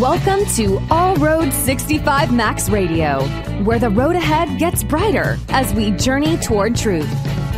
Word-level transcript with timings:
Welcome 0.00 0.44
to 0.56 0.78
All 0.90 1.16
Road 1.16 1.50
65 1.54 2.30
Max 2.30 2.68
Radio, 2.68 3.24
where 3.62 3.78
the 3.78 3.88
road 3.88 4.14
ahead 4.14 4.58
gets 4.58 4.84
brighter 4.84 5.38
as 5.48 5.72
we 5.72 5.90
journey 5.92 6.36
toward 6.36 6.76
truth, 6.76 7.08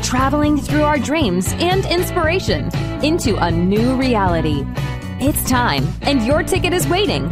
traveling 0.04 0.56
through 0.56 0.84
our 0.84 1.00
dreams 1.00 1.52
and 1.54 1.84
inspiration 1.86 2.72
into 3.04 3.36
a 3.38 3.50
new 3.50 3.96
reality. 3.96 4.64
It's 5.18 5.50
time, 5.50 5.88
and 6.02 6.24
your 6.24 6.44
ticket 6.44 6.72
is 6.72 6.86
waiting. 6.86 7.26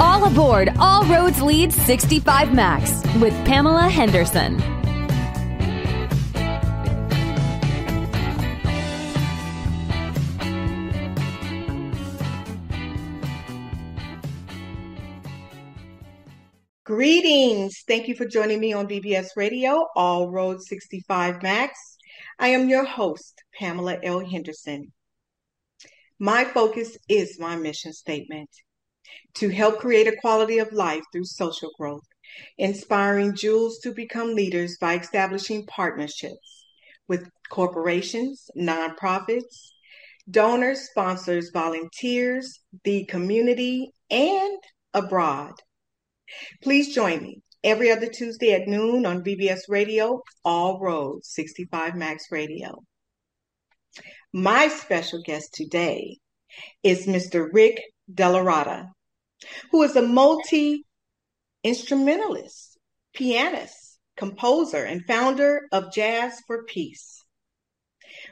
All 0.00 0.24
aboard 0.24 0.70
All 0.78 1.04
Roads 1.04 1.42
Lead 1.42 1.70
65 1.70 2.54
Max 2.54 3.02
with 3.20 3.34
Pamela 3.44 3.90
Henderson. 3.90 4.75
Greetings. 16.96 17.84
Thank 17.86 18.08
you 18.08 18.14
for 18.14 18.24
joining 18.24 18.58
me 18.58 18.72
on 18.72 18.88
BBS 18.88 19.36
Radio, 19.36 19.86
All 19.94 20.30
Road 20.30 20.62
65 20.62 21.42
Max. 21.42 21.98
I 22.38 22.48
am 22.48 22.70
your 22.70 22.86
host, 22.86 23.42
Pamela 23.58 23.98
L. 24.02 24.24
Henderson. 24.24 24.94
My 26.18 26.44
focus 26.44 26.96
is 27.06 27.38
my 27.38 27.54
mission 27.54 27.92
statement 27.92 28.48
to 29.34 29.50
help 29.50 29.78
create 29.78 30.08
a 30.08 30.16
quality 30.22 30.56
of 30.56 30.72
life 30.72 31.02
through 31.12 31.26
social 31.26 31.70
growth, 31.78 32.06
inspiring 32.56 33.34
jewels 33.34 33.78
to 33.80 33.92
become 33.92 34.34
leaders 34.34 34.78
by 34.80 34.98
establishing 34.98 35.66
partnerships 35.66 36.64
with 37.08 37.28
corporations, 37.50 38.48
nonprofits, 38.56 39.68
donors, 40.30 40.88
sponsors, 40.88 41.50
volunteers, 41.52 42.58
the 42.84 43.04
community, 43.04 43.92
and 44.10 44.58
abroad 44.94 45.52
Please 46.62 46.94
join 46.94 47.22
me 47.22 47.42
every 47.62 47.90
other 47.90 48.08
Tuesday 48.08 48.52
at 48.52 48.68
noon 48.68 49.06
on 49.06 49.24
BBS 49.24 49.62
Radio, 49.68 50.22
All 50.44 50.80
Roads 50.80 51.28
65 51.30 51.94
Max 51.94 52.26
Radio. 52.30 52.82
My 54.32 54.68
special 54.68 55.22
guest 55.22 55.54
today 55.54 56.18
is 56.82 57.06
Mr. 57.06 57.48
Rick 57.52 57.80
DellaRatta, 58.12 58.90
who 59.70 59.82
is 59.82 59.96
a 59.96 60.02
multi 60.02 60.84
instrumentalist, 61.64 62.78
pianist, 63.14 63.98
composer, 64.16 64.84
and 64.84 65.04
founder 65.06 65.68
of 65.72 65.92
Jazz 65.92 66.40
for 66.46 66.64
Peace. 66.64 67.24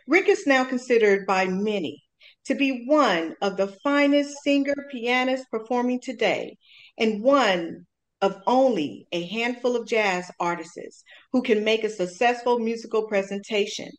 Rick 0.07 0.29
is 0.29 0.47
now 0.47 0.65
considered 0.65 1.27
by 1.27 1.47
many 1.47 2.05
to 2.45 2.55
be 2.55 2.85
one 2.87 3.35
of 3.41 3.57
the 3.57 3.69
finest 3.83 4.37
singer 4.43 4.75
pianists 4.91 5.47
performing 5.51 6.01
today 6.01 6.57
and 6.99 7.23
one 7.23 7.87
of 8.21 8.41
only 8.47 9.07
a 9.13 9.27
handful 9.27 9.77
of 9.77 9.87
jazz 9.87 10.31
artists 10.41 11.05
who 11.33 11.43
can 11.43 11.65
make 11.65 11.85
a 11.85 11.91
successful 11.91 12.59
musical 12.59 13.07
presentation 13.07 13.91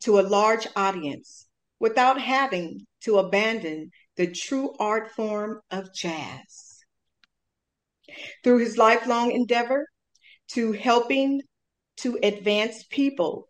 to 0.00 0.18
a 0.18 0.22
large 0.22 0.68
audience 0.76 1.46
without 1.80 2.20
having 2.20 2.86
to 3.02 3.18
abandon 3.18 3.90
the 4.16 4.26
true 4.26 4.72
art 4.78 5.10
form 5.12 5.60
of 5.70 5.92
jazz. 5.94 6.84
Through 8.44 8.58
his 8.58 8.78
lifelong 8.78 9.32
endeavor 9.32 9.86
to 10.52 10.72
helping 10.72 11.42
to 11.98 12.18
advance 12.22 12.84
people 12.88 13.48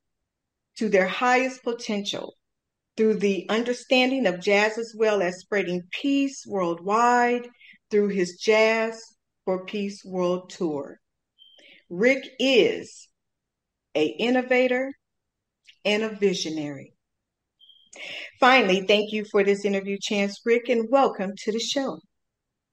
to 0.78 0.88
their 0.88 1.06
highest 1.06 1.62
potential 1.62 2.34
through 2.96 3.14
the 3.14 3.46
understanding 3.48 4.26
of 4.26 4.40
jazz 4.40 4.78
as 4.78 4.94
well 4.96 5.20
as 5.20 5.40
spreading 5.40 5.82
peace 5.90 6.44
worldwide 6.46 7.46
through 7.90 8.08
his 8.08 8.36
Jazz 8.36 9.00
for 9.44 9.64
Peace 9.64 10.04
World 10.04 10.50
Tour. 10.50 10.98
Rick 11.88 12.24
is 12.38 13.08
a 13.94 14.06
innovator 14.06 14.92
and 15.84 16.02
a 16.02 16.08
visionary. 16.08 16.92
Finally, 18.40 18.82
thank 18.86 19.12
you 19.12 19.24
for 19.30 19.42
this 19.42 19.64
interview, 19.64 19.96
Chance 20.00 20.40
Rick, 20.44 20.68
and 20.68 20.88
welcome 20.90 21.32
to 21.36 21.52
the 21.52 21.60
show. 21.60 21.98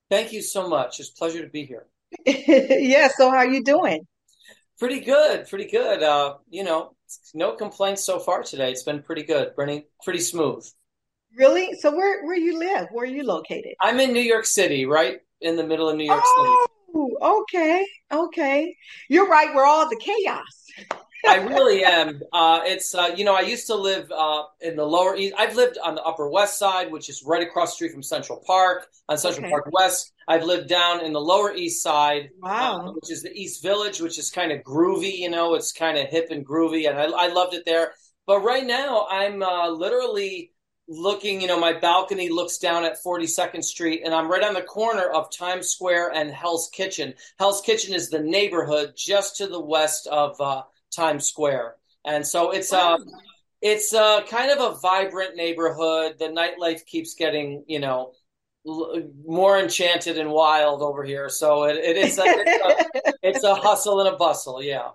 Thank 0.10 0.34
you 0.34 0.42
so 0.42 0.68
much. 0.68 1.00
It's 1.00 1.10
a 1.10 1.16
pleasure 1.16 1.44
to 1.44 1.50
be 1.50 1.66
here. 1.66 1.88
yeah, 2.26 3.08
so 3.16 3.30
how 3.30 3.38
are 3.38 3.48
you 3.48 3.64
doing? 3.64 4.06
Pretty 4.80 5.00
good, 5.00 5.48
pretty 5.48 5.70
good. 5.70 6.04
Uh, 6.04 6.36
you 6.50 6.64
know, 6.64 6.96
no 7.34 7.54
complaints 7.54 8.04
so 8.04 8.20
far 8.20 8.44
today. 8.44 8.72
It's 8.72 8.84
been 8.84 9.02
pretty 9.02 9.24
good, 9.24 9.56
pretty 9.56 9.86
pretty 10.04 10.20
smooth. 10.20 10.68
Really? 11.38 11.74
So 11.80 11.96
where 11.96 12.24
where 12.26 12.38
you 12.38 12.58
live? 12.60 12.88
Where 12.92 13.04
are 13.06 13.08
you 13.08 13.24
located? 13.24 13.74
I'm 13.82 14.00
in 14.00 14.14
New 14.14 14.22
York 14.22 14.46
City, 14.46 14.86
right 14.86 15.20
in 15.42 15.56
the 15.56 15.64
middle 15.64 15.90
of 15.90 15.98
New 15.98 16.06
York 16.06 16.22
oh, 16.24 16.66
City. 16.66 16.74
Oh, 16.96 17.42
okay, 17.42 17.86
okay. 18.12 18.76
You're 19.10 19.28
right 19.28 19.54
We're 19.56 19.66
all 19.66 19.90
the 19.90 19.98
chaos. 19.98 20.64
I 21.26 21.38
really 21.38 21.86
am. 21.86 22.22
Uh, 22.34 22.62
it's 22.66 22.94
uh, 22.94 23.14
you 23.16 23.24
know 23.24 23.34
I 23.34 23.42
used 23.42 23.68
to 23.68 23.76
live 23.76 24.12
uh, 24.12 24.44
in 24.62 24.76
the 24.76 24.84
lower 24.84 25.16
east. 25.16 25.34
I've 25.38 25.56
lived 25.56 25.78
on 25.84 25.96
the 25.96 26.04
Upper 26.04 26.30
West 26.30 26.60
Side, 26.60 26.92
which 26.92 27.10
is 27.10 27.24
right 27.26 27.42
across 27.42 27.72
the 27.72 27.76
street 27.76 27.92
from 27.94 28.04
Central 28.04 28.44
Park 28.46 28.88
on 29.08 29.18
Central 29.18 29.46
okay. 29.46 29.52
Park 29.52 29.70
West. 29.72 30.12
I've 30.28 30.44
lived 30.44 30.68
down 30.68 31.04
in 31.04 31.14
the 31.14 31.22
Lower 31.22 31.54
East 31.54 31.82
Side, 31.82 32.30
uh, 32.44 32.48
wow. 32.48 32.94
which 32.94 33.12
is 33.12 33.24
the 33.24 33.32
East 33.32 33.64
Village, 33.64 34.02
which 34.02 34.20
is 34.20 34.30
kind 34.30 34.52
of 34.52 34.62
groovy. 34.64 35.18
You 35.18 35.30
know, 35.30 35.56
it's 35.56 35.72
kind 35.72 35.98
of 35.98 36.08
hip 36.08 36.28
and 36.30 36.46
groovy, 36.46 36.90
and 36.90 36.98
I, 36.98 37.06
I, 37.06 37.28
loved 37.28 37.54
it 37.54 37.64
there. 37.66 37.94
But 38.26 38.40
right 38.42 38.66
now, 38.66 39.08
I'm 39.10 39.44
uh, 39.44 39.70
literally 39.70 40.53
looking, 40.88 41.42
you 41.42 41.48
know, 41.48 41.60
my 41.60 41.74
balcony 41.74 42.30
looks 42.30 42.58
down 42.58 42.84
at 42.84 43.02
42nd 43.04 43.64
Street, 43.64 44.02
and 44.04 44.14
I'm 44.14 44.30
right 44.30 44.44
on 44.44 44.54
the 44.54 44.62
corner 44.62 45.10
of 45.10 45.32
Times 45.36 45.70
Square 45.70 46.12
and 46.14 46.32
Hell's 46.32 46.70
Kitchen. 46.74 47.14
Hell's 47.40 47.62
Kitchen 47.62 47.94
is 47.94 48.10
the 48.10 48.20
neighborhood 48.20 48.94
just 48.96 49.38
to 49.38 49.48
the 49.48 49.60
west 49.60 50.08
of 50.08 50.40
uh, 50.42 50.64
Times 50.96 51.26
Square, 51.28 51.76
and 52.06 52.26
so 52.26 52.52
it's 52.52 52.74
uh, 52.74 52.98
it's 53.62 53.94
uh, 53.94 54.22
kind 54.24 54.52
of 54.52 54.60
a 54.60 54.78
vibrant 54.80 55.36
neighborhood. 55.36 56.16
The 56.20 56.26
nightlife 56.26 56.86
keeps 56.86 57.14
getting, 57.14 57.64
you 57.68 57.80
know, 57.80 58.12
l- 58.68 59.10
more 59.26 59.58
enchanted 59.58 60.18
and 60.18 60.30
wild 60.30 60.82
over 60.82 61.04
here. 61.04 61.30
So 61.30 61.64
it, 61.64 61.78
it 61.78 61.96
is 61.96 62.20
a, 62.20 62.24
it's, 62.26 62.66
a, 62.66 63.14
it's 63.24 63.44
a 63.46 63.56
hustle 63.56 64.02
and 64.02 64.14
a 64.14 64.18
bustle, 64.18 64.62
yeah. 64.62 64.90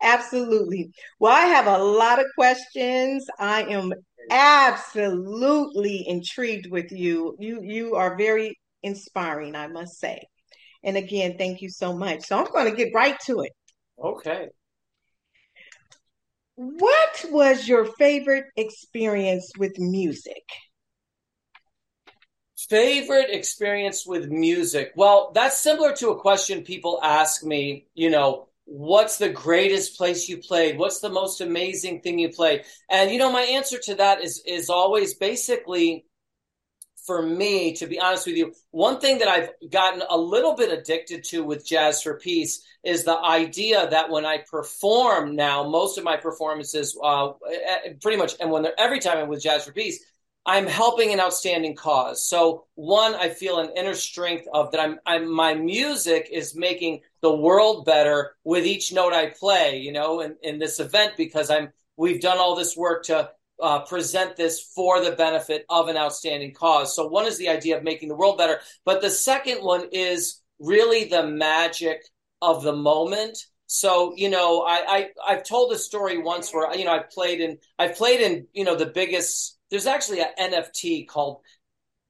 Absolutely. 0.00 0.92
Well, 1.18 1.32
I 1.32 1.46
have 1.46 1.66
a 1.66 1.82
lot 1.82 2.20
of 2.20 2.26
questions. 2.36 3.26
I 3.38 3.64
am 3.64 3.92
absolutely 4.30 6.06
intrigued 6.06 6.70
with 6.70 6.92
you. 6.92 7.36
You 7.38 7.60
you 7.62 7.94
are 7.94 8.16
very 8.16 8.58
inspiring, 8.82 9.54
I 9.54 9.68
must 9.68 9.98
say. 9.98 10.22
And 10.82 10.96
again, 10.96 11.36
thank 11.38 11.60
you 11.60 11.70
so 11.70 11.96
much. 11.96 12.26
So 12.26 12.38
I'm 12.38 12.50
going 12.52 12.70
to 12.70 12.76
get 12.76 12.94
right 12.94 13.18
to 13.26 13.40
it. 13.40 13.52
Okay. 14.02 14.48
What 16.54 17.24
was 17.30 17.68
your 17.68 17.84
favorite 17.84 18.46
experience 18.56 19.50
with 19.58 19.78
music? 19.78 20.42
Favorite 22.68 23.30
experience 23.30 24.04
with 24.04 24.28
music? 24.28 24.92
Well, 24.96 25.30
that's 25.34 25.58
similar 25.58 25.94
to 25.94 26.10
a 26.10 26.20
question 26.20 26.62
people 26.62 26.98
ask 27.02 27.44
me, 27.44 27.86
you 27.94 28.10
know, 28.10 28.47
what's 28.70 29.16
the 29.16 29.30
greatest 29.30 29.96
place 29.96 30.28
you 30.28 30.36
played 30.36 30.76
what's 30.76 31.00
the 31.00 31.08
most 31.08 31.40
amazing 31.40 32.02
thing 32.02 32.18
you 32.18 32.28
played 32.28 32.62
and 32.90 33.10
you 33.10 33.18
know 33.18 33.32
my 33.32 33.40
answer 33.40 33.78
to 33.78 33.94
that 33.94 34.22
is 34.22 34.42
is 34.46 34.68
always 34.68 35.14
basically 35.14 36.04
for 37.06 37.22
me 37.22 37.72
to 37.72 37.86
be 37.86 37.98
honest 37.98 38.26
with 38.26 38.36
you 38.36 38.52
one 38.70 39.00
thing 39.00 39.20
that 39.20 39.28
i've 39.28 39.48
gotten 39.70 40.02
a 40.10 40.18
little 40.18 40.54
bit 40.54 40.70
addicted 40.70 41.24
to 41.24 41.42
with 41.42 41.66
jazz 41.66 42.02
for 42.02 42.18
peace 42.18 42.62
is 42.84 43.04
the 43.04 43.18
idea 43.18 43.88
that 43.88 44.10
when 44.10 44.26
i 44.26 44.36
perform 44.36 45.34
now 45.34 45.66
most 45.66 45.96
of 45.96 46.04
my 46.04 46.18
performances 46.18 46.94
uh, 47.02 47.30
pretty 48.02 48.18
much 48.18 48.34
and 48.38 48.50
when 48.50 48.62
they're 48.62 48.78
every 48.78 49.00
time 49.00 49.16
i'm 49.16 49.28
with 49.28 49.42
jazz 49.42 49.64
for 49.64 49.72
peace 49.72 50.04
I'm 50.46 50.66
helping 50.66 51.12
an 51.12 51.20
outstanding 51.20 51.76
cause. 51.76 52.26
So 52.26 52.64
one, 52.74 53.14
I 53.14 53.28
feel 53.28 53.58
an 53.58 53.68
inner 53.76 53.92
strength 53.92 54.48
of 54.50 54.70
that. 54.70 54.80
I'm, 54.80 54.98
I'm 55.04 55.30
my 55.30 55.52
music 55.52 56.30
is 56.32 56.56
making 56.56 57.02
the 57.20 57.34
world 57.34 57.84
better 57.84 58.36
with 58.44 58.66
each 58.66 58.92
note 58.92 59.12
I 59.12 59.30
play. 59.30 59.78
You 59.78 59.92
know, 59.92 60.20
in, 60.20 60.36
in 60.42 60.58
this 60.58 60.80
event 60.80 61.14
because 61.16 61.50
I'm 61.50 61.70
we've 61.96 62.20
done 62.20 62.38
all 62.38 62.54
this 62.54 62.76
work 62.76 63.04
to 63.04 63.30
uh, 63.60 63.80
present 63.80 64.36
this 64.36 64.60
for 64.74 65.02
the 65.02 65.12
benefit 65.12 65.64
of 65.68 65.88
an 65.88 65.96
outstanding 65.96 66.54
cause. 66.54 66.94
So 66.94 67.06
one 67.06 67.26
is 67.26 67.38
the 67.38 67.48
idea 67.48 67.76
of 67.76 67.82
making 67.82 68.08
the 68.08 68.16
world 68.16 68.38
better, 68.38 68.60
but 68.84 69.00
the 69.00 69.10
second 69.10 69.58
one 69.58 69.88
is 69.90 70.40
really 70.60 71.04
the 71.04 71.26
magic 71.26 72.02
of 72.40 72.62
the 72.62 72.74
moment. 72.74 73.38
So 73.66 74.14
you 74.16 74.30
know, 74.30 74.62
I, 74.62 74.84
I 74.88 75.08
I've 75.26 75.44
told 75.44 75.72
a 75.72 75.78
story 75.78 76.18
once 76.18 76.52
where 76.52 76.74
you 76.76 76.84
know 76.84 76.92
I 76.92 77.00
played 77.00 77.40
in 77.40 77.58
I 77.78 77.88
played 77.88 78.20
in 78.20 78.46
you 78.52 78.64
know 78.64 78.76
the 78.76 78.86
biggest 78.86 79.58
there's 79.70 79.86
actually 79.86 80.20
an 80.20 80.28
NFT 80.38 81.06
called 81.06 81.42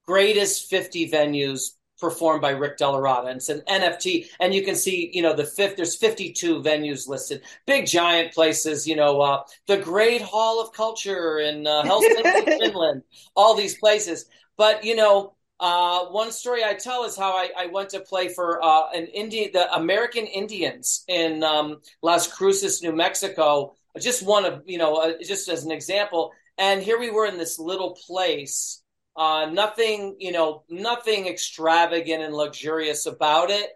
Greatest 0.07 0.71
50 0.71 1.11
Venues 1.11 1.73
performed 1.99 2.43
by 2.43 2.51
Rick 2.51 2.79
DellaRatta. 2.79 3.27
And 3.29 3.37
it's 3.37 3.49
an 3.49 3.63
NFT, 3.69 4.27
and 4.41 4.55
you 4.55 4.63
can 4.65 4.75
see, 4.75 5.11
you 5.13 5.23
know, 5.23 5.35
the 5.35 5.45
fifth. 5.45 5.77
There's 5.77 5.97
52 5.97 6.63
venues 6.63 7.09
listed, 7.09 7.43
big 7.67 7.87
giant 7.87 8.33
places. 8.35 8.87
You 8.87 8.97
know, 8.97 9.21
uh, 9.21 9.43
the 9.67 9.79
Great 9.79 10.23
Hall 10.23 10.61
of 10.61 10.73
Culture 10.73 11.39
in 11.39 11.67
uh, 11.67 11.83
Helsinki, 11.85 12.49
Finland, 12.59 13.03
all 13.35 13.55
these 13.55 13.77
places. 13.79 14.27
But 14.57 14.85
you 14.85 14.97
know, 14.97 15.35
Uh, 15.61 16.07
one 16.15 16.31
story 16.31 16.63
I 16.63 16.75
tell 16.75 17.03
is 17.05 17.17
how 17.17 17.33
I, 17.37 17.51
I 17.59 17.67
went 17.67 17.91
to 17.91 17.99
play 18.01 18.29
for 18.29 18.63
uh, 18.63 18.91
an 18.95 19.07
Indian, 19.09 19.51
the 19.53 19.67
American 19.75 20.25
Indians 20.27 21.03
in 21.09 21.43
um, 21.43 21.81
Las 22.01 22.29
Cruces, 22.31 22.81
New 22.81 22.95
Mexico. 22.95 23.75
Just 23.99 24.23
one 24.23 24.45
of 24.45 24.63
you 24.67 24.79
know, 24.79 24.97
uh, 25.03 25.13
just 25.27 25.49
as 25.49 25.65
an 25.65 25.73
example. 25.73 26.31
And 26.59 26.81
here 26.81 26.99
we 26.99 27.11
were 27.11 27.27
in 27.27 27.39
this 27.39 27.59
little 27.59 27.97
place, 28.07 28.83
uh, 29.19 29.51
nothing 29.51 30.17
you 30.21 30.33
know, 30.33 30.63
nothing 30.71 31.27
extravagant 31.27 32.23
and 32.23 32.33
luxurious 32.33 33.05
about 33.05 33.51
it, 33.51 33.69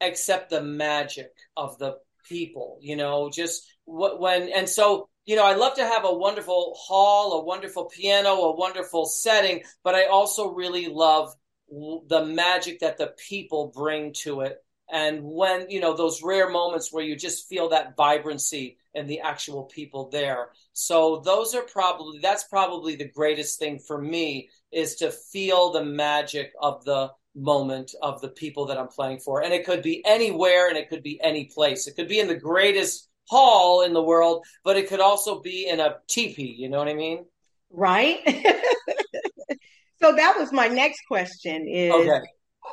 except 0.00 0.50
the 0.50 0.62
magic 0.62 1.30
of 1.56 1.78
the 1.78 1.96
people. 2.28 2.78
You 2.82 2.96
know, 2.96 3.30
just 3.30 3.66
what 3.84 4.20
when 4.20 4.50
and 4.50 4.68
so 4.68 5.08
you 5.24 5.36
know, 5.36 5.44
I 5.44 5.54
love 5.54 5.74
to 5.76 5.86
have 5.86 6.04
a 6.04 6.12
wonderful 6.12 6.74
hall, 6.78 7.40
a 7.40 7.44
wonderful 7.44 7.86
piano, 7.86 8.30
a 8.30 8.56
wonderful 8.56 9.06
setting, 9.06 9.62
but 9.82 9.94
I 9.94 10.06
also 10.06 10.52
really 10.52 10.88
love 10.88 11.34
the 11.70 12.24
magic 12.24 12.80
that 12.80 12.98
the 12.98 13.14
people 13.28 13.72
bring 13.74 14.12
to 14.24 14.40
it. 14.42 14.58
And 14.92 15.22
when, 15.22 15.70
you 15.70 15.80
know, 15.80 15.96
those 15.96 16.22
rare 16.22 16.50
moments 16.50 16.92
where 16.92 17.04
you 17.04 17.16
just 17.16 17.48
feel 17.48 17.68
that 17.70 17.96
vibrancy 17.96 18.78
and 18.94 19.08
the 19.08 19.20
actual 19.20 19.64
people 19.64 20.08
there. 20.10 20.48
So 20.72 21.22
those 21.24 21.54
are 21.54 21.62
probably, 21.62 22.18
that's 22.18 22.44
probably 22.44 22.96
the 22.96 23.08
greatest 23.08 23.58
thing 23.58 23.78
for 23.78 24.00
me 24.00 24.48
is 24.72 24.96
to 24.96 25.10
feel 25.10 25.70
the 25.70 25.84
magic 25.84 26.52
of 26.60 26.84
the 26.84 27.10
moment 27.34 27.94
of 28.02 28.20
the 28.20 28.28
people 28.28 28.66
that 28.66 28.78
I'm 28.78 28.88
playing 28.88 29.20
for. 29.20 29.42
And 29.42 29.52
it 29.52 29.64
could 29.64 29.82
be 29.82 30.04
anywhere 30.04 30.68
and 30.68 30.76
it 30.76 30.88
could 30.88 31.02
be 31.02 31.20
any 31.22 31.44
place. 31.44 31.86
It 31.86 31.94
could 31.94 32.08
be 32.08 32.18
in 32.18 32.28
the 32.28 32.34
greatest 32.34 33.08
hall 33.28 33.82
in 33.82 33.92
the 33.92 34.02
world, 34.02 34.44
but 34.64 34.76
it 34.76 34.88
could 34.88 35.00
also 35.00 35.40
be 35.40 35.68
in 35.68 35.80
a 35.80 35.96
teepee. 36.08 36.56
You 36.58 36.68
know 36.68 36.78
what 36.78 36.88
I 36.88 36.94
mean? 36.94 37.24
Right. 37.70 38.18
so 40.02 40.16
that 40.16 40.34
was 40.36 40.52
my 40.52 40.66
next 40.66 41.02
question: 41.06 41.68
Is 41.68 41.92
okay. 41.92 42.20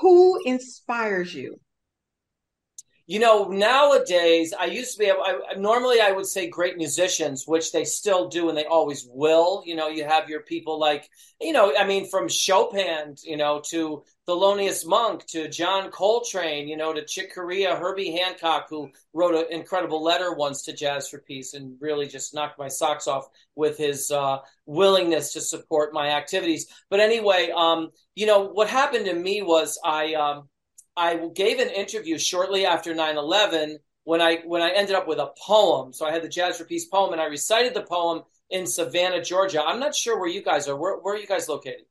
who 0.02 0.42
inspires 0.46 1.34
you? 1.34 1.60
You 3.10 3.20
know, 3.20 3.46
nowadays 3.46 4.54
I 4.60 4.66
used 4.66 4.98
to 4.98 5.00
be. 5.00 5.10
I, 5.10 5.56
normally, 5.56 6.02
I 6.02 6.12
would 6.12 6.26
say 6.26 6.50
great 6.50 6.76
musicians, 6.76 7.48
which 7.48 7.72
they 7.72 7.86
still 7.86 8.28
do, 8.28 8.50
and 8.50 8.58
they 8.58 8.66
always 8.66 9.08
will. 9.10 9.64
You 9.66 9.78
know, 9.78 9.88
you 9.88 10.04
have 10.04 10.28
your 10.28 10.42
people 10.42 10.78
like, 10.78 11.10
you 11.40 11.54
know, 11.54 11.74
I 11.74 11.88
mean, 11.88 12.10
from 12.10 12.28
Chopin, 12.28 13.16
you 13.24 13.38
know, 13.38 13.62
to 13.70 14.04
Thelonious 14.28 14.86
Monk, 14.86 15.26
to 15.28 15.48
John 15.48 15.90
Coltrane, 15.90 16.68
you 16.68 16.76
know, 16.76 16.92
to 16.92 17.06
Chick 17.06 17.34
Corea, 17.34 17.78
Herbie 17.78 18.12
Hancock, 18.12 18.68
who 18.70 18.90
wrote 19.14 19.36
an 19.36 19.58
incredible 19.58 20.04
letter 20.04 20.34
once 20.34 20.64
to 20.64 20.74
Jazz 20.74 21.08
for 21.08 21.20
Peace, 21.20 21.54
and 21.54 21.78
really 21.80 22.08
just 22.08 22.34
knocked 22.34 22.60
my 22.60 22.68
socks 22.68 23.08
off 23.08 23.30
with 23.56 23.78
his 23.78 24.12
uh, 24.12 24.40
willingness 24.66 25.32
to 25.32 25.40
support 25.40 25.94
my 25.94 26.10
activities. 26.10 26.68
But 26.90 27.00
anyway, 27.00 27.54
um, 27.56 27.92
you 28.16 28.26
know, 28.26 28.50
what 28.50 28.68
happened 28.68 29.06
to 29.06 29.14
me 29.14 29.44
was 29.44 29.80
I. 29.82 30.14
Um, 30.16 30.50
I 30.98 31.30
gave 31.34 31.60
an 31.60 31.70
interview 31.70 32.18
shortly 32.18 32.66
after 32.66 32.94
9/11 32.94 33.78
when 34.04 34.22
I 34.22 34.38
when 34.46 34.62
I 34.62 34.72
ended 34.72 34.96
up 34.96 35.08
with 35.08 35.20
a 35.20 35.32
poem. 35.40 35.94
So 35.94 36.06
I 36.06 36.12
had 36.12 36.24
the 36.24 36.30
Jazz 36.30 36.58
for 36.58 36.66
Peace 36.66 36.86
poem, 36.86 37.14
and 37.14 37.22
I 37.22 37.26
recited 37.26 37.74
the 37.74 37.84
poem 37.84 38.24
in 38.50 38.66
Savannah, 38.66 39.24
Georgia. 39.24 39.64
I'm 39.64 39.80
not 39.80 39.96
sure 39.96 40.20
where 40.20 40.30
you 40.30 40.42
guys 40.42 40.68
are. 40.68 40.76
Where, 40.76 40.98
where 40.98 41.16
are 41.16 41.18
you 41.18 41.28
guys 41.28 41.48
located? 41.48 41.86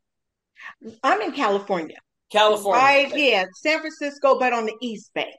I'm 1.02 1.20
in 1.22 1.32
California. 1.32 1.98
California, 2.30 2.82
right? 2.82 3.16
Yeah, 3.16 3.44
San 3.54 3.80
Francisco, 3.80 4.38
but 4.38 4.52
on 4.52 4.66
the 4.66 4.74
East 4.80 5.12
Bay. 5.14 5.34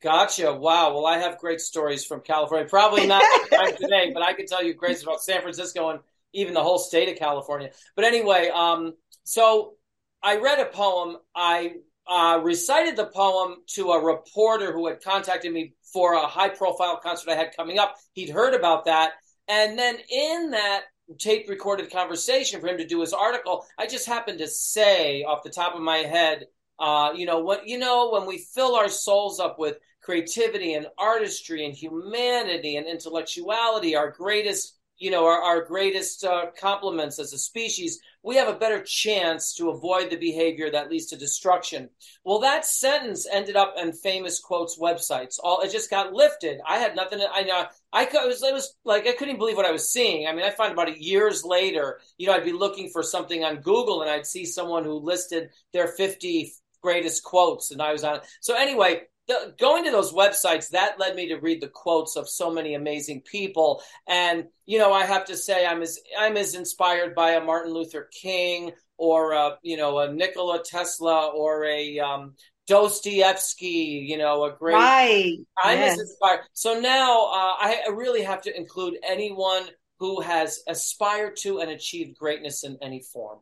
Gotcha. 0.00 0.52
Wow. 0.52 0.94
Well, 0.94 1.06
I 1.06 1.18
have 1.18 1.38
great 1.38 1.60
stories 1.60 2.04
from 2.04 2.20
California. 2.20 2.68
Probably 2.68 3.06
not 3.06 3.22
today, 3.80 4.12
but 4.14 4.22
I 4.22 4.32
can 4.32 4.46
tell 4.46 4.62
you 4.62 4.74
great 4.74 4.98
stories 4.98 5.02
about 5.02 5.22
San 5.22 5.42
Francisco 5.42 5.88
and 5.90 6.00
even 6.32 6.54
the 6.54 6.62
whole 6.62 6.78
state 6.78 7.08
of 7.08 7.18
California. 7.18 7.70
But 7.96 8.04
anyway, 8.04 8.50
um, 8.54 8.94
so 9.24 9.74
I 10.22 10.36
read 10.36 10.60
a 10.60 10.66
poem. 10.66 11.16
I 11.34 11.76
uh, 12.08 12.40
recited 12.42 12.96
the 12.96 13.06
poem 13.06 13.56
to 13.74 13.90
a 13.90 14.04
reporter 14.04 14.72
who 14.72 14.86
had 14.86 15.02
contacted 15.02 15.52
me 15.52 15.74
for 15.92 16.14
a 16.14 16.26
high 16.26 16.48
profile 16.48 16.98
concert 17.02 17.30
I 17.30 17.36
had 17.36 17.56
coming 17.56 17.78
up. 17.78 17.96
He'd 18.14 18.30
heard 18.30 18.54
about 18.54 18.86
that. 18.86 19.12
And 19.46 19.78
then 19.78 19.96
in 20.10 20.50
that 20.50 20.82
tape 21.18 21.48
recorded 21.48 21.90
conversation 21.90 22.60
for 22.60 22.68
him 22.68 22.78
to 22.78 22.86
do 22.86 23.00
his 23.00 23.12
article, 23.12 23.64
I 23.78 23.86
just 23.86 24.06
happened 24.06 24.38
to 24.38 24.48
say 24.48 25.22
off 25.22 25.42
the 25.42 25.50
top 25.50 25.74
of 25.74 25.82
my 25.82 25.98
head, 25.98 26.46
uh, 26.78 27.12
you 27.14 27.26
know, 27.26 27.40
what, 27.40 27.66
you 27.66 27.78
know, 27.78 28.10
when 28.10 28.26
we 28.26 28.38
fill 28.54 28.74
our 28.74 28.88
souls 28.88 29.40
up 29.40 29.58
with 29.58 29.78
creativity 30.02 30.74
and 30.74 30.86
artistry 30.96 31.64
and 31.64 31.74
humanity 31.74 32.76
and 32.76 32.86
intellectuality, 32.86 33.96
our 33.96 34.10
greatest 34.10 34.78
you 34.98 35.10
know, 35.10 35.26
our, 35.26 35.40
our 35.40 35.64
greatest 35.64 36.24
uh, 36.24 36.46
compliments 36.60 37.18
as 37.18 37.32
a 37.32 37.38
species, 37.38 38.00
we 38.28 38.36
have 38.36 38.48
a 38.48 38.58
better 38.58 38.82
chance 38.82 39.54
to 39.54 39.70
avoid 39.70 40.10
the 40.10 40.16
behavior 40.16 40.70
that 40.70 40.90
leads 40.90 41.06
to 41.06 41.16
destruction. 41.16 41.88
Well, 42.26 42.40
that 42.40 42.66
sentence 42.66 43.26
ended 43.26 43.56
up 43.56 43.76
in 43.78 43.90
famous 43.94 44.38
quotes 44.38 44.78
websites. 44.78 45.36
All 45.42 45.62
it 45.62 45.72
just 45.72 45.88
got 45.88 46.12
lifted. 46.12 46.60
I 46.68 46.76
had 46.76 46.94
nothing. 46.94 47.20
To, 47.20 47.32
I 47.32 47.44
know. 47.44 47.64
I 47.90 48.02
it 48.02 48.12
was, 48.12 48.42
it 48.42 48.52
was 48.52 48.76
like 48.84 49.06
I 49.06 49.12
couldn't 49.12 49.38
believe 49.38 49.56
what 49.56 49.64
I 49.64 49.70
was 49.70 49.90
seeing. 49.90 50.26
I 50.26 50.34
mean, 50.34 50.44
I 50.44 50.50
find 50.50 50.74
about 50.74 51.00
years 51.00 51.42
later, 51.42 52.00
you 52.18 52.26
know, 52.26 52.34
I'd 52.34 52.44
be 52.44 52.52
looking 52.52 52.90
for 52.90 53.02
something 53.02 53.44
on 53.44 53.62
Google 53.62 54.02
and 54.02 54.10
I'd 54.10 54.26
see 54.26 54.44
someone 54.44 54.84
who 54.84 54.98
listed 54.98 55.48
their 55.72 55.88
50 55.88 56.52
greatest 56.82 57.24
quotes, 57.24 57.70
and 57.70 57.80
I 57.80 57.92
was 57.92 58.04
on. 58.04 58.16
it. 58.16 58.26
So 58.42 58.54
anyway, 58.54 59.04
the, 59.28 59.54
going 59.58 59.84
to 59.84 59.90
those 59.90 60.12
websites 60.12 60.70
that 60.70 60.98
led 60.98 61.14
me 61.14 61.28
to 61.28 61.36
read 61.36 61.60
the 61.60 61.68
quotes 61.68 62.16
of 62.16 62.28
so 62.28 62.50
many 62.50 62.74
amazing 62.74 63.20
people 63.20 63.82
and 64.08 64.44
you 64.66 64.78
know 64.78 64.92
i 64.92 65.04
have 65.04 65.24
to 65.24 65.36
say 65.36 65.66
i'm 65.66 65.82
as 65.82 65.98
i'm 66.18 66.36
as 66.36 66.54
inspired 66.54 67.14
by 67.14 67.32
a 67.32 67.44
martin 67.44 67.72
luther 67.72 68.08
king 68.12 68.72
or 68.96 69.32
a, 69.32 69.56
you 69.62 69.76
know 69.76 69.98
a 69.98 70.12
nikola 70.12 70.62
tesla 70.64 71.28
or 71.28 71.64
a 71.64 71.98
um, 72.00 72.34
Dostoevsky, 72.68 74.06
you 74.06 74.18
know, 74.18 74.44
a 74.44 74.52
great. 74.52 74.74
Right. 74.74 75.38
I'm 75.56 75.78
yes. 75.78 75.94
as 75.94 76.00
inspired. 76.00 76.40
So 76.52 76.78
now 76.78 77.24
uh, 77.24 77.54
I 77.58 77.88
really 77.94 78.22
have 78.22 78.42
to 78.42 78.54
include 78.54 78.98
anyone 79.02 79.62
who 79.98 80.20
has 80.20 80.62
aspired 80.68 81.36
to 81.36 81.60
and 81.60 81.70
achieved 81.70 82.18
greatness 82.18 82.64
in 82.64 82.76
any 82.82 83.02
form. 83.02 83.38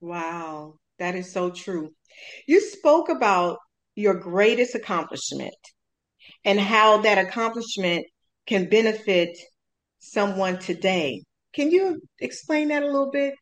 Wow, 0.00 0.78
that 0.98 1.14
is 1.14 1.30
so 1.30 1.50
true. 1.50 1.92
You 2.46 2.60
spoke 2.60 3.10
about 3.10 3.58
your 3.96 4.14
greatest 4.14 4.76
accomplishment 4.76 5.54
and 6.44 6.60
how 6.60 6.98
that 6.98 7.18
accomplishment 7.18 8.06
can 8.46 8.68
benefit 8.68 9.36
someone 9.98 10.58
today. 10.58 11.24
Can 11.52 11.70
you 11.72 12.00
explain 12.20 12.68
that 12.68 12.84
a 12.84 12.86
little 12.86 13.10
bit? 13.10 13.34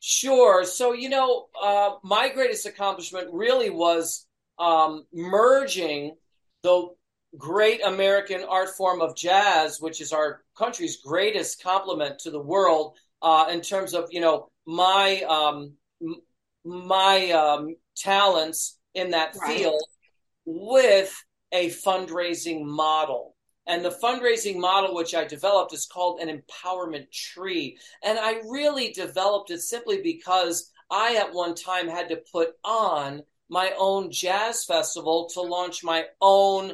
Sure. 0.00 0.64
So, 0.64 0.92
you 0.92 1.08
know, 1.08 1.46
uh, 1.60 1.90
my 2.02 2.30
greatest 2.30 2.66
accomplishment 2.66 3.28
really 3.32 3.70
was 3.70 4.26
um, 4.58 5.04
merging 5.12 6.16
the 6.62 6.88
great 7.36 7.84
American 7.84 8.44
art 8.48 8.70
form 8.70 9.00
of 9.00 9.14
jazz, 9.14 9.80
which 9.80 10.00
is 10.00 10.12
our 10.12 10.42
country's 10.56 10.96
greatest 11.02 11.62
compliment 11.62 12.20
to 12.20 12.30
the 12.30 12.40
world, 12.40 12.96
uh, 13.20 13.46
in 13.50 13.60
terms 13.60 13.92
of, 13.92 14.08
you 14.10 14.20
know, 14.20 14.48
my 14.66 15.22
um, 15.28 15.72
my 16.64 17.30
um, 17.30 17.76
talents 17.96 18.77
in 18.98 19.10
that 19.10 19.34
right. 19.40 19.58
field 19.58 19.82
with 20.44 21.14
a 21.52 21.70
fundraising 21.70 22.64
model. 22.64 23.34
And 23.66 23.84
the 23.84 23.90
fundraising 24.02 24.56
model 24.56 24.94
which 24.94 25.14
I 25.14 25.24
developed 25.24 25.74
is 25.74 25.86
called 25.86 26.20
an 26.20 26.28
empowerment 26.28 27.10
tree. 27.12 27.78
And 28.02 28.18
I 28.18 28.40
really 28.48 28.92
developed 28.92 29.50
it 29.50 29.60
simply 29.60 30.00
because 30.02 30.70
I, 30.90 31.16
at 31.16 31.34
one 31.34 31.54
time, 31.54 31.86
had 31.86 32.08
to 32.08 32.22
put 32.32 32.54
on 32.64 33.22
my 33.50 33.72
own 33.78 34.10
jazz 34.10 34.64
festival 34.64 35.28
to 35.34 35.42
launch 35.42 35.84
my 35.84 36.04
own 36.20 36.72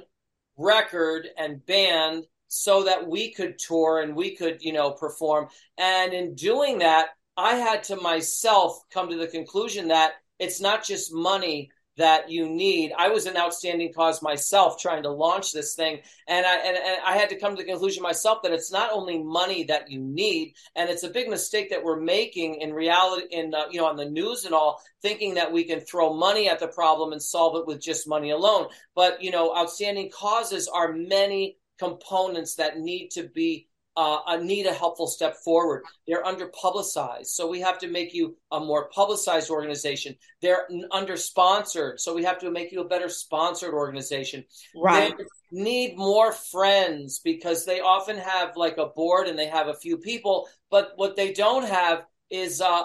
record 0.56 1.28
and 1.36 1.64
band 1.66 2.24
so 2.46 2.84
that 2.84 3.08
we 3.08 3.32
could 3.32 3.58
tour 3.58 4.00
and 4.00 4.14
we 4.14 4.36
could, 4.36 4.62
you 4.62 4.72
know, 4.72 4.92
perform. 4.92 5.48
And 5.76 6.12
in 6.12 6.36
doing 6.36 6.78
that, 6.78 7.08
I 7.36 7.56
had 7.56 7.82
to 7.84 7.96
myself 7.96 8.78
come 8.92 9.10
to 9.10 9.16
the 9.16 9.26
conclusion 9.26 9.88
that 9.88 10.12
it's 10.38 10.60
not 10.60 10.84
just 10.84 11.12
money 11.12 11.70
that 11.96 12.28
you 12.28 12.48
need. 12.48 12.92
I 12.98 13.08
was 13.08 13.26
an 13.26 13.36
outstanding 13.36 13.92
cause 13.92 14.22
myself 14.22 14.78
trying 14.78 15.02
to 15.04 15.10
launch 15.10 15.52
this 15.52 15.74
thing, 15.74 16.00
and 16.26 16.44
I 16.44 16.56
and, 16.56 16.76
and, 16.76 17.00
I 17.06 17.16
had 17.16 17.28
to 17.30 17.38
come 17.38 17.56
to 17.56 17.62
the 17.62 17.68
conclusion 17.68 18.02
myself 18.02 18.42
that 18.42 18.52
it's 18.52 18.72
not 18.72 18.90
only 18.92 19.22
money 19.22 19.64
that 19.64 19.90
you 19.90 20.00
need, 20.00 20.54
and 20.74 20.90
it's 20.90 21.04
a 21.04 21.10
big 21.10 21.28
mistake 21.28 21.70
that 21.70 21.82
we're 21.82 22.00
making 22.00 22.56
in 22.56 22.72
reality, 22.72 23.26
in 23.30 23.54
uh, 23.54 23.64
you 23.70 23.80
know 23.80 23.86
on 23.86 23.96
the 23.96 24.10
news 24.10 24.44
and 24.44 24.54
all, 24.54 24.82
thinking 25.02 25.34
that 25.34 25.52
we 25.52 25.64
can 25.64 25.80
throw 25.80 26.12
money 26.12 26.48
at 26.48 26.58
the 26.58 26.68
problem 26.68 27.12
and 27.12 27.22
solve 27.22 27.56
it 27.56 27.66
with 27.66 27.80
just 27.80 28.08
money 28.08 28.30
alone. 28.30 28.66
But 28.94 29.22
you 29.22 29.30
know, 29.30 29.54
outstanding 29.56 30.10
causes 30.10 30.68
are 30.68 30.92
many 30.92 31.58
components 31.78 32.56
that 32.56 32.78
need 32.78 33.10
to 33.10 33.28
be 33.34 33.68
uh, 33.96 34.36
need 34.42 34.66
a 34.66 34.72
helpful 34.72 35.06
step 35.06 35.36
forward. 35.44 35.84
They're 36.06 36.26
under 36.26 36.48
publicized, 36.48 37.30
so 37.30 37.48
we 37.48 37.60
have 37.60 37.78
to 37.78 37.88
make 37.88 38.14
you 38.14 38.36
a 38.50 38.60
more 38.60 38.88
publicized 38.88 39.50
organization. 39.50 40.16
They're 40.42 40.68
under 40.90 41.16
sponsored, 41.16 42.00
so 42.00 42.14
we 42.14 42.24
have 42.24 42.38
to 42.40 42.50
make 42.50 42.72
you 42.72 42.80
a 42.80 42.88
better 42.88 43.08
sponsored 43.08 43.74
organization. 43.74 44.44
Right. 44.74 45.14
They 45.16 45.24
need 45.52 45.96
more 45.96 46.32
friends 46.32 47.20
because 47.20 47.64
they 47.64 47.80
often 47.80 48.18
have 48.18 48.56
like 48.56 48.78
a 48.78 48.86
board 48.86 49.28
and 49.28 49.38
they 49.38 49.48
have 49.48 49.68
a 49.68 49.74
few 49.74 49.98
people, 49.98 50.48
but 50.70 50.92
what 50.96 51.16
they 51.16 51.32
don't 51.32 51.66
have 51.68 52.04
is 52.30 52.60
uh, 52.60 52.84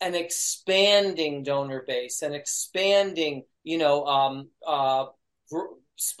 an 0.00 0.14
expanding 0.14 1.42
donor 1.42 1.84
base, 1.86 2.22
an 2.22 2.34
expanding, 2.34 3.44
you 3.62 3.78
know, 3.78 4.04
um, 4.04 4.48
uh, 4.66 5.06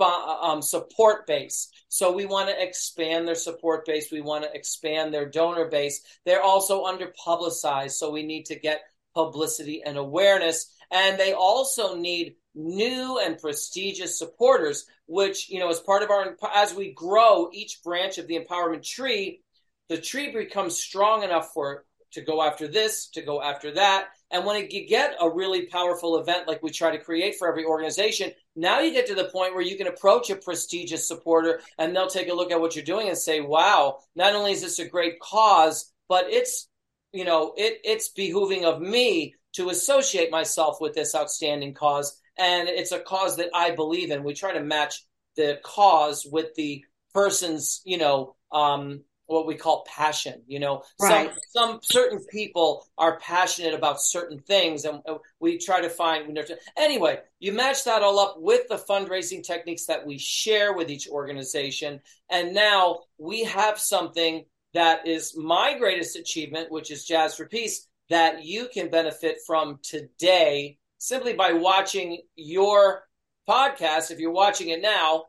um, 0.00 0.62
support 0.62 1.26
base. 1.26 1.70
So 1.88 2.12
we 2.12 2.26
want 2.26 2.48
to 2.48 2.62
expand 2.62 3.26
their 3.26 3.34
support 3.34 3.86
base. 3.86 4.10
We 4.10 4.20
want 4.20 4.44
to 4.44 4.54
expand 4.54 5.12
their 5.12 5.28
donor 5.28 5.66
base. 5.66 6.02
They're 6.24 6.42
also 6.42 6.84
under 6.84 7.12
publicized, 7.22 7.96
so 7.96 8.10
we 8.10 8.22
need 8.22 8.46
to 8.46 8.58
get 8.58 8.82
publicity 9.14 9.82
and 9.84 9.96
awareness. 9.96 10.72
And 10.90 11.18
they 11.18 11.32
also 11.32 11.96
need 11.96 12.36
new 12.54 13.20
and 13.24 13.38
prestigious 13.38 14.18
supporters, 14.18 14.86
which, 15.06 15.48
you 15.48 15.60
know, 15.60 15.68
as 15.68 15.80
part 15.80 16.02
of 16.02 16.10
our, 16.10 16.36
as 16.54 16.74
we 16.74 16.92
grow 16.92 17.48
each 17.52 17.82
branch 17.82 18.18
of 18.18 18.26
the 18.26 18.38
empowerment 18.38 18.84
tree, 18.84 19.42
the 19.88 19.98
tree 19.98 20.32
becomes 20.32 20.80
strong 20.80 21.22
enough 21.22 21.52
for 21.52 21.84
to 22.12 22.20
go 22.20 22.42
after 22.42 22.66
this, 22.66 23.08
to 23.10 23.22
go 23.22 23.40
after 23.40 23.72
that. 23.72 24.08
And 24.30 24.44
when 24.44 24.68
you 24.70 24.86
get 24.86 25.16
a 25.20 25.28
really 25.28 25.66
powerful 25.66 26.18
event 26.18 26.46
like 26.46 26.62
we 26.62 26.70
try 26.70 26.90
to 26.90 27.02
create 27.02 27.36
for 27.36 27.48
every 27.48 27.64
organization, 27.64 28.30
now 28.54 28.80
you 28.80 28.92
get 28.92 29.06
to 29.08 29.14
the 29.14 29.30
point 29.30 29.54
where 29.54 29.62
you 29.62 29.76
can 29.76 29.88
approach 29.88 30.30
a 30.30 30.36
prestigious 30.36 31.06
supporter 31.06 31.60
and 31.78 31.94
they'll 31.94 32.06
take 32.06 32.28
a 32.28 32.34
look 32.34 32.52
at 32.52 32.60
what 32.60 32.76
you're 32.76 32.84
doing 32.84 33.08
and 33.08 33.18
say, 33.18 33.40
wow, 33.40 33.98
not 34.14 34.34
only 34.34 34.52
is 34.52 34.62
this 34.62 34.78
a 34.78 34.88
great 34.88 35.18
cause, 35.20 35.92
but 36.08 36.26
it's, 36.28 36.68
you 37.12 37.24
know, 37.24 37.54
it, 37.56 37.80
it's 37.82 38.12
behooving 38.16 38.64
of 38.64 38.80
me 38.80 39.34
to 39.54 39.70
associate 39.70 40.30
myself 40.30 40.80
with 40.80 40.94
this 40.94 41.14
outstanding 41.14 41.74
cause. 41.74 42.16
And 42.38 42.68
it's 42.68 42.92
a 42.92 43.00
cause 43.00 43.36
that 43.36 43.50
I 43.54 43.72
believe 43.72 44.10
in. 44.10 44.22
We 44.22 44.34
try 44.34 44.52
to 44.52 44.62
match 44.62 45.04
the 45.36 45.58
cause 45.64 46.26
with 46.30 46.54
the 46.54 46.84
person's, 47.12 47.82
you 47.84 47.98
know, 47.98 48.36
um, 48.52 49.02
what 49.30 49.46
we 49.46 49.54
call 49.54 49.84
passion. 49.86 50.42
You 50.46 50.58
know, 50.58 50.82
right. 51.00 51.30
some 51.30 51.68
some 51.68 51.80
certain 51.82 52.24
people 52.30 52.86
are 52.98 53.18
passionate 53.20 53.74
about 53.74 54.02
certain 54.02 54.40
things, 54.40 54.84
and 54.84 55.00
we 55.38 55.58
try 55.58 55.80
to 55.80 55.88
find. 55.88 56.38
Anyway, 56.76 57.20
you 57.38 57.52
match 57.52 57.84
that 57.84 58.02
all 58.02 58.18
up 58.18 58.36
with 58.38 58.68
the 58.68 58.76
fundraising 58.76 59.42
techniques 59.42 59.86
that 59.86 60.04
we 60.04 60.18
share 60.18 60.74
with 60.74 60.90
each 60.90 61.08
organization, 61.08 62.00
and 62.28 62.52
now 62.52 63.00
we 63.18 63.44
have 63.44 63.78
something 63.78 64.44
that 64.74 65.06
is 65.06 65.36
my 65.36 65.76
greatest 65.78 66.16
achievement, 66.16 66.70
which 66.70 66.90
is 66.90 67.04
Jazz 67.04 67.36
for 67.36 67.46
Peace, 67.46 67.86
that 68.08 68.44
you 68.44 68.68
can 68.72 68.90
benefit 68.90 69.38
from 69.46 69.78
today 69.82 70.78
simply 70.98 71.32
by 71.34 71.52
watching 71.52 72.18
your 72.34 73.04
podcast. 73.48 74.10
If 74.10 74.18
you're 74.18 74.30
watching 74.30 74.68
it 74.70 74.82
now, 74.82 75.26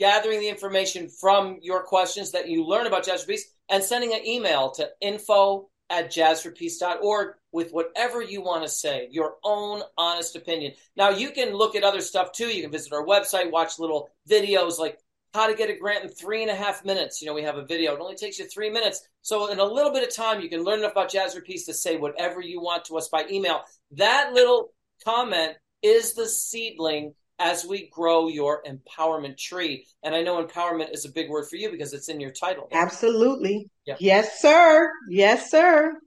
gathering 0.00 0.40
the 0.40 0.48
information 0.48 1.08
from 1.08 1.58
your 1.60 1.82
questions 1.84 2.32
that 2.32 2.48
you 2.48 2.66
learn 2.66 2.86
about 2.86 3.04
Jazz 3.04 3.20
for 3.20 3.28
Peace 3.28 3.52
and 3.68 3.84
sending 3.84 4.14
an 4.14 4.26
email 4.26 4.70
to 4.72 4.88
info 5.00 5.68
at 5.90 6.10
jazzforpeace.org 6.10 7.34
with 7.52 7.70
whatever 7.72 8.22
you 8.22 8.40
want 8.40 8.62
to 8.62 8.68
say, 8.68 9.08
your 9.10 9.34
own 9.44 9.82
honest 9.98 10.36
opinion. 10.36 10.72
Now, 10.96 11.10
you 11.10 11.30
can 11.30 11.52
look 11.52 11.76
at 11.76 11.84
other 11.84 12.00
stuff 12.00 12.32
too. 12.32 12.46
You 12.46 12.62
can 12.62 12.72
visit 12.72 12.92
our 12.94 13.04
website, 13.04 13.50
watch 13.50 13.78
little 13.78 14.08
videos 14.28 14.78
like 14.78 14.98
how 15.34 15.46
to 15.46 15.54
get 15.54 15.68
a 15.68 15.76
grant 15.76 16.04
in 16.04 16.10
three 16.10 16.42
and 16.42 16.50
a 16.50 16.56
half 16.56 16.84
minutes. 16.84 17.20
You 17.20 17.28
know, 17.28 17.34
we 17.34 17.42
have 17.42 17.58
a 17.58 17.66
video. 17.66 17.94
It 17.94 18.00
only 18.00 18.16
takes 18.16 18.38
you 18.38 18.46
three 18.46 18.70
minutes. 18.70 19.06
So, 19.20 19.50
in 19.50 19.58
a 19.58 19.64
little 19.64 19.92
bit 19.92 20.06
of 20.06 20.14
time, 20.14 20.40
you 20.40 20.48
can 20.48 20.64
learn 20.64 20.78
enough 20.78 20.92
about 20.92 21.10
Jazz 21.10 21.34
for 21.34 21.42
Peace 21.42 21.66
to 21.66 21.74
say 21.74 21.96
whatever 21.96 22.40
you 22.40 22.60
want 22.60 22.86
to 22.86 22.96
us 22.96 23.08
by 23.08 23.26
email. 23.30 23.60
That 23.92 24.32
little 24.32 24.72
comment 25.04 25.56
is 25.82 26.14
the 26.14 26.26
seedling 26.26 27.14
as 27.40 27.64
we 27.64 27.88
grow 27.90 28.28
your 28.28 28.62
empowerment 28.64 29.38
tree. 29.38 29.86
And 30.04 30.14
I 30.14 30.22
know 30.22 30.44
empowerment 30.44 30.92
is 30.92 31.06
a 31.06 31.10
big 31.10 31.30
word 31.30 31.48
for 31.48 31.56
you 31.56 31.70
because 31.70 31.94
it's 31.94 32.08
in 32.08 32.20
your 32.20 32.30
title. 32.30 32.68
Absolutely. 32.70 33.68
Yeah. 33.86 33.96
Yes, 33.98 34.40
sir. 34.40 34.92
Yes, 35.08 35.50
sir. 35.50 35.98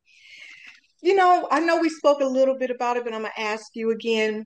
You 1.01 1.15
know, 1.15 1.47
I 1.51 1.59
know 1.59 1.81
we 1.81 1.89
spoke 1.89 2.21
a 2.21 2.25
little 2.25 2.57
bit 2.57 2.69
about 2.69 2.95
it, 2.95 3.03
but 3.03 3.13
I'm 3.13 3.23
gonna 3.23 3.33
ask 3.37 3.65
you 3.73 3.91
again 3.91 4.45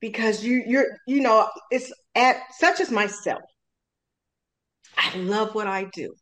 because 0.00 0.44
you 0.44 0.62
you're 0.66 0.86
you 1.08 1.20
know, 1.20 1.48
it's 1.70 1.90
at 2.14 2.36
such 2.58 2.80
as 2.80 2.90
myself. 2.90 3.42
I 4.96 5.16
love 5.16 5.54
what 5.54 5.66
I 5.66 5.86
do. 5.92 6.14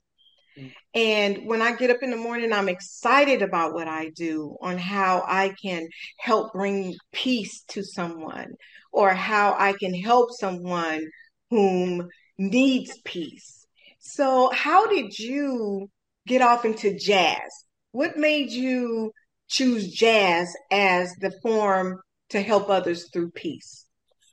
Mm. 0.58 0.72
And 0.94 1.46
when 1.46 1.60
I 1.60 1.74
get 1.74 1.90
up 1.90 2.02
in 2.02 2.10
the 2.10 2.16
morning, 2.16 2.52
I'm 2.52 2.68
excited 2.68 3.42
about 3.42 3.74
what 3.74 3.88
I 3.88 4.10
do, 4.10 4.56
on 4.62 4.78
how 4.78 5.24
I 5.26 5.54
can 5.60 5.88
help 6.18 6.52
bring 6.52 6.94
peace 7.12 7.64
to 7.68 7.82
someone, 7.82 8.54
or 8.96 9.10
how 9.10 9.54
I 9.58 9.74
can 9.74 9.92
help 9.92 10.30
someone 10.32 11.06
whom 11.50 12.08
needs 12.38 12.98
peace. 13.04 13.66
So, 13.98 14.50
how 14.54 14.86
did 14.86 15.18
you 15.18 15.90
get 16.26 16.40
off 16.40 16.64
into 16.64 16.96
jazz? 16.96 17.52
What 17.92 18.16
made 18.16 18.50
you 18.50 19.12
choose 19.48 19.92
jazz 19.92 20.50
as 20.72 21.14
the 21.20 21.30
form 21.42 22.00
to 22.30 22.40
help 22.40 22.70
others 22.70 23.10
through 23.12 23.32
peace? 23.32 23.84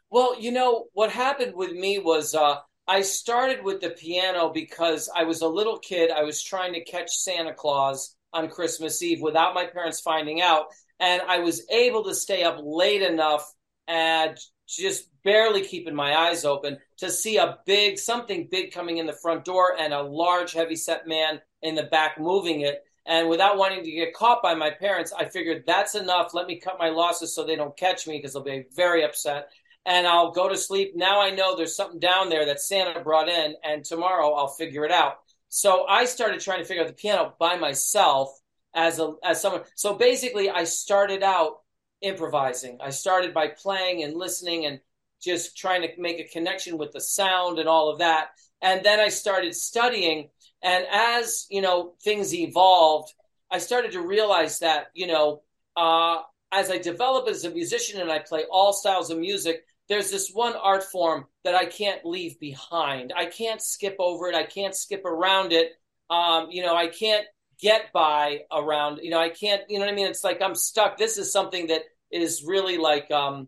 Well, 0.09 0.39
you 0.39 0.51
know, 0.51 0.85
what 0.93 1.11
happened 1.11 1.55
with 1.55 1.73
me 1.73 1.99
was 1.99 2.33
uh, 2.33 2.55
I 2.87 3.01
started 3.01 3.65
with 3.65 3.81
the 3.81 3.89
piano 3.89 4.49
because 4.53 5.09
I 5.13 5.25
was 5.25 5.41
a 5.41 5.47
little 5.47 5.79
kid. 5.79 6.09
I 6.09 6.23
was 6.23 6.41
trying 6.41 6.73
to 6.73 6.85
catch 6.85 7.09
Santa 7.09 7.53
Claus 7.53 8.15
on 8.31 8.49
Christmas 8.49 9.03
Eve 9.03 9.21
without 9.21 9.53
my 9.53 9.65
parents 9.65 9.99
finding 9.99 10.41
out. 10.41 10.67
And 11.01 11.21
I 11.21 11.39
was 11.39 11.65
able 11.69 12.05
to 12.05 12.15
stay 12.15 12.43
up 12.43 12.59
late 12.63 13.01
enough 13.01 13.45
and 13.87 14.37
just 14.67 15.09
barely 15.23 15.63
keeping 15.63 15.95
my 15.95 16.15
eyes 16.15 16.45
open 16.45 16.77
to 16.97 17.09
see 17.09 17.37
a 17.37 17.57
big 17.65 17.97
something 17.97 18.47
big 18.49 18.71
coming 18.71 18.97
in 18.97 19.05
the 19.05 19.13
front 19.13 19.45
door 19.45 19.75
and 19.77 19.93
a 19.93 20.01
large 20.01 20.53
heavy 20.53 20.75
set 20.75 21.07
man 21.07 21.41
in 21.61 21.75
the 21.75 21.83
back 21.83 22.19
moving 22.19 22.61
it. 22.61 22.83
And 23.05 23.27
without 23.27 23.57
wanting 23.57 23.83
to 23.83 23.91
get 23.91 24.13
caught 24.13 24.41
by 24.41 24.55
my 24.55 24.69
parents 24.69 25.13
i 25.17 25.25
figured 25.25 25.63
that's 25.67 25.95
enough. 25.95 26.33
Let 26.33 26.47
me 26.47 26.59
cut 26.59 26.79
my 26.79 26.89
losses 26.89 27.35
so 27.35 27.43
they 27.43 27.55
don't 27.55 27.75
catch 27.77 28.07
me 28.07 28.17
because 28.17 28.33
they'll 28.33 28.43
be 28.43 28.65
very 28.75 29.03
upset. 29.03 29.49
And 29.85 30.07
i'll 30.07 30.31
go 30.31 30.47
to 30.47 30.57
sleep. 30.57 30.93
Now 30.95 31.21
i 31.21 31.29
know 31.29 31.55
there's 31.55 31.75
something 31.75 31.99
down 31.99 32.29
there 32.29 32.45
that 32.45 32.61
santa 32.61 33.01
brought 33.01 33.29
in 33.29 33.55
and 33.63 33.83
tomorrow 33.83 34.33
i'll 34.33 34.47
figure 34.47 34.85
it 34.85 34.91
out. 34.91 35.17
So 35.49 35.85
i 35.87 36.05
started 36.05 36.39
trying 36.39 36.59
to 36.59 36.65
figure 36.65 36.83
out 36.83 36.87
the 36.87 36.93
piano 36.93 37.33
by 37.39 37.57
myself 37.57 38.29
as 38.73 38.99
a 38.99 39.13
as 39.23 39.41
someone. 39.41 39.63
So 39.75 39.95
basically 39.95 40.49
i 40.49 40.63
started 40.63 41.23
out 41.23 41.62
improvising. 42.03 42.77
I 42.81 42.91
started 42.91 43.33
by 43.33 43.47
playing 43.47 44.03
and 44.03 44.15
listening 44.15 44.65
and 44.65 44.79
just 45.21 45.57
trying 45.57 45.81
to 45.81 45.89
make 45.97 46.19
a 46.19 46.27
connection 46.31 46.77
with 46.77 46.91
the 46.91 47.01
sound 47.01 47.57
and 47.57 47.67
all 47.67 47.89
of 47.89 47.99
that. 47.99 48.27
And 48.61 48.83
then 48.83 48.99
I 48.99 49.09
started 49.09 49.55
studying. 49.55 50.29
And 50.61 50.85
as, 50.91 51.47
you 51.49 51.61
know, 51.61 51.93
things 52.03 52.33
evolved, 52.33 53.13
I 53.49 53.57
started 53.57 53.93
to 53.93 54.01
realize 54.01 54.59
that, 54.59 54.87
you 54.93 55.07
know, 55.07 55.41
uh, 55.75 56.17
as 56.51 56.69
I 56.69 56.77
develop 56.77 57.27
as 57.27 57.45
a 57.45 57.49
musician 57.49 57.99
and 57.99 58.11
I 58.11 58.19
play 58.19 58.43
all 58.51 58.73
styles 58.73 59.09
of 59.09 59.17
music, 59.17 59.63
there's 59.89 60.11
this 60.11 60.29
one 60.31 60.53
art 60.55 60.83
form 60.83 61.25
that 61.43 61.55
I 61.55 61.65
can't 61.65 62.05
leave 62.05 62.39
behind. 62.39 63.11
I 63.15 63.25
can't 63.25 63.61
skip 63.61 63.95
over 63.99 64.27
it. 64.27 64.35
I 64.35 64.43
can't 64.43 64.75
skip 64.75 65.03
around 65.05 65.51
it. 65.51 65.71
Um, 66.09 66.47
you 66.51 66.63
know, 66.63 66.75
I 66.75 66.87
can't 66.87 67.25
get 67.59 67.91
by 67.93 68.41
around, 68.51 68.99
you 69.01 69.09
know, 69.09 69.19
I 69.19 69.29
can't, 69.29 69.61
you 69.69 69.79
know 69.79 69.85
what 69.85 69.91
I 69.91 69.95
mean? 69.95 70.07
It's 70.07 70.23
like 70.23 70.41
I'm 70.41 70.55
stuck. 70.55 70.97
This 70.97 71.17
is 71.17 71.31
something 71.31 71.67
that 71.67 71.83
is 72.21 72.43
really 72.45 72.77
like 72.77 73.09
um, 73.11 73.47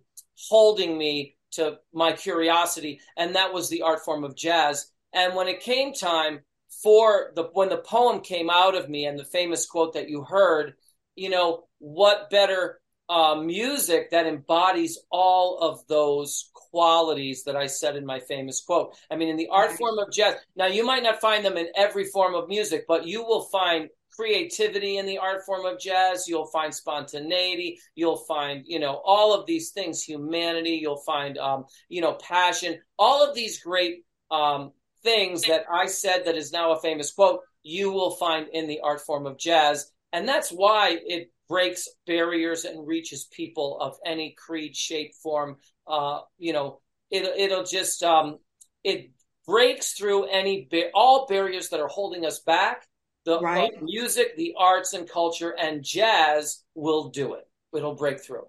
holding 0.50 0.98
me 0.98 1.36
to 1.52 1.78
my 1.94 2.12
curiosity, 2.12 3.00
and 3.18 3.36
that 3.36 3.54
was 3.54 3.70
the 3.70 3.82
art 3.82 4.04
form 4.04 4.24
of 4.24 4.36
jazz. 4.36 4.92
And 5.14 5.36
when 5.36 5.48
it 5.48 5.62
came 5.62 5.94
time 5.94 6.42
for 6.84 7.32
the 7.36 7.44
when 7.54 7.70
the 7.70 7.78
poem 7.78 8.22
came 8.22 8.50
out 8.50 8.76
of 8.76 8.90
me, 8.90 9.06
and 9.06 9.18
the 9.18 9.26
famous 9.26 9.66
quote 9.66 9.94
that 9.94 10.10
you 10.10 10.24
heard, 10.24 10.74
you 11.16 11.30
know, 11.30 11.64
what 11.80 12.30
better 12.30 12.80
uh, 13.08 13.36
music 13.36 14.12
that 14.12 14.26
embodies 14.26 14.98
all 15.12 15.60
of 15.60 15.86
those 15.88 16.50
qualities 16.54 17.44
that 17.44 17.56
I 17.56 17.68
said 17.68 17.96
in 17.96 18.06
my 18.06 18.20
famous 18.20 18.62
quote. 18.62 18.96
I 19.10 19.16
mean, 19.16 19.30
in 19.30 19.38
the 19.38 19.50
art 19.50 19.74
form 19.74 20.00
of 20.00 20.12
jazz. 20.12 20.36
Now, 20.56 20.68
you 20.68 20.86
might 20.86 21.04
not 21.04 21.22
find 21.22 21.46
them 21.46 21.58
in 21.58 21.68
every 21.76 22.06
form 22.06 22.34
of 22.36 22.48
music, 22.50 22.86
but 22.88 23.06
you 23.06 23.24
will 23.24 23.44
find 23.44 23.90
creativity 24.16 24.98
in 24.98 25.06
the 25.06 25.18
art 25.18 25.46
form 25.46 25.66
of 25.66 25.80
jazz. 25.80 26.28
You'll 26.28 26.48
find 26.48 26.74
spontaneity. 26.74 27.80
You'll 27.96 28.24
find, 28.28 28.64
you 28.66 28.80
know, 28.80 29.02
all 29.04 29.34
of 29.34 29.46
these 29.46 29.72
things, 29.72 30.02
humanity. 30.02 30.80
You'll 30.82 31.04
find, 31.06 31.38
um, 31.38 31.66
you 31.90 32.02
know, 32.02 32.14
passion. 32.14 32.80
All 32.98 33.28
of 33.28 33.36
these 33.36 33.62
great 33.62 34.06
um, 34.32 34.72
things 35.04 35.44
that 35.44 35.64
I 35.72 35.86
said 35.88 36.26
that 36.26 36.36
is 36.36 36.52
now 36.52 36.72
a 36.72 36.82
famous 36.82 37.12
quote, 37.12 37.42
you 37.64 37.92
will 37.92 38.12
find 38.12 38.48
in 38.52 38.68
the 38.68 38.80
art 38.82 39.02
form 39.02 39.26
of 39.26 39.38
jazz. 39.38 39.92
And 40.14 40.28
that's 40.28 40.50
why 40.50 40.98
it 41.06 41.32
breaks 41.48 41.88
barriers 42.08 42.66
and 42.66 42.88
reaches 42.88 43.26
people 43.26 43.80
of 43.80 43.98
any 44.06 44.36
creed, 44.38 44.76
shape, 44.76 45.14
form. 45.22 45.58
Uh, 45.88 46.22
you 46.38 46.54
know, 46.54 46.80
it, 47.12 47.24
it'll 47.38 47.64
just, 47.64 48.02
um, 48.02 48.40
it 48.84 49.12
breaks 49.46 49.94
through 49.94 50.26
any, 50.26 50.68
all 50.94 51.28
barriers 51.28 51.70
that 51.70 51.80
are 51.80 51.88
holding 51.88 52.26
us 52.26 52.40
back 52.40 52.88
the 53.26 53.40
right. 53.40 53.72
music, 53.82 54.38
the 54.38 54.54
arts 54.58 54.94
and 54.94 55.10
culture, 55.10 55.56
and 55.60 55.84
jazz 55.84 56.64
will 56.76 57.10
do 57.10 57.34
it. 57.34 57.48
It'll 57.76 57.96
break 57.96 58.22
through. 58.22 58.48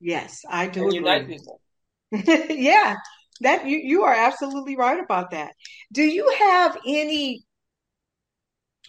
Yes, 0.00 0.42
I 0.48 0.66
do. 0.66 0.84
And 0.84 0.94
unite 0.94 1.28
people. 1.28 1.60
yeah, 2.12 2.96
that 3.40 3.66
you 3.66 3.78
you 3.78 4.02
are 4.04 4.14
absolutely 4.14 4.76
right 4.76 5.02
about 5.02 5.30
that. 5.30 5.52
Do 5.92 6.02
you 6.02 6.32
have 6.38 6.76
any, 6.86 7.44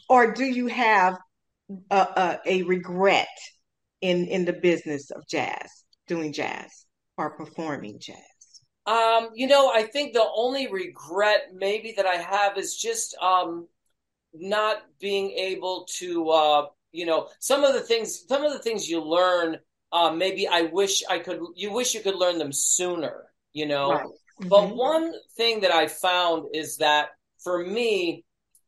or 0.09 0.33
do 0.33 0.45
you 0.45 0.67
have 0.67 1.17
a, 1.89 1.95
a, 1.95 2.39
a 2.45 2.63
regret 2.63 3.27
in 4.01 4.27
in 4.27 4.45
the 4.45 4.53
business 4.53 5.11
of 5.11 5.27
jazz, 5.27 5.69
doing 6.07 6.33
jazz 6.33 6.85
or 7.17 7.31
performing 7.31 7.99
jazz? 7.99 8.17
Um, 8.87 9.29
you 9.33 9.47
know, 9.47 9.71
I 9.73 9.83
think 9.83 10.13
the 10.13 10.27
only 10.35 10.71
regret 10.71 11.47
maybe 11.53 11.93
that 11.97 12.05
I 12.05 12.15
have 12.15 12.57
is 12.57 12.75
just 12.75 13.17
um 13.21 13.67
not 14.39 14.83
being 14.99 15.31
able 15.31 15.85
to 15.97 16.29
uh 16.29 16.65
you 16.91 17.05
know 17.05 17.27
some 17.39 17.63
of 17.63 17.73
the 17.73 17.81
things 17.81 18.25
some 18.27 18.43
of 18.43 18.53
the 18.53 18.59
things 18.59 18.89
you 18.89 19.01
learn 19.01 19.57
uh, 19.91 20.11
maybe 20.11 20.47
I 20.47 20.63
wish 20.63 21.03
I 21.09 21.19
could 21.19 21.39
you 21.55 21.71
wish 21.71 21.93
you 21.93 22.01
could 22.01 22.15
learn 22.15 22.37
them 22.37 22.51
sooner 22.51 23.25
you 23.53 23.65
know 23.65 23.91
right. 23.91 24.05
mm-hmm. 24.05 24.47
but 24.47 24.75
one 24.75 25.13
thing 25.35 25.61
that 25.61 25.73
I 25.73 25.87
found 25.87 26.47
is 26.53 26.77
that 26.77 27.09
for 27.43 27.65
me 27.65 28.23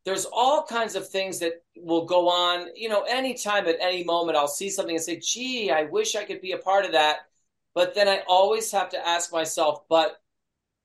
there's 0.05 0.25
all 0.25 0.63
kinds 0.63 0.95
of 0.95 1.09
things 1.09 1.39
that 1.39 1.53
will 1.75 2.05
go 2.05 2.29
on 2.29 2.67
you 2.75 2.89
know 2.89 3.03
anytime 3.03 3.67
at 3.67 3.77
any 3.79 4.03
moment 4.03 4.37
I'll 4.37 4.47
see 4.47 4.69
something 4.69 4.95
and 4.95 5.03
say 5.03 5.19
gee 5.19 5.71
I 5.71 5.83
wish 5.83 6.15
I 6.15 6.25
could 6.25 6.41
be 6.41 6.51
a 6.51 6.57
part 6.57 6.85
of 6.85 6.91
that 6.91 7.19
but 7.73 7.93
then 7.95 8.07
I 8.07 8.23
always 8.27 8.71
have 8.71 8.89
to 8.89 9.07
ask 9.07 9.31
myself 9.31 9.83
but 9.89 10.17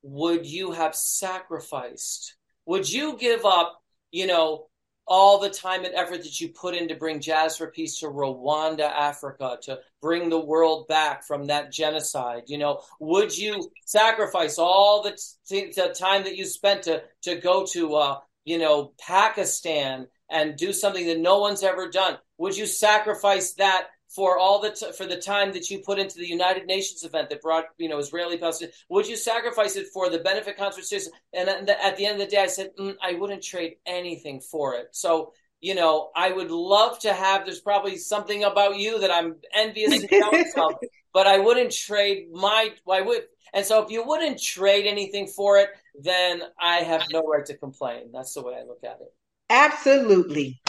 would 0.02 0.46
you 0.46 0.72
have 0.72 0.94
sacrificed 0.94 2.36
would 2.66 2.90
you 2.90 3.16
give 3.16 3.44
up 3.44 3.80
you 4.10 4.26
know 4.26 4.68
all 5.06 5.38
the 5.38 5.50
time 5.50 5.84
and 5.84 5.94
effort 5.94 6.22
that 6.22 6.40
you 6.40 6.48
put 6.48 6.74
in 6.74 6.88
to 6.88 6.94
bring 6.94 7.20
Jazz 7.20 7.56
for 7.56 7.66
Peace 7.68 7.98
to 8.00 8.06
Rwanda, 8.06 8.90
Africa, 8.90 9.58
to 9.62 9.80
bring 10.00 10.28
the 10.28 10.40
world 10.40 10.88
back 10.88 11.24
from 11.24 11.46
that 11.46 11.72
genocide? 11.72 12.44
You 12.46 12.58
know, 12.58 12.82
would 13.00 13.36
you 13.36 13.70
sacrifice 13.84 14.58
all 14.58 15.02
the, 15.02 15.18
t- 15.48 15.72
the 15.74 15.94
time 15.98 16.24
that 16.24 16.36
you 16.36 16.44
spent 16.44 16.84
to 16.84 17.02
to 17.22 17.36
go 17.36 17.66
to, 17.72 17.94
uh, 17.96 18.18
you 18.44 18.58
know, 18.58 18.92
Pakistan 19.00 20.06
and 20.30 20.56
do 20.56 20.72
something 20.72 21.06
that 21.06 21.18
no 21.18 21.38
one's 21.38 21.62
ever 21.62 21.90
done? 21.90 22.18
Would 22.38 22.56
you 22.56 22.66
sacrifice 22.66 23.54
that 23.54 23.88
for 24.14 24.38
all 24.38 24.60
the 24.60 24.70
t- 24.70 24.92
for 24.92 25.06
the 25.06 25.16
time 25.16 25.52
that 25.52 25.70
you 25.70 25.78
put 25.78 25.98
into 25.98 26.16
the 26.16 26.28
United 26.28 26.66
Nations 26.66 27.02
event 27.02 27.30
that 27.30 27.40
brought 27.40 27.66
you 27.78 27.88
know 27.88 27.98
Israeli 27.98 28.38
Palestine? 28.38 28.70
Would 28.88 29.08
you 29.08 29.16
sacrifice 29.16 29.76
it 29.76 29.86
for 29.92 30.10
the 30.10 30.18
benefit 30.18 30.56
concerts? 30.56 30.92
And 31.32 31.48
at 31.48 31.96
the 31.96 32.06
end 32.06 32.20
of 32.20 32.28
the 32.28 32.34
day, 32.34 32.42
I 32.42 32.46
said 32.46 32.70
mm, 32.78 32.94
I 33.02 33.14
wouldn't 33.14 33.42
trade 33.42 33.76
anything 33.86 34.40
for 34.40 34.74
it. 34.74 34.88
So 34.92 35.32
you 35.62 35.76
know, 35.76 36.10
I 36.14 36.32
would 36.32 36.50
love 36.50 36.98
to 37.00 37.14
have. 37.14 37.44
There's 37.44 37.60
probably 37.60 37.96
something 37.96 38.44
about 38.44 38.76
you 38.76 38.98
that 38.98 39.12
I'm 39.12 39.36
envious 39.54 39.92
and 39.92 40.10
jealous 40.10 40.52
of, 40.56 40.74
but 41.14 41.26
I 41.26 41.38
wouldn't 41.38 41.72
trade 41.72 42.26
my. 42.32 42.70
I 42.90 43.00
would. 43.00 43.22
And 43.54 43.64
so, 43.64 43.82
if 43.82 43.90
you 43.90 44.04
wouldn't 44.04 44.42
trade 44.42 44.86
anything 44.86 45.28
for 45.28 45.58
it, 45.58 45.68
then 45.94 46.42
I 46.60 46.78
have 46.78 47.06
no 47.10 47.22
right 47.22 47.46
to 47.46 47.56
complain. 47.56 48.10
That's 48.12 48.34
the 48.34 48.42
way 48.42 48.54
I 48.54 48.64
look 48.64 48.82
at 48.82 48.98
it. 49.00 49.14
Absolutely. 49.50 50.61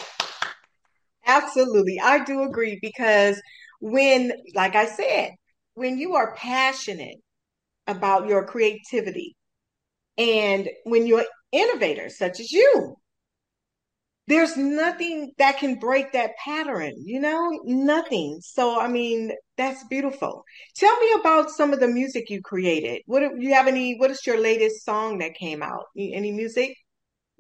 Absolutely. 1.25 1.99
I 1.99 2.23
do 2.23 2.43
agree 2.43 2.79
because 2.81 3.41
when, 3.79 4.33
like 4.55 4.75
I 4.75 4.85
said, 4.85 5.31
when 5.73 5.97
you 5.97 6.15
are 6.15 6.35
passionate 6.35 7.17
about 7.87 8.27
your 8.27 8.45
creativity 8.45 9.35
and 10.17 10.69
when 10.85 11.07
you're 11.07 11.25
innovators 11.53 12.17
such 12.17 12.39
as 12.39 12.51
you, 12.51 12.97
there's 14.27 14.55
nothing 14.55 15.31
that 15.37 15.57
can 15.59 15.75
break 15.79 16.13
that 16.13 16.31
pattern, 16.43 16.93
you 17.03 17.19
know, 17.19 17.59
nothing. 17.65 18.39
So, 18.41 18.79
I 18.79 18.87
mean, 18.87 19.31
that's 19.57 19.83
beautiful. 19.87 20.43
Tell 20.77 20.97
me 21.01 21.13
about 21.19 21.49
some 21.49 21.73
of 21.73 21.81
the 21.81 21.89
music 21.89 22.29
you 22.29 22.41
created. 22.41 23.01
What 23.05 23.19
do 23.19 23.35
you 23.39 23.53
have 23.53 23.67
any? 23.67 23.97
What 23.97 24.11
is 24.11 24.25
your 24.25 24.39
latest 24.39 24.85
song 24.85 25.17
that 25.17 25.35
came 25.35 25.61
out? 25.61 25.85
Any 25.97 26.31
music? 26.31 26.73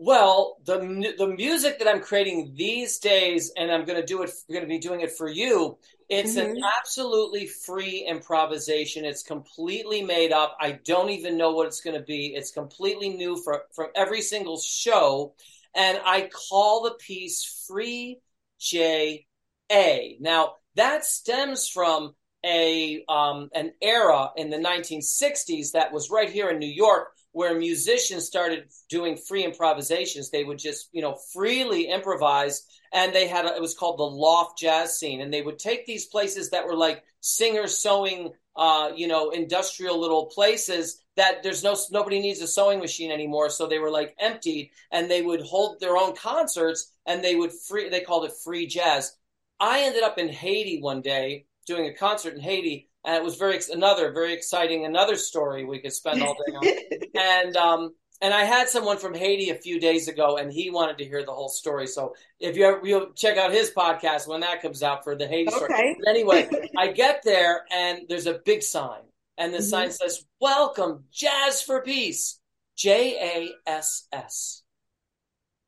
Well, 0.05 0.57
the 0.65 1.13
the 1.17 1.27
music 1.27 1.79
that 1.79 1.87
I'm 1.87 2.01
creating 2.01 2.55
these 2.57 2.99
days, 2.99 3.53
and 3.55 3.71
I'm 3.71 3.85
going 3.85 4.01
to 4.01 4.05
do 4.05 4.21
it. 4.21 4.31
Going 4.49 4.59
to 4.59 4.67
be 4.67 4.77
doing 4.77 4.99
it 4.99 5.13
for 5.13 5.29
you. 5.29 5.77
It's 6.09 6.35
mm-hmm. 6.35 6.57
an 6.57 6.61
absolutely 6.77 7.47
free 7.47 8.05
improvisation. 8.05 9.05
It's 9.05 9.23
completely 9.23 10.01
made 10.01 10.33
up. 10.33 10.57
I 10.59 10.73
don't 10.73 11.11
even 11.11 11.37
know 11.37 11.51
what 11.51 11.67
it's 11.67 11.79
going 11.79 11.97
to 11.97 12.03
be. 12.03 12.33
It's 12.35 12.51
completely 12.51 13.11
new 13.11 13.37
for 13.37 13.63
from 13.73 13.91
every 13.95 14.21
single 14.21 14.59
show, 14.59 15.35
and 15.73 15.97
I 16.05 16.29
call 16.49 16.83
the 16.83 16.95
piece 16.99 17.63
"Free 17.65 18.19
J 18.59 19.25
A." 19.71 20.17
Now 20.19 20.55
that 20.75 21.05
stems 21.05 21.69
from 21.69 22.13
a 22.43 23.05
um, 23.07 23.49
an 23.55 23.71
era 23.81 24.31
in 24.35 24.49
the 24.49 24.57
1960s 24.57 25.71
that 25.71 25.93
was 25.93 26.11
right 26.11 26.29
here 26.29 26.49
in 26.49 26.59
New 26.59 26.67
York 26.67 27.13
where 27.33 27.57
musicians 27.57 28.25
started 28.25 28.69
doing 28.89 29.17
free 29.17 29.43
improvisations. 29.43 30.29
They 30.29 30.43
would 30.43 30.59
just, 30.59 30.89
you 30.93 31.01
know, 31.01 31.17
freely 31.33 31.87
improvise. 31.89 32.65
And 32.93 33.13
they 33.13 33.27
had, 33.27 33.45
a, 33.45 33.55
it 33.55 33.61
was 33.61 33.73
called 33.73 33.99
the 33.99 34.03
loft 34.03 34.59
jazz 34.59 34.97
scene. 34.97 35.19
And 35.19 35.33
they 35.33 35.41
would 35.41 35.59
take 35.59 35.85
these 35.85 36.05
places 36.05 36.51
that 36.51 36.65
were 36.65 36.75
like 36.75 37.03
singer 37.19 37.67
sewing, 37.67 38.31
uh, 38.55 38.91
you 38.95 39.07
know, 39.07 39.31
industrial 39.31 39.99
little 39.99 40.27
places 40.27 41.01
that 41.15 41.41
there's 41.43 41.63
no, 41.63 41.75
nobody 41.91 42.19
needs 42.19 42.41
a 42.41 42.47
sewing 42.47 42.79
machine 42.79 43.11
anymore. 43.11 43.49
So 43.49 43.65
they 43.65 43.79
were 43.79 43.91
like 43.91 44.15
emptied 44.19 44.69
and 44.91 45.09
they 45.09 45.23
would 45.23 45.41
hold 45.41 45.79
their 45.79 45.97
own 45.97 46.15
concerts 46.15 46.91
and 47.05 47.23
they 47.23 47.35
would 47.35 47.51
free, 47.51 47.89
they 47.89 48.01
called 48.01 48.25
it 48.25 48.33
free 48.43 48.67
jazz. 48.67 49.17
I 49.59 49.81
ended 49.81 50.03
up 50.03 50.19
in 50.19 50.29
Haiti 50.29 50.81
one 50.81 51.01
day 51.01 51.47
doing 51.65 51.87
a 51.87 51.93
concert 51.93 52.35
in 52.35 52.41
Haiti 52.41 52.89
and 53.05 53.15
it 53.15 53.23
was 53.23 53.35
very 53.35 53.59
another 53.71 54.11
very 54.11 54.33
exciting 54.33 54.85
another 54.85 55.15
story 55.15 55.65
we 55.65 55.79
could 55.79 55.93
spend 55.93 56.21
all 56.21 56.35
day 56.45 56.53
on. 56.53 56.67
and 57.15 57.57
um, 57.57 57.93
and 58.23 58.33
I 58.33 58.45
had 58.45 58.69
someone 58.69 58.97
from 58.99 59.13
Haiti 59.13 59.49
a 59.49 59.55
few 59.55 59.81
days 59.81 60.07
ago, 60.07 60.37
and 60.37 60.51
he 60.51 60.69
wanted 60.69 60.97
to 60.99 61.05
hear 61.05 61.25
the 61.25 61.33
whole 61.33 61.49
story. 61.49 61.87
So 61.87 62.15
if 62.39 62.55
you 62.55 62.65
ever, 62.65 62.79
you'll 62.81 63.11
check 63.11 63.37
out 63.37 63.51
his 63.51 63.71
podcast 63.71 64.27
when 64.27 64.39
that 64.39 64.61
comes 64.61 64.81
out 64.81 65.03
for 65.03 65.15
the 65.17 65.27
Haiti 65.27 65.49
okay. 65.49 65.57
story. 65.57 65.97
But 65.99 66.09
anyway, 66.09 66.49
I 66.77 66.93
get 66.93 67.23
there 67.23 67.65
and 67.69 68.03
there's 68.07 68.27
a 68.27 68.39
big 68.45 68.63
sign, 68.63 69.01
and 69.37 69.53
the 69.53 69.57
mm-hmm. 69.57 69.65
sign 69.65 69.91
says 69.91 70.25
"Welcome, 70.39 71.03
Jazz 71.11 71.61
for 71.61 71.81
Peace," 71.81 72.39
J 72.77 73.49
A 73.67 73.69
S 73.69 74.07
S. 74.13 74.63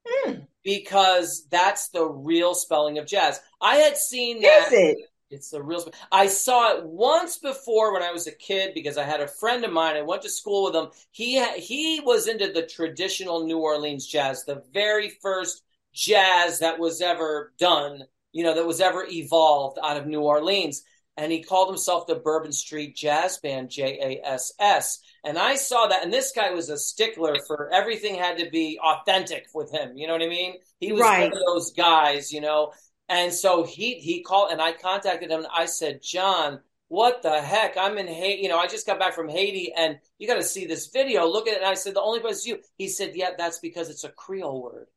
Hmm. 0.07 0.33
Because 0.63 1.45
that's 1.51 1.89
the 1.89 2.05
real 2.05 2.55
spelling 2.55 2.97
of 2.97 3.05
jazz. 3.05 3.39
I 3.59 3.75
had 3.77 3.97
seen 3.97 4.41
that. 4.41 4.67
Is 4.67 4.73
it? 4.73 4.97
It's 5.31 5.49
the 5.49 5.61
real. 5.61 5.91
I 6.11 6.27
saw 6.27 6.77
it 6.77 6.85
once 6.85 7.37
before 7.37 7.93
when 7.93 8.03
I 8.03 8.11
was 8.11 8.27
a 8.27 8.31
kid 8.31 8.73
because 8.75 8.97
I 8.97 9.03
had 9.03 9.21
a 9.21 9.27
friend 9.27 9.65
of 9.65 9.73
mine. 9.73 9.95
I 9.95 10.01
went 10.03 10.21
to 10.21 10.29
school 10.29 10.65
with 10.65 10.75
him. 10.75 10.89
He 11.11 11.43
he 11.55 11.99
was 11.99 12.27
into 12.27 12.51
the 12.51 12.65
traditional 12.65 13.45
New 13.45 13.57
Orleans 13.57 14.05
jazz, 14.05 14.45
the 14.45 14.63
very 14.71 15.09
first 15.09 15.63
jazz 15.93 16.59
that 16.59 16.77
was 16.79 17.01
ever 17.01 17.53
done. 17.57 18.03
You 18.33 18.43
know, 18.43 18.53
that 18.53 18.67
was 18.67 18.81
ever 18.81 19.05
evolved 19.09 19.79
out 19.81 19.97
of 19.97 20.05
New 20.05 20.21
Orleans. 20.21 20.83
And 21.17 21.31
he 21.31 21.41
called 21.41 21.69
himself 21.69 22.07
the 22.07 22.15
Bourbon 22.15 22.51
Street 22.51 22.95
Jazz 22.95 23.37
Band, 23.37 23.69
J 23.69 24.19
A 24.23 24.27
S 24.27 24.53
S. 24.59 24.99
And 25.23 25.39
I 25.39 25.55
saw 25.55 25.87
that, 25.87 26.03
and 26.03 26.13
this 26.13 26.33
guy 26.33 26.51
was 26.51 26.69
a 26.69 26.77
stickler 26.77 27.37
for 27.47 27.73
everything 27.73 28.15
had 28.15 28.37
to 28.39 28.49
be 28.49 28.77
authentic 28.83 29.47
with 29.53 29.71
him. 29.71 29.97
You 29.97 30.07
know 30.07 30.13
what 30.13 30.21
I 30.21 30.27
mean? 30.27 30.55
He 30.79 30.91
was 30.91 31.01
right. 31.01 31.31
one 31.31 31.31
of 31.31 31.39
those 31.47 31.71
guys, 31.71 32.31
you 32.31 32.41
know. 32.41 32.73
And 33.07 33.31
so 33.31 33.63
he 33.63 33.95
he 33.95 34.23
called 34.23 34.51
and 34.51 34.61
I 34.61 34.73
contacted 34.73 35.29
him 35.29 35.39
and 35.39 35.47
I 35.53 35.65
said, 35.65 36.01
John, 36.01 36.61
what 36.87 37.21
the 37.21 37.41
heck? 37.41 37.77
I'm 37.77 37.97
in 37.97 38.07
Haiti. 38.07 38.43
You 38.43 38.49
know, 38.49 38.57
I 38.57 38.67
just 38.67 38.85
got 38.85 38.99
back 38.99 39.13
from 39.13 39.29
Haiti 39.29 39.73
and 39.75 39.99
you 40.17 40.27
got 40.27 40.35
to 40.35 40.43
see 40.43 40.65
this 40.65 40.87
video. 40.87 41.27
Look 41.27 41.47
at 41.47 41.53
it. 41.55 41.61
And 41.61 41.69
I 41.69 41.73
said, 41.75 41.95
the 41.95 42.01
only 42.01 42.19
place 42.19 42.37
is 42.37 42.47
you. 42.47 42.59
He 42.77 42.87
said, 42.87 43.11
yeah, 43.15 43.31
that's 43.37 43.59
because 43.59 43.89
it's 43.89 44.03
a 44.03 44.09
Creole 44.09 44.61
word. 44.61 44.87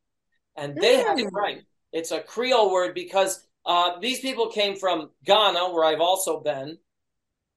And 0.56 0.76
they 0.76 0.96
mm. 0.96 1.06
had 1.06 1.18
it 1.18 1.28
right. 1.32 1.62
It's 1.92 2.10
a 2.10 2.20
Creole 2.20 2.72
word 2.72 2.94
because 2.94 3.44
uh, 3.64 3.98
these 4.00 4.20
people 4.20 4.48
came 4.48 4.76
from 4.76 5.10
Ghana, 5.24 5.70
where 5.70 5.84
I've 5.84 6.00
also 6.00 6.40
been, 6.40 6.78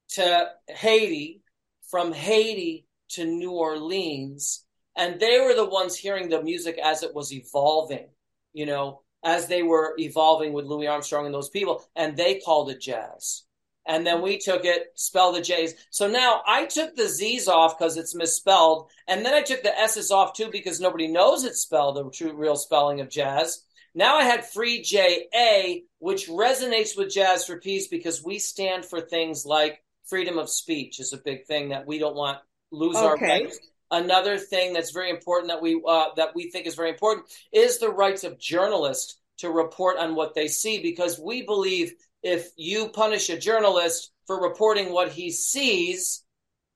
to 0.09 0.49
Haiti, 0.67 1.41
from 1.89 2.13
Haiti 2.13 2.85
to 3.09 3.25
New 3.25 3.51
Orleans. 3.51 4.65
And 4.95 5.19
they 5.19 5.39
were 5.39 5.55
the 5.55 5.65
ones 5.65 5.95
hearing 5.95 6.29
the 6.29 6.43
music 6.43 6.77
as 6.77 7.03
it 7.03 7.13
was 7.15 7.33
evolving, 7.33 8.09
you 8.53 8.65
know, 8.65 9.01
as 9.23 9.47
they 9.47 9.63
were 9.63 9.95
evolving 9.97 10.53
with 10.53 10.65
Louis 10.65 10.87
Armstrong 10.87 11.25
and 11.25 11.33
those 11.33 11.49
people, 11.49 11.83
and 11.95 12.17
they 12.17 12.39
called 12.39 12.69
it 12.69 12.81
jazz. 12.81 13.43
And 13.87 14.05
then 14.05 14.21
we 14.21 14.37
took 14.37 14.63
it, 14.63 14.91
spelled 14.95 15.35
the 15.35 15.41
J's. 15.41 15.73
So 15.89 16.07
now 16.07 16.41
I 16.45 16.65
took 16.65 16.95
the 16.95 17.07
Z's 17.07 17.47
off 17.47 17.77
because 17.77 17.97
it's 17.97 18.13
misspelled, 18.13 18.89
and 19.07 19.25
then 19.25 19.33
I 19.33 19.41
took 19.41 19.63
the 19.63 19.77
S's 19.77 20.11
off 20.11 20.33
too 20.33 20.49
because 20.51 20.79
nobody 20.79 21.07
knows 21.07 21.43
it's 21.43 21.61
spelled 21.61 21.97
the 21.97 22.09
true 22.11 22.33
real 22.33 22.55
spelling 22.55 23.01
of 23.01 23.09
jazz. 23.09 23.63
Now 23.93 24.17
I 24.17 24.23
had 24.23 24.45
free 24.45 24.83
J 24.83 25.25
A, 25.35 25.83
which 25.99 26.29
resonates 26.29 26.95
with 26.95 27.11
Jazz 27.11 27.45
for 27.45 27.59
Peace 27.59 27.87
because 27.87 28.23
we 28.23 28.39
stand 28.39 28.85
for 28.85 29.01
things 29.01 29.45
like 29.45 29.83
freedom 30.05 30.37
of 30.37 30.49
speech 30.49 30.99
is 30.99 31.11
a 31.11 31.17
big 31.17 31.45
thing 31.45 31.69
that 31.69 31.87
we 31.87 31.97
don't 31.97 32.15
want 32.15 32.37
lose 32.71 32.95
okay. 32.95 33.05
our 33.05 33.17
rights. 33.17 33.59
Another 33.91 34.37
thing 34.37 34.73
that's 34.73 34.91
very 34.91 35.09
important 35.09 35.49
that 35.49 35.61
we 35.61 35.81
uh, 35.85 36.09
that 36.15 36.33
we 36.33 36.49
think 36.49 36.65
is 36.65 36.75
very 36.75 36.89
important 36.89 37.27
is 37.51 37.77
the 37.77 37.89
rights 37.89 38.23
of 38.23 38.39
journalists 38.39 39.19
to 39.39 39.49
report 39.49 39.97
on 39.97 40.15
what 40.15 40.33
they 40.33 40.47
see, 40.47 40.81
because 40.81 41.19
we 41.19 41.41
believe 41.41 41.93
if 42.23 42.49
you 42.55 42.89
punish 42.89 43.29
a 43.29 43.37
journalist 43.37 44.11
for 44.27 44.41
reporting 44.41 44.93
what 44.93 45.11
he 45.11 45.31
sees, 45.31 46.23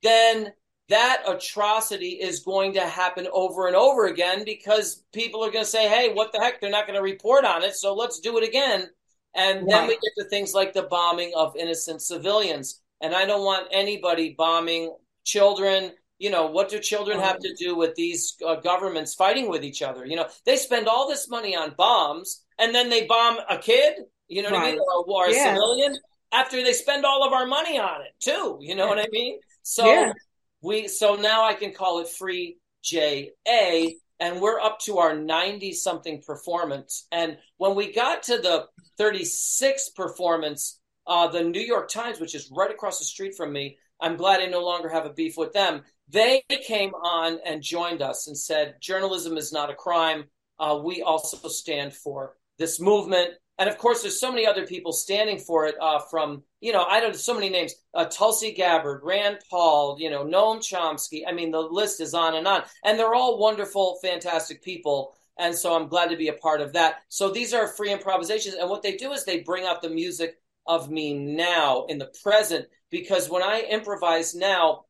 then 0.04 0.52
that 0.90 1.24
atrocity 1.28 2.10
is 2.10 2.42
going 2.42 2.74
to 2.74 2.82
happen 2.82 3.28
over 3.32 3.68
and 3.68 3.76
over 3.76 4.06
again 4.06 4.44
because 4.46 5.04
people 5.14 5.44
are 5.44 5.52
going 5.52 5.64
to 5.64 5.70
say, 5.70 5.88
hey, 5.88 6.14
what 6.14 6.32
the 6.32 6.40
heck? 6.40 6.60
They're 6.60 6.70
not 6.70 6.86
going 6.86 6.98
to 6.98 7.04
report 7.04 7.46
on 7.46 7.64
it. 7.64 7.76
So 7.76 7.96
let's 7.96 8.20
do 8.20 8.38
it 8.38 8.48
again. 8.48 8.90
And 9.34 9.68
then 9.68 9.88
we 9.88 9.94
get 9.96 10.14
to 10.18 10.30
things 10.30 10.54
like 10.54 10.74
the 10.74 10.84
bombing 10.84 11.34
of 11.36 11.56
innocent 11.58 12.02
civilians. 12.02 12.82
And 13.02 13.14
I 13.14 13.26
don't 13.26 13.44
want 13.44 13.68
anybody 13.72 14.36
bombing 14.38 14.96
children. 15.26 15.92
You 16.18 16.30
know, 16.30 16.48
what 16.48 16.70
do 16.70 16.80
children 16.80 17.20
have 17.20 17.40
to 17.40 17.54
do 17.56 17.76
with 17.76 17.96
these 17.96 18.36
uh, 18.46 18.56
governments 18.56 19.14
fighting 19.14 19.50
with 19.50 19.64
each 19.64 19.82
other? 19.82 20.06
You 20.06 20.16
know, 20.16 20.28
they 20.46 20.56
spend 20.56 20.88
all 20.88 21.10
this 21.10 21.30
money 21.30 21.56
on 21.56 21.74
bombs 21.78 22.44
and 22.58 22.74
then 22.74 22.90
they 22.90 23.06
bomb 23.06 23.38
a 23.50 23.58
kid, 23.58 23.96
you 24.28 24.42
know 24.42 24.52
what. 24.52 24.62
I 24.62 24.72
mean? 24.72 24.80
Or, 25.08 25.26
a 25.26 25.34
yeah. 25.34 25.54
civilian 25.54 25.98
after 26.32 26.64
they 26.64 26.74
spend 26.74 27.06
all 27.06 27.26
of 27.26 27.34
our 27.34 27.46
money 27.46 27.78
on 27.78 28.02
it 28.02 28.14
too. 28.20 28.58
You 28.62 28.76
know 28.76 28.86
yeah. 28.86 28.90
what 28.90 29.00
I 29.00 29.08
mean? 29.12 29.40
So 29.64 29.86
yeah. 29.86 30.14
we, 30.62 30.88
so 30.88 31.16
now 31.16 31.44
I 31.44 31.54
can 31.54 31.74
call 31.74 32.00
it 32.00 32.08
free 32.08 32.58
JA 32.84 33.90
and 34.20 34.40
we're 34.40 34.60
up 34.60 34.80
to 34.80 35.00
our 35.00 35.16
90 35.16 35.74
something 35.74 36.22
performance. 36.22 37.08
And 37.12 37.38
when 37.58 37.76
we 37.76 37.92
got 37.92 38.24
to 38.24 38.38
the 38.38 38.68
36 38.98 39.90
performance, 39.90 40.80
uh, 41.08 41.28
the 41.28 41.44
New 41.44 41.62
York 41.62 41.90
Times, 41.90 42.20
which 42.20 42.36
is 42.36 42.52
right 42.56 42.72
across 42.72 43.00
the 43.00 43.06
street 43.06 43.36
from 43.36 43.52
me, 43.52 43.78
I'm 44.00 44.18
glad 44.18 44.42
I 44.42 44.48
no 44.48 44.64
longer 44.64 44.90
have 44.90 45.06
a 45.06 45.14
beef 45.14 45.38
with 45.38 45.54
them. 45.54 45.84
They 46.10 46.44
came 46.50 46.94
on 46.94 47.40
and 47.46 47.62
joined 47.62 48.02
us 48.02 48.28
and 48.28 48.38
said, 48.38 48.76
journalism 48.82 49.38
is 49.38 49.52
not 49.52 49.70
a 49.70 49.76
crime. 49.76 50.26
Uh, 50.60 50.80
we 50.84 51.02
also 51.02 51.48
stand 51.50 51.94
for 51.94 52.36
this 52.58 52.80
movement 52.80 53.32
and 53.58 53.70
of 53.70 53.78
course, 53.78 54.02
there's 54.02 54.20
so 54.20 54.32
many 54.32 54.46
other 54.46 54.68
people 54.68 54.92
standing 54.92 55.38
for 55.38 55.66
it. 55.66 55.76
Uh, 55.80 56.00
from 56.00 56.44
you 56.60 56.74
know, 56.74 56.84
I 56.84 57.00
don't 57.00 57.12
know, 57.12 57.18
so 57.18 57.34
many 57.34 57.50
names: 57.50 57.74
uh, 57.94 58.06
Tulsi 58.06 58.52
Gabbard, 58.52 59.02
Rand 59.04 59.40
Paul, 59.50 59.98
you 60.00 60.10
know, 60.10 60.26
Noam 60.26 60.58
Chomsky. 60.58 61.24
I 61.28 61.32
mean, 61.32 61.52
the 61.52 61.62
list 61.62 62.02
is 62.02 62.14
on 62.14 62.36
and 62.36 62.48
on, 62.48 62.64
and 62.84 63.00
they're 63.00 63.16
all 63.16 63.40
wonderful, 63.40 63.98
fantastic 64.02 64.62
people. 64.62 65.16
And 65.38 65.54
so 65.56 65.76
I'm 65.76 65.88
glad 65.88 66.10
to 66.10 66.18
be 66.18 66.30
a 66.30 66.34
part 66.34 66.62
of 66.62 66.74
that. 66.74 67.02
So 67.10 67.30
these 67.30 67.54
are 67.54 67.68
free 67.68 67.92
improvisations, 67.92 68.56
and 68.56 68.70
what 68.70 68.84
they 68.84 68.98
do 68.98 69.14
is 69.14 69.24
they 69.24 69.40
bring 69.40 69.66
out 69.66 69.82
the 69.82 69.90
music 69.90 70.36
of 70.68 70.90
me 70.90 71.14
now 71.14 71.86
in 71.86 71.98
the 71.98 72.12
present. 72.24 72.66
Because 72.90 73.30
when 73.30 73.44
I 73.44 73.62
improvise 73.70 74.36
now, 74.36 74.85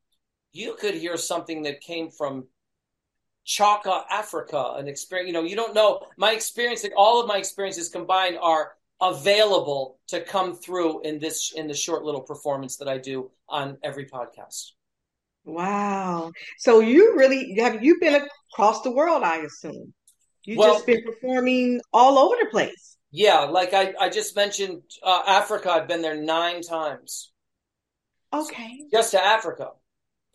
you 0.55 0.75
could 0.79 0.95
hear 0.95 1.17
something 1.17 1.63
that 1.63 1.81
came 1.81 2.09
from 2.09 2.47
Chaka, 3.43 4.03
Africa, 4.09 4.73
an 4.77 4.87
experience. 4.87 5.27
You 5.27 5.33
know, 5.33 5.43
you 5.43 5.55
don't 5.55 5.75
know 5.75 6.01
my 6.17 6.31
experience. 6.31 6.83
Like 6.83 6.93
all 6.95 7.21
of 7.21 7.27
my 7.27 7.37
experiences 7.37 7.89
combined 7.89 8.37
are 8.41 8.71
available 9.01 9.99
to 10.07 10.21
come 10.21 10.55
through 10.55 11.01
in 11.01 11.19
this 11.19 11.51
in 11.55 11.67
the 11.67 11.73
short 11.73 12.03
little 12.03 12.21
performance 12.21 12.77
that 12.77 12.87
I 12.87 12.97
do 12.97 13.29
on 13.49 13.77
every 13.83 14.05
podcast. 14.05 14.71
Wow! 15.43 16.31
So 16.57 16.79
you 16.79 17.15
really 17.15 17.55
have 17.59 17.83
you 17.83 17.99
been 17.99 18.25
across 18.51 18.81
the 18.81 18.91
world? 18.91 19.23
I 19.23 19.37
assume 19.39 19.93
you 20.45 20.57
well, 20.57 20.73
just 20.73 20.85
been 20.85 21.03
performing 21.03 21.81
all 21.91 22.17
over 22.17 22.35
the 22.41 22.49
place. 22.49 22.97
Yeah, 23.11 23.41
like 23.41 23.73
I 23.73 23.93
I 23.99 24.09
just 24.09 24.35
mentioned 24.35 24.81
uh, 25.03 25.21
Africa. 25.27 25.69
I've 25.69 25.87
been 25.87 26.01
there 26.01 26.15
nine 26.15 26.61
times. 26.61 27.31
Okay. 28.33 28.87
Just 28.91 29.11
to 29.11 29.23
Africa. 29.23 29.69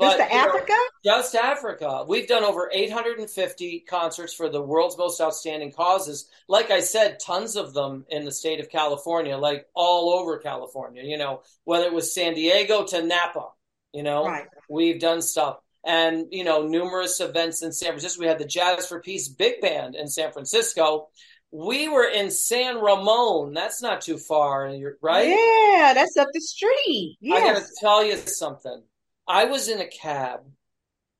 But, 0.00 0.16
just 0.16 0.32
Africa? 0.32 0.76
Just 1.04 1.34
Africa. 1.34 2.04
We've 2.08 2.26
done 2.26 2.42
over 2.42 2.70
850 2.72 3.80
concerts 3.80 4.32
for 4.32 4.48
the 4.48 4.62
world's 4.62 4.96
most 4.96 5.20
outstanding 5.20 5.72
causes. 5.72 6.30
Like 6.48 6.70
I 6.70 6.80
said, 6.80 7.18
tons 7.20 7.54
of 7.54 7.74
them 7.74 8.06
in 8.08 8.24
the 8.24 8.32
state 8.32 8.60
of 8.60 8.70
California, 8.70 9.36
like 9.36 9.66
all 9.74 10.18
over 10.18 10.38
California, 10.38 11.02
you 11.04 11.18
know, 11.18 11.42
whether 11.64 11.84
it 11.84 11.92
was 11.92 12.14
San 12.14 12.32
Diego 12.32 12.86
to 12.86 13.02
Napa, 13.02 13.48
you 13.92 14.02
know, 14.02 14.24
right. 14.24 14.46
we've 14.70 14.98
done 14.98 15.20
stuff. 15.20 15.58
And, 15.84 16.26
you 16.30 16.44
know, 16.44 16.66
numerous 16.66 17.20
events 17.20 17.62
in 17.62 17.72
San 17.72 17.90
Francisco. 17.90 18.20
We 18.20 18.26
had 18.26 18.38
the 18.38 18.46
Jazz 18.46 18.86
for 18.86 19.00
Peace 19.00 19.28
Big 19.28 19.60
Band 19.60 19.94
in 19.94 20.08
San 20.08 20.32
Francisco. 20.32 21.08
We 21.52 21.88
were 21.88 22.08
in 22.08 22.30
San 22.30 22.76
Ramon. 22.76 23.52
That's 23.52 23.82
not 23.82 24.00
too 24.00 24.16
far, 24.16 24.70
right? 25.02 25.28
Yeah, 25.28 25.92
that's 25.94 26.16
up 26.16 26.28
the 26.32 26.40
street. 26.40 27.16
Yes. 27.20 27.42
I 27.42 27.52
got 27.52 27.60
to 27.60 27.66
tell 27.80 28.04
you 28.04 28.16
something 28.16 28.82
I 29.30 29.44
was 29.44 29.68
in 29.68 29.80
a 29.80 29.86
cab 29.86 30.40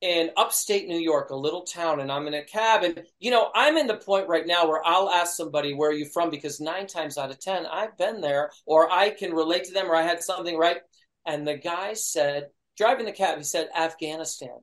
in 0.01 0.31
upstate 0.37 0.89
New 0.89 0.99
York, 0.99 1.31
a 1.31 1.37
little 1.37 1.63
town, 1.63 2.01
and 2.01 2.11
I'm 2.11 2.27
in 2.27 2.35
a 2.35 2.43
cab. 2.43 2.83
And, 2.83 3.05
you 3.21 3.31
know, 3.31 3.51
I'm 3.55 3.77
in 3.77 3.87
the 3.87 3.99
point 3.99 4.27
right 4.27 4.47
now 4.47 4.67
where 4.67 4.85
I'll 4.85 5.09
ask 5.09 5.37
somebody, 5.37 5.75
where 5.75 5.91
are 5.91 5.95
you 5.95 6.07
from? 6.07 6.29
Because 6.29 6.59
nine 6.59 6.89
times 6.89 7.17
out 7.17 7.31
of 7.31 7.39
10, 7.39 7.67
I've 7.67 7.97
been 7.97 8.21
there, 8.21 8.51
or 8.67 8.91
I 8.91 9.11
can 9.11 9.33
relate 9.33 9.65
to 9.67 9.73
them, 9.73 9.89
or 9.89 9.95
I 9.95 10.03
had 10.03 10.25
something, 10.25 10.59
right? 10.59 10.79
And 11.25 11.47
the 11.47 11.57
guy 11.57 11.93
said, 11.93 12.49
driving 12.77 13.07
the 13.07 13.13
cab, 13.13 13.39
he 13.39 13.45
said, 13.45 13.69
Afghanistan. 13.77 14.59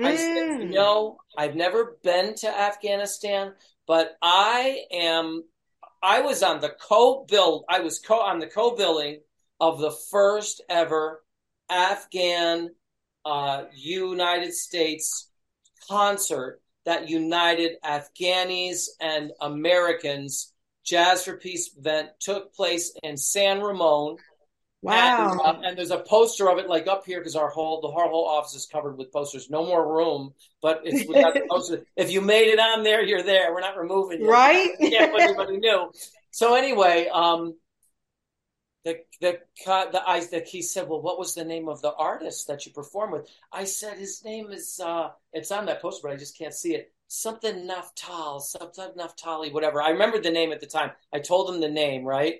Mm. 0.00 0.06
I 0.06 0.16
said, 0.16 0.70
no, 0.70 1.18
I've 1.36 1.56
never 1.56 1.98
been 2.04 2.36
to 2.36 2.48
Afghanistan, 2.48 3.54
but 3.84 4.12
I 4.22 4.84
am, 4.92 5.42
I 6.04 6.20
was 6.20 6.44
on 6.44 6.60
the 6.60 6.70
co 6.88 7.24
build, 7.28 7.64
I 7.68 7.80
was 7.80 7.98
co 7.98 8.20
on 8.20 8.38
the 8.38 8.46
co 8.46 8.76
billing 8.76 9.22
of 9.58 9.80
the 9.80 9.90
first 10.12 10.62
ever 10.68 11.24
Afghan 11.70 12.70
uh, 13.24 13.64
United 13.74 14.52
States 14.52 15.30
concert 15.88 16.60
that 16.84 17.08
united 17.08 17.76
Afghanis 17.84 18.88
and 19.00 19.32
Americans. 19.40 20.52
Jazz 20.84 21.24
for 21.24 21.36
Peace 21.36 21.70
event 21.76 22.08
took 22.20 22.54
place 22.54 22.96
in 23.02 23.16
San 23.16 23.60
Ramon. 23.60 24.16
Wow! 24.82 25.32
And, 25.32 25.40
uh, 25.40 25.60
and 25.68 25.78
there's 25.78 25.90
a 25.90 25.98
poster 25.98 26.50
of 26.50 26.58
it, 26.58 26.68
like 26.68 26.86
up 26.86 27.04
here, 27.04 27.20
because 27.20 27.36
our 27.36 27.50
whole 27.50 27.82
the 27.82 27.88
whole, 27.88 28.08
whole 28.08 28.26
office 28.26 28.54
is 28.54 28.66
covered 28.66 28.96
with 28.96 29.12
posters. 29.12 29.50
No 29.50 29.64
more 29.66 29.94
room, 29.94 30.32
but 30.62 30.80
it's 30.84 31.06
we 31.06 31.14
got 31.14 31.34
the 31.34 31.42
poster. 31.50 31.84
If 31.96 32.10
you 32.10 32.22
made 32.22 32.48
it 32.48 32.58
on 32.58 32.82
there, 32.82 33.02
you're 33.02 33.22
there. 33.22 33.52
We're 33.52 33.60
not 33.60 33.76
removing 33.76 34.22
you. 34.22 34.30
Right? 34.30 34.70
Put 34.80 35.20
anybody 35.20 35.58
new. 35.58 35.92
So 36.30 36.54
anyway, 36.54 37.08
um, 37.12 37.54
the 38.84 38.98
the 39.20 39.38
the 39.64 40.02
I 40.06 40.24
that 40.32 40.48
he 40.48 40.62
said, 40.62 40.88
well, 40.88 41.02
what 41.02 41.18
was 41.18 41.34
the 41.34 41.44
name 41.44 41.68
of 41.68 41.82
the 41.82 41.92
artist 41.94 42.46
that 42.48 42.64
you 42.64 42.72
performed 42.72 43.12
with? 43.12 43.28
I 43.52 43.64
said 43.64 43.98
his 43.98 44.24
name 44.24 44.50
is 44.50 44.80
uh, 44.82 45.10
it's 45.32 45.50
on 45.50 45.66
that 45.66 45.82
poster, 45.82 46.08
but 46.08 46.12
I 46.12 46.16
just 46.16 46.38
can't 46.38 46.54
see 46.54 46.74
it. 46.74 46.92
Something 47.08 47.68
Naftal, 47.68 48.40
something 48.40 48.92
Naftali, 48.96 49.52
whatever. 49.52 49.82
I 49.82 49.90
remember 49.90 50.20
the 50.20 50.30
name 50.30 50.52
at 50.52 50.60
the 50.60 50.66
time. 50.66 50.92
I 51.12 51.18
told 51.18 51.52
him 51.52 51.60
the 51.60 51.68
name, 51.68 52.04
right? 52.04 52.36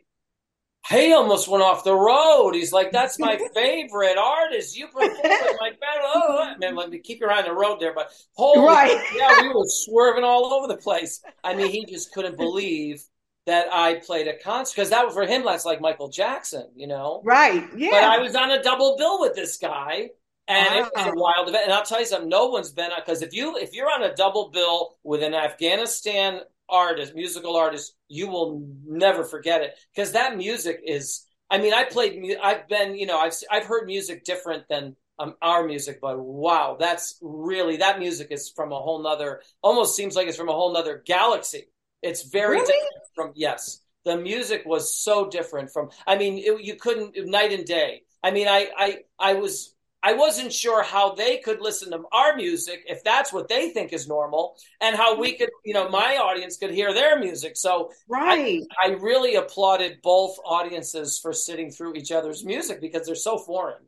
He 0.88 1.12
almost 1.12 1.46
went 1.46 1.62
off 1.62 1.84
the 1.84 1.94
road. 1.94 2.54
He's 2.54 2.72
like, 2.72 2.90
"That's 2.90 3.18
my 3.18 3.36
favorite 3.54 4.16
artist. 4.16 4.76
You 4.76 4.86
perform 4.86 5.12
like 5.60 5.78
that." 5.78 5.98
Oh, 6.02 6.54
man, 6.58 6.74
let 6.74 6.88
me 6.88 6.98
keep 6.98 7.20
your 7.20 7.30
eye 7.30 7.40
on 7.40 7.44
the 7.44 7.52
road 7.52 7.80
there. 7.80 7.94
But 7.94 8.12
holy, 8.32 8.66
right. 8.66 8.98
yeah, 9.14 9.42
we 9.42 9.48
were 9.48 9.66
swerving 9.66 10.24
all 10.24 10.54
over 10.54 10.68
the 10.68 10.78
place. 10.78 11.22
I 11.44 11.54
mean, 11.54 11.70
he 11.70 11.84
just 11.84 12.12
couldn't 12.12 12.38
believe 12.38 13.04
that 13.50 13.66
I 13.72 13.94
played 13.94 14.28
a 14.28 14.38
concert 14.38 14.76
because 14.76 14.90
that 14.90 15.04
was 15.04 15.12
for 15.12 15.26
him. 15.26 15.44
That's 15.44 15.64
like 15.64 15.80
Michael 15.80 16.08
Jackson, 16.08 16.68
you 16.76 16.86
know, 16.86 17.20
right? 17.24 17.64
Yeah. 17.76 17.90
But 17.90 18.04
I 18.04 18.18
was 18.18 18.36
on 18.36 18.52
a 18.52 18.62
double 18.62 18.96
bill 18.96 19.20
with 19.20 19.34
this 19.34 19.58
guy, 19.58 20.10
and 20.46 20.74
it 20.76 20.88
was 20.94 21.06
a 21.06 21.14
wild 21.14 21.48
event. 21.48 21.64
And 21.64 21.72
I'll 21.72 21.84
tell 21.84 21.98
you 21.98 22.06
something: 22.06 22.28
no 22.28 22.46
one's 22.46 22.70
been 22.70 22.90
because 22.96 23.22
if 23.22 23.34
you 23.34 23.56
if 23.56 23.74
you're 23.74 23.90
on 23.90 24.04
a 24.04 24.14
double 24.14 24.50
bill 24.50 24.96
with 25.02 25.24
an 25.24 25.34
Afghanistan 25.34 26.42
artist, 26.68 27.16
musical 27.16 27.56
artist, 27.56 27.92
you 28.06 28.28
will 28.28 28.64
never 28.86 29.24
forget 29.24 29.62
it 29.62 29.76
because 29.94 30.12
that 30.12 30.36
music 30.36 30.80
is. 30.86 31.26
I 31.50 31.58
mean, 31.58 31.74
I 31.74 31.82
played. 31.84 32.36
I've 32.40 32.68
been, 32.68 32.94
you 32.94 33.06
know, 33.06 33.18
I've 33.18 33.34
I've 33.50 33.66
heard 33.66 33.86
music 33.86 34.22
different 34.22 34.68
than 34.68 34.94
um, 35.18 35.34
our 35.42 35.66
music, 35.66 35.98
but 36.00 36.20
wow, 36.20 36.76
that's 36.78 37.18
really 37.20 37.78
that 37.78 37.98
music 37.98 38.28
is 38.30 38.48
from 38.54 38.70
a 38.70 38.78
whole 38.78 39.02
nother. 39.02 39.40
Almost 39.60 39.96
seems 39.96 40.14
like 40.14 40.28
it's 40.28 40.36
from 40.36 40.48
a 40.48 40.52
whole 40.52 40.72
nother 40.72 41.02
galaxy. 41.04 41.66
It's 42.02 42.28
very 42.28 42.56
really? 42.56 42.66
different 42.66 43.14
from 43.14 43.32
yes. 43.34 43.80
The 44.04 44.16
music 44.16 44.62
was 44.64 44.94
so 44.94 45.28
different 45.28 45.72
from. 45.72 45.90
I 46.06 46.16
mean, 46.16 46.38
it, 46.38 46.62
you 46.62 46.76
couldn't 46.76 47.14
night 47.26 47.52
and 47.52 47.66
day. 47.66 48.02
I 48.22 48.30
mean, 48.30 48.48
I 48.48 48.70
I 48.76 48.98
I 49.18 49.34
was 49.34 49.74
I 50.02 50.14
wasn't 50.14 50.52
sure 50.52 50.82
how 50.82 51.14
they 51.14 51.38
could 51.38 51.60
listen 51.60 51.90
to 51.90 52.02
our 52.12 52.34
music 52.34 52.84
if 52.86 53.04
that's 53.04 53.32
what 53.32 53.48
they 53.48 53.70
think 53.70 53.92
is 53.92 54.08
normal, 54.08 54.56
and 54.80 54.96
how 54.96 55.18
we 55.20 55.36
could, 55.36 55.50
you 55.64 55.74
know, 55.74 55.88
my 55.90 56.16
audience 56.16 56.56
could 56.56 56.70
hear 56.70 56.94
their 56.94 57.18
music. 57.18 57.56
So, 57.56 57.92
right, 58.08 58.62
I, 58.82 58.88
I 58.88 58.90
really 58.92 59.34
applauded 59.34 60.00
both 60.02 60.38
audiences 60.44 61.18
for 61.18 61.32
sitting 61.32 61.70
through 61.70 61.94
each 61.94 62.12
other's 62.12 62.44
music 62.44 62.80
because 62.80 63.06
they're 63.06 63.14
so 63.14 63.36
foreign, 63.38 63.84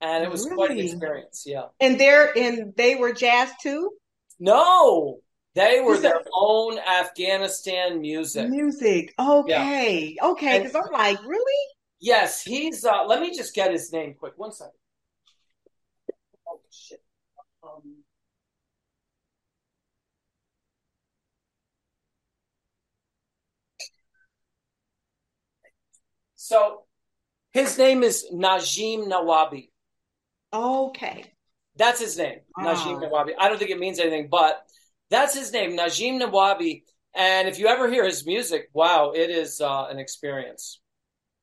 and 0.00 0.24
it 0.24 0.30
was 0.30 0.44
really? 0.44 0.56
quite 0.56 0.70
an 0.72 0.78
experience. 0.80 1.44
Yeah, 1.46 1.66
and 1.78 2.00
they're 2.00 2.36
and 2.36 2.74
they 2.76 2.96
were 2.96 3.12
jazz 3.12 3.50
too. 3.62 3.90
No, 4.40 5.20
they 5.54 5.80
were 5.80 5.98
their 5.98 6.20
own 6.34 6.78
Afghanistan 6.78 8.00
music. 8.00 8.48
Music. 8.50 9.14
Okay. 9.18 10.14
Yeah. 10.16 10.26
Okay. 10.30 10.58
Because 10.58 10.74
I'm 10.74 10.92
like, 10.92 11.18
really? 11.24 11.66
Yes, 12.00 12.42
he's. 12.42 12.84
uh 12.84 13.04
Let 13.06 13.20
me 13.20 13.34
just 13.34 13.54
get 13.54 13.70
his 13.70 13.92
name 13.92 14.14
quick. 14.18 14.34
One 14.36 14.52
second. 14.52 14.72
Oh 16.48 16.60
shit. 16.70 17.00
Um, 17.62 18.02
so 26.34 26.82
his 27.52 27.78
name 27.78 28.02
is 28.02 28.26
Najim 28.32 29.06
Nawabi. 29.08 29.70
Okay. 30.52 31.32
That's 31.76 32.00
his 32.00 32.18
name, 32.18 32.40
Najim 32.58 32.96
ah. 32.96 33.06
Nawabi. 33.06 33.30
I 33.38 33.48
don't 33.48 33.58
think 33.58 33.70
it 33.70 33.78
means 33.78 33.98
anything, 33.98 34.28
but 34.28 34.64
that's 35.10 35.36
his 35.36 35.52
name, 35.52 35.76
Najim 35.76 36.20
Nawabi. 36.20 36.82
And 37.14 37.48
if 37.48 37.58
you 37.58 37.68
ever 37.68 37.90
hear 37.90 38.04
his 38.04 38.26
music, 38.26 38.68
wow, 38.72 39.12
it 39.14 39.30
is 39.30 39.60
uh, 39.60 39.86
an 39.86 39.98
experience. 39.98 40.80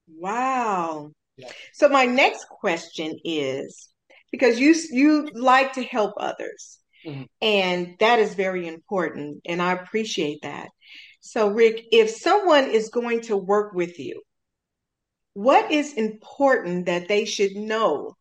Wow. 0.08 1.12
Yeah. 1.38 1.50
So 1.74 1.88
my 1.88 2.06
next 2.06 2.46
question 2.50 3.18
is 3.24 3.90
because 4.32 4.60
you 4.60 4.76
you 4.92 5.30
like 5.34 5.74
to 5.74 5.84
help 5.84 6.14
others. 6.18 6.80
Mm-hmm. 7.06 7.24
And 7.42 7.96
that 8.00 8.20
is 8.20 8.36
very 8.36 8.68
important 8.68 9.42
and 9.46 9.62
I 9.62 9.74
appreciate 9.74 10.44
that. 10.44 10.70
So 11.22 11.50
Rick, 11.50 11.84
if 11.92 12.10
someone 12.10 12.70
is 12.70 12.90
going 12.90 13.22
to 13.22 13.38
work 13.38 13.74
with 13.74 13.98
you, 14.00 14.22
what 15.34 15.72
is 15.72 15.94
important 15.94 16.88
that 16.88 17.08
they 17.08 17.26
should 17.26 17.56
know 17.56 18.16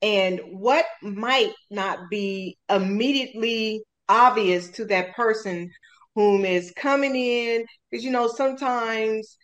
and 0.00 0.40
what 0.52 0.86
might 1.02 1.52
not 1.70 2.08
be 2.10 2.56
immediately 2.70 3.82
obvious 4.08 4.70
to 4.70 4.84
that 4.86 5.14
person 5.14 5.70
whom 6.14 6.44
is 6.44 6.72
coming 6.76 7.14
in 7.14 7.64
because 7.90 8.04
you 8.04 8.10
know 8.10 8.28
sometimes 8.28 9.36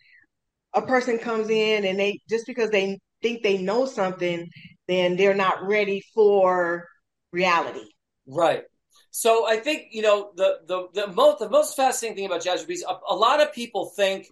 a 0.73 0.81
person 0.81 1.17
comes 1.17 1.49
in 1.49 1.85
and 1.85 1.99
they 1.99 2.19
just 2.29 2.45
because 2.45 2.69
they 2.69 2.99
think 3.21 3.43
they 3.43 3.57
know 3.57 3.85
something 3.85 4.49
then 4.87 5.15
they're 5.15 5.33
not 5.33 5.65
ready 5.65 6.03
for 6.13 6.87
reality. 7.31 7.87
Right. 8.27 8.63
So 9.11 9.47
i 9.47 9.57
think 9.57 9.87
you 9.91 10.01
know 10.01 10.31
the 10.35 10.59
the 10.67 10.87
the 10.93 11.07
most 11.13 11.39
the 11.39 11.49
most 11.49 11.75
fascinating 11.75 12.17
thing 12.17 12.25
about 12.25 12.43
jazz 12.43 12.65
is 12.65 12.83
a, 12.87 12.97
a 13.09 13.15
lot 13.15 13.41
of 13.41 13.53
people 13.53 13.91
think 13.95 14.27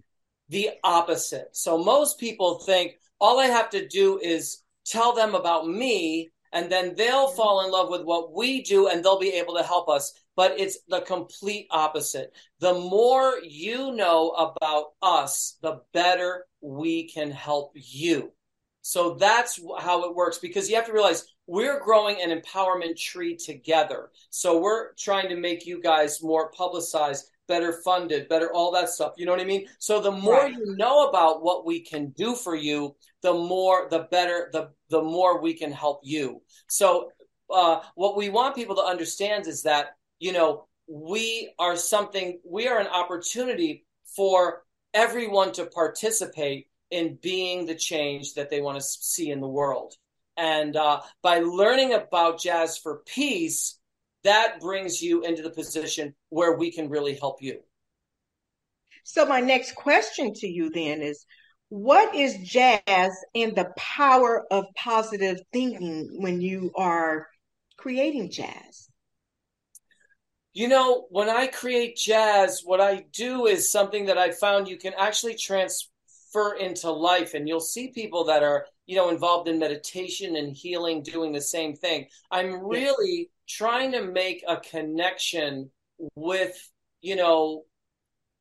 the 0.49 0.71
opposite. 0.83 1.47
So 1.53 1.77
most 1.77 2.19
people 2.19 2.59
think 2.59 2.93
all 3.19 3.39
i 3.39 3.45
have 3.45 3.69
to 3.71 3.87
do 3.87 4.19
is 4.19 4.59
tell 4.85 5.13
them 5.13 5.35
about 5.35 5.67
me 5.67 6.29
and 6.51 6.71
then 6.71 6.95
they'll 6.95 7.29
fall 7.29 7.65
in 7.65 7.71
love 7.71 7.89
with 7.89 8.03
what 8.03 8.33
we 8.33 8.61
do 8.61 8.87
and 8.87 9.03
they'll 9.03 9.19
be 9.19 9.33
able 9.33 9.55
to 9.55 9.63
help 9.63 9.89
us 9.89 10.13
but 10.35 10.59
it's 10.59 10.79
the 10.87 11.01
complete 11.01 11.67
opposite. 11.69 12.33
The 12.59 12.73
more 12.73 13.35
you 13.43 13.93
know 13.93 14.29
about 14.31 14.93
us, 15.01 15.57
the 15.61 15.81
better 15.93 16.45
we 16.61 17.07
can 17.07 17.31
help 17.31 17.71
you. 17.75 18.31
So 18.81 19.13
that's 19.13 19.59
how 19.79 20.03
it 20.09 20.15
works 20.15 20.39
because 20.39 20.69
you 20.69 20.75
have 20.75 20.85
to 20.87 20.93
realize 20.93 21.25
we're 21.47 21.79
growing 21.79 22.21
an 22.21 22.37
empowerment 22.37 22.97
tree 22.97 23.35
together. 23.35 24.11
So 24.29 24.59
we're 24.59 24.93
trying 24.95 25.29
to 25.29 25.37
make 25.37 25.65
you 25.65 25.81
guys 25.81 26.21
more 26.21 26.51
publicized, 26.51 27.29
better 27.47 27.81
funded, 27.83 28.27
better 28.27 28.51
all 28.51 28.71
that 28.73 28.89
stuff. 28.89 29.13
You 29.17 29.25
know 29.25 29.31
what 29.31 29.41
I 29.41 29.45
mean? 29.45 29.67
So 29.79 30.01
the 30.01 30.11
more 30.11 30.33
right. 30.33 30.53
you 30.53 30.75
know 30.75 31.07
about 31.07 31.43
what 31.43 31.65
we 31.65 31.79
can 31.79 32.09
do 32.17 32.35
for 32.35 32.55
you, 32.55 32.95
the 33.21 33.33
more 33.33 33.87
the 33.89 34.07
better 34.11 34.49
the 34.51 34.69
the 34.89 35.01
more 35.01 35.41
we 35.41 35.53
can 35.53 35.71
help 35.71 36.01
you. 36.03 36.41
So 36.67 37.09
uh, 37.49 37.81
what 37.95 38.17
we 38.17 38.29
want 38.29 38.55
people 38.55 38.75
to 38.75 38.81
understand 38.81 39.47
is 39.47 39.63
that 39.63 39.95
you 40.23 40.31
know, 40.31 40.67
we 40.87 41.53
are 41.59 41.75
something, 41.75 42.39
we 42.49 42.69
are 42.69 42.79
an 42.79 42.87
opportunity 42.87 43.85
for 44.15 44.63
everyone 44.93 45.51
to 45.51 45.65
participate 45.65 46.67
in 46.89 47.19
being 47.21 47.65
the 47.65 47.75
change 47.75 48.35
that 48.35 48.49
they 48.49 48.61
want 48.61 48.77
to 48.77 48.81
see 48.81 49.31
in 49.31 49.41
the 49.41 49.47
world. 49.49 49.95
And 50.37 50.77
uh, 50.77 51.01
by 51.21 51.39
learning 51.39 51.93
about 51.93 52.39
Jazz 52.39 52.77
for 52.77 53.01
Peace, 53.05 53.77
that 54.23 54.61
brings 54.61 55.01
you 55.01 55.25
into 55.25 55.41
the 55.41 55.49
position 55.49 56.15
where 56.29 56.55
we 56.55 56.71
can 56.71 56.87
really 56.87 57.15
help 57.15 57.41
you. 57.41 57.59
So, 59.03 59.25
my 59.25 59.41
next 59.41 59.75
question 59.75 60.33
to 60.35 60.47
you 60.47 60.69
then 60.69 61.01
is 61.01 61.25
what 61.67 62.15
is 62.15 62.37
jazz 62.43 63.11
and 63.35 63.53
the 63.57 63.73
power 63.75 64.45
of 64.49 64.63
positive 64.77 65.41
thinking 65.51 66.21
when 66.21 66.39
you 66.39 66.71
are 66.77 67.27
creating 67.75 68.31
jazz? 68.31 68.89
You 70.55 70.67
know, 70.67 71.07
when 71.09 71.29
I 71.29 71.47
create 71.47 71.97
jazz, 71.97 72.61
what 72.63 72.79
I 72.79 73.05
do 73.11 73.47
is 73.47 73.71
something 73.71 74.05
that 74.05 74.19
I 74.19 74.29
found 74.29 74.67
you 74.67 74.77
can 74.77 74.93
actually 74.95 75.33
transfer 75.33 76.53
into 76.59 76.91
life. 76.91 77.33
And 77.33 77.47
you'll 77.47 77.59
see 77.59 77.87
people 77.87 78.25
that 78.25 78.43
are, 78.43 78.67
you 78.85 78.95
know, 78.95 79.09
involved 79.09 79.47
in 79.47 79.57
meditation 79.57 80.35
and 80.35 80.55
healing 80.55 81.01
doing 81.01 81.33
the 81.33 81.41
same 81.41 81.75
thing. 81.75 82.05
I'm 82.29 82.67
really 82.67 83.31
trying 83.49 83.93
to 83.93 84.03
make 84.03 84.43
a 84.47 84.57
connection 84.57 85.71
with, 86.15 86.55
you 87.01 87.15
know, 87.15 87.63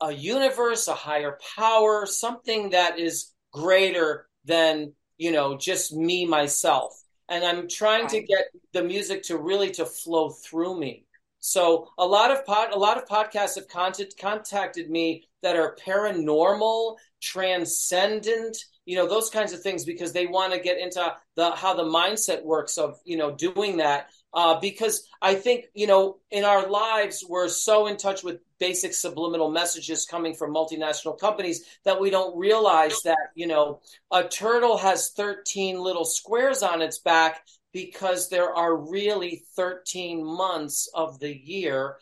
a 0.02 0.12
universe, 0.12 0.88
a 0.88 0.94
higher 0.94 1.38
power, 1.56 2.04
something 2.04 2.70
that 2.70 2.98
is 2.98 3.32
greater 3.52 4.28
than, 4.44 4.92
you 5.16 5.32
know, 5.32 5.56
just 5.56 5.94
me, 5.94 6.26
myself. 6.26 6.92
And 7.30 7.42
I'm 7.42 7.68
trying 7.68 8.08
to 8.08 8.20
get 8.20 8.46
the 8.74 8.82
music 8.82 9.22
to 9.24 9.38
really 9.38 9.70
to 9.72 9.86
flow 9.86 10.28
through 10.28 10.78
me 10.78 11.06
so 11.44 11.88
a 11.98 12.06
lot 12.06 12.30
of 12.30 12.46
pod, 12.46 12.72
a 12.72 12.78
lot 12.78 12.96
of 12.96 13.08
podcasts 13.08 13.56
have 13.56 13.66
contact, 13.66 14.16
contacted 14.16 14.88
me 14.88 15.28
that 15.42 15.56
are 15.56 15.76
paranormal, 15.84 16.94
transcendent, 17.20 18.56
you 18.84 18.94
know, 18.94 19.08
those 19.08 19.28
kinds 19.28 19.52
of 19.52 19.60
things 19.60 19.84
because 19.84 20.12
they 20.12 20.28
want 20.28 20.52
to 20.52 20.60
get 20.60 20.78
into 20.78 21.04
the 21.34 21.50
how 21.50 21.74
the 21.74 21.82
mindset 21.82 22.44
works 22.44 22.78
of 22.78 23.00
you 23.04 23.16
know 23.16 23.32
doing 23.32 23.78
that. 23.78 24.08
Uh, 24.32 24.60
because 24.60 25.08
I 25.20 25.34
think 25.34 25.64
you 25.74 25.88
know 25.88 26.18
in 26.30 26.44
our 26.44 26.70
lives 26.70 27.24
we're 27.28 27.48
so 27.48 27.88
in 27.88 27.96
touch 27.96 28.22
with 28.22 28.38
basic 28.60 28.94
subliminal 28.94 29.50
messages 29.50 30.06
coming 30.06 30.34
from 30.34 30.54
multinational 30.54 31.18
companies 31.18 31.64
that 31.84 32.00
we 32.00 32.10
don't 32.10 32.38
realize 32.38 33.02
that 33.02 33.18
you 33.34 33.48
know 33.48 33.80
a 34.12 34.22
turtle 34.28 34.78
has 34.78 35.10
13 35.10 35.80
little 35.80 36.04
squares 36.04 36.62
on 36.62 36.82
its 36.82 36.98
back 36.98 37.44
because 37.72 38.28
there 38.28 38.54
are 38.54 38.76
really 38.76 39.42
13 39.56 40.24
months 40.24 40.88
of 40.94 41.18
the 41.18 41.34
year, 41.34 41.96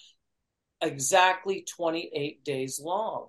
exactly 0.80 1.64
28 1.76 2.44
days 2.44 2.80
long. 2.82 3.28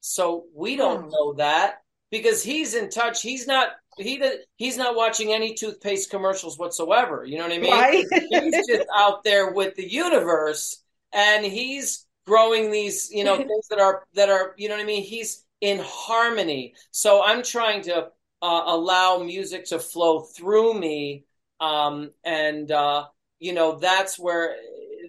So 0.00 0.44
we 0.54 0.76
don't 0.76 1.04
hmm. 1.04 1.10
know 1.10 1.32
that 1.34 1.82
because 2.10 2.42
he's 2.42 2.74
in 2.74 2.90
touch. 2.90 3.22
He's 3.22 3.46
not 3.46 3.68
he 3.96 4.22
he's 4.56 4.76
not 4.76 4.96
watching 4.96 5.32
any 5.32 5.54
toothpaste 5.54 6.10
commercials 6.10 6.58
whatsoever. 6.58 7.24
You 7.24 7.38
know 7.38 7.44
what 7.44 7.52
I 7.52 7.58
mean? 7.58 7.72
Right. 7.72 8.04
he's 8.30 8.66
just 8.66 8.86
out 8.94 9.24
there 9.24 9.52
with 9.52 9.74
the 9.76 9.90
universe, 9.90 10.82
and 11.12 11.44
he's 11.44 12.06
growing 12.26 12.70
these 12.70 13.10
you 13.10 13.24
know 13.24 13.36
things 13.38 13.68
that 13.70 13.78
are 13.78 14.04
that 14.14 14.28
are 14.28 14.54
you 14.56 14.68
know 14.68 14.74
what 14.74 14.82
I 14.82 14.86
mean. 14.86 15.02
He's 15.02 15.44
in 15.60 15.80
harmony. 15.82 16.74
So 16.90 17.22
I'm 17.22 17.42
trying 17.42 17.82
to 17.82 18.08
uh, 18.44 18.64
allow 18.66 19.22
music 19.24 19.64
to 19.64 19.78
flow 19.78 20.20
through 20.20 20.78
me. 20.78 21.24
Um, 21.60 22.10
and, 22.22 22.70
uh, 22.70 23.06
you 23.38 23.54
know, 23.54 23.78
that's 23.78 24.18
where, 24.18 24.54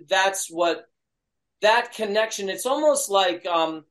that's 0.08 0.50
what, 0.50 0.88
that 1.62 1.94
connection, 1.94 2.50
it's 2.50 2.66
almost 2.66 3.10
like, 3.10 3.46
um, 3.46 3.84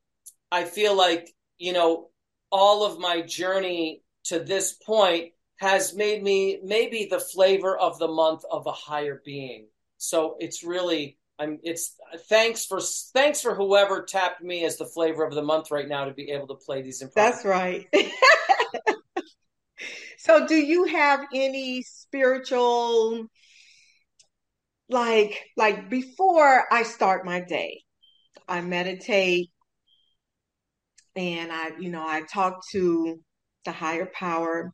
I 0.51 0.63
feel 0.63 0.97
like, 0.97 1.29
you 1.59 1.73
know, 1.73 2.09
all 2.51 2.87
of 2.87 2.97
my 2.97 3.21
journey 3.21 4.01
to 4.25 4.39
this 4.39 4.73
point 4.73 5.33
has 5.57 5.93
made 5.93 6.23
me 6.23 6.59
maybe 6.63 7.07
the 7.11 7.19
flavor 7.19 7.77
of 7.77 7.99
the 7.99 8.07
month 8.07 8.43
of 8.49 8.65
a 8.65 8.71
higher 8.71 9.21
being. 9.23 9.67
So 9.99 10.37
it's 10.39 10.63
really, 10.63 11.19
I'm, 11.37 11.59
it's 11.61 11.95
thanks 12.29 12.65
for, 12.65 12.79
thanks 13.13 13.41
for 13.41 13.53
whoever 13.53 14.01
tapped 14.01 14.41
me 14.41 14.65
as 14.65 14.77
the 14.77 14.85
flavor 14.85 15.23
of 15.23 15.35
the 15.35 15.43
month 15.43 15.69
right 15.69 15.87
now 15.87 16.05
to 16.05 16.13
be 16.13 16.31
able 16.31 16.47
to 16.47 16.55
play 16.55 16.81
these. 16.81 17.03
That's 17.13 17.45
right. 17.45 17.87
So, 20.25 20.47
do 20.47 20.55
you 20.55 20.85
have 20.85 21.19
any 21.35 21.83
spiritual, 21.83 23.27
like, 24.89 25.39
like 25.55 25.87
before 25.87 26.65
I 26.73 26.81
start 26.81 27.27
my 27.27 27.41
day, 27.41 27.83
I 28.47 28.61
meditate 28.61 29.51
and 31.15 31.51
I, 31.51 31.77
you 31.77 31.91
know, 31.91 32.03
I 32.03 32.23
talk 32.23 32.63
to 32.71 33.19
the 33.65 33.71
higher 33.71 34.09
power 34.15 34.73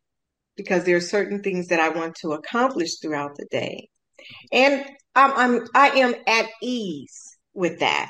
because 0.55 0.85
there 0.85 0.95
are 0.95 1.01
certain 1.01 1.43
things 1.43 1.67
that 1.67 1.81
I 1.81 1.89
want 1.89 2.15
to 2.21 2.31
accomplish 2.31 2.99
throughout 3.01 3.35
the 3.35 3.47
day, 3.51 3.89
and 4.53 4.85
I'm, 5.15 5.33
I'm 5.33 5.67
I 5.75 5.89
am 5.99 6.15
at 6.27 6.47
ease 6.61 7.37
with 7.53 7.79
that. 7.79 8.09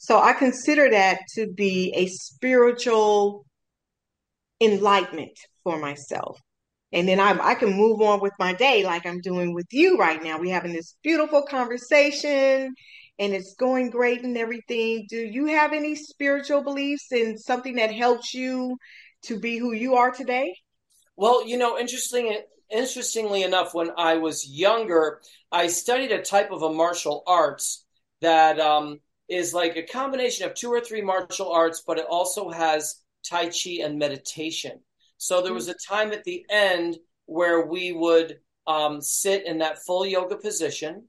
So 0.00 0.18
I 0.18 0.32
consider 0.32 0.90
that 0.90 1.20
to 1.36 1.52
be 1.52 1.92
a 1.94 2.08
spiritual 2.08 3.46
enlightenment 4.60 5.38
for 5.62 5.78
myself 5.78 6.40
and 6.92 7.08
then 7.08 7.20
I, 7.20 7.38
I 7.40 7.54
can 7.54 7.72
move 7.72 8.00
on 8.00 8.20
with 8.20 8.32
my 8.38 8.52
day 8.52 8.84
like 8.84 9.06
I'm 9.06 9.20
doing 9.20 9.54
with 9.54 9.66
you 9.70 9.96
right 9.96 10.22
now. 10.22 10.38
We're 10.38 10.54
having 10.54 10.72
this 10.72 10.96
beautiful 11.02 11.42
conversation 11.42 12.74
and 13.18 13.34
it's 13.34 13.54
going 13.54 13.90
great 13.90 14.24
and 14.24 14.36
everything. 14.36 15.06
Do 15.08 15.18
you 15.18 15.46
have 15.46 15.72
any 15.72 15.94
spiritual 15.94 16.62
beliefs 16.62 17.12
and 17.12 17.38
something 17.38 17.76
that 17.76 17.92
helps 17.92 18.34
you 18.34 18.76
to 19.24 19.38
be 19.38 19.58
who 19.58 19.72
you 19.72 19.94
are 19.94 20.10
today? 20.10 20.56
Well, 21.16 21.46
you 21.46 21.58
know, 21.58 21.78
interesting, 21.78 22.40
interestingly 22.70 23.42
enough, 23.42 23.74
when 23.74 23.90
I 23.96 24.16
was 24.16 24.48
younger, 24.48 25.20
I 25.52 25.66
studied 25.66 26.12
a 26.12 26.22
type 26.22 26.50
of 26.50 26.62
a 26.62 26.72
martial 26.72 27.22
arts 27.26 27.84
that 28.22 28.58
um, 28.58 29.00
is 29.28 29.52
like 29.52 29.76
a 29.76 29.82
combination 29.82 30.46
of 30.46 30.54
two 30.54 30.70
or 30.70 30.80
three 30.80 31.02
martial 31.02 31.52
arts, 31.52 31.82
but 31.86 31.98
it 31.98 32.06
also 32.08 32.48
has 32.48 33.02
Tai 33.28 33.46
Chi 33.46 33.82
and 33.82 33.98
meditation. 33.98 34.80
So 35.20 35.42
there 35.42 35.52
was 35.52 35.68
a 35.68 35.74
time 35.74 36.12
at 36.12 36.24
the 36.24 36.46
end 36.48 36.96
where 37.26 37.66
we 37.66 37.92
would 37.92 38.38
um, 38.66 39.02
sit 39.02 39.46
in 39.46 39.58
that 39.58 39.82
full 39.86 40.06
yoga 40.06 40.34
position 40.34 41.08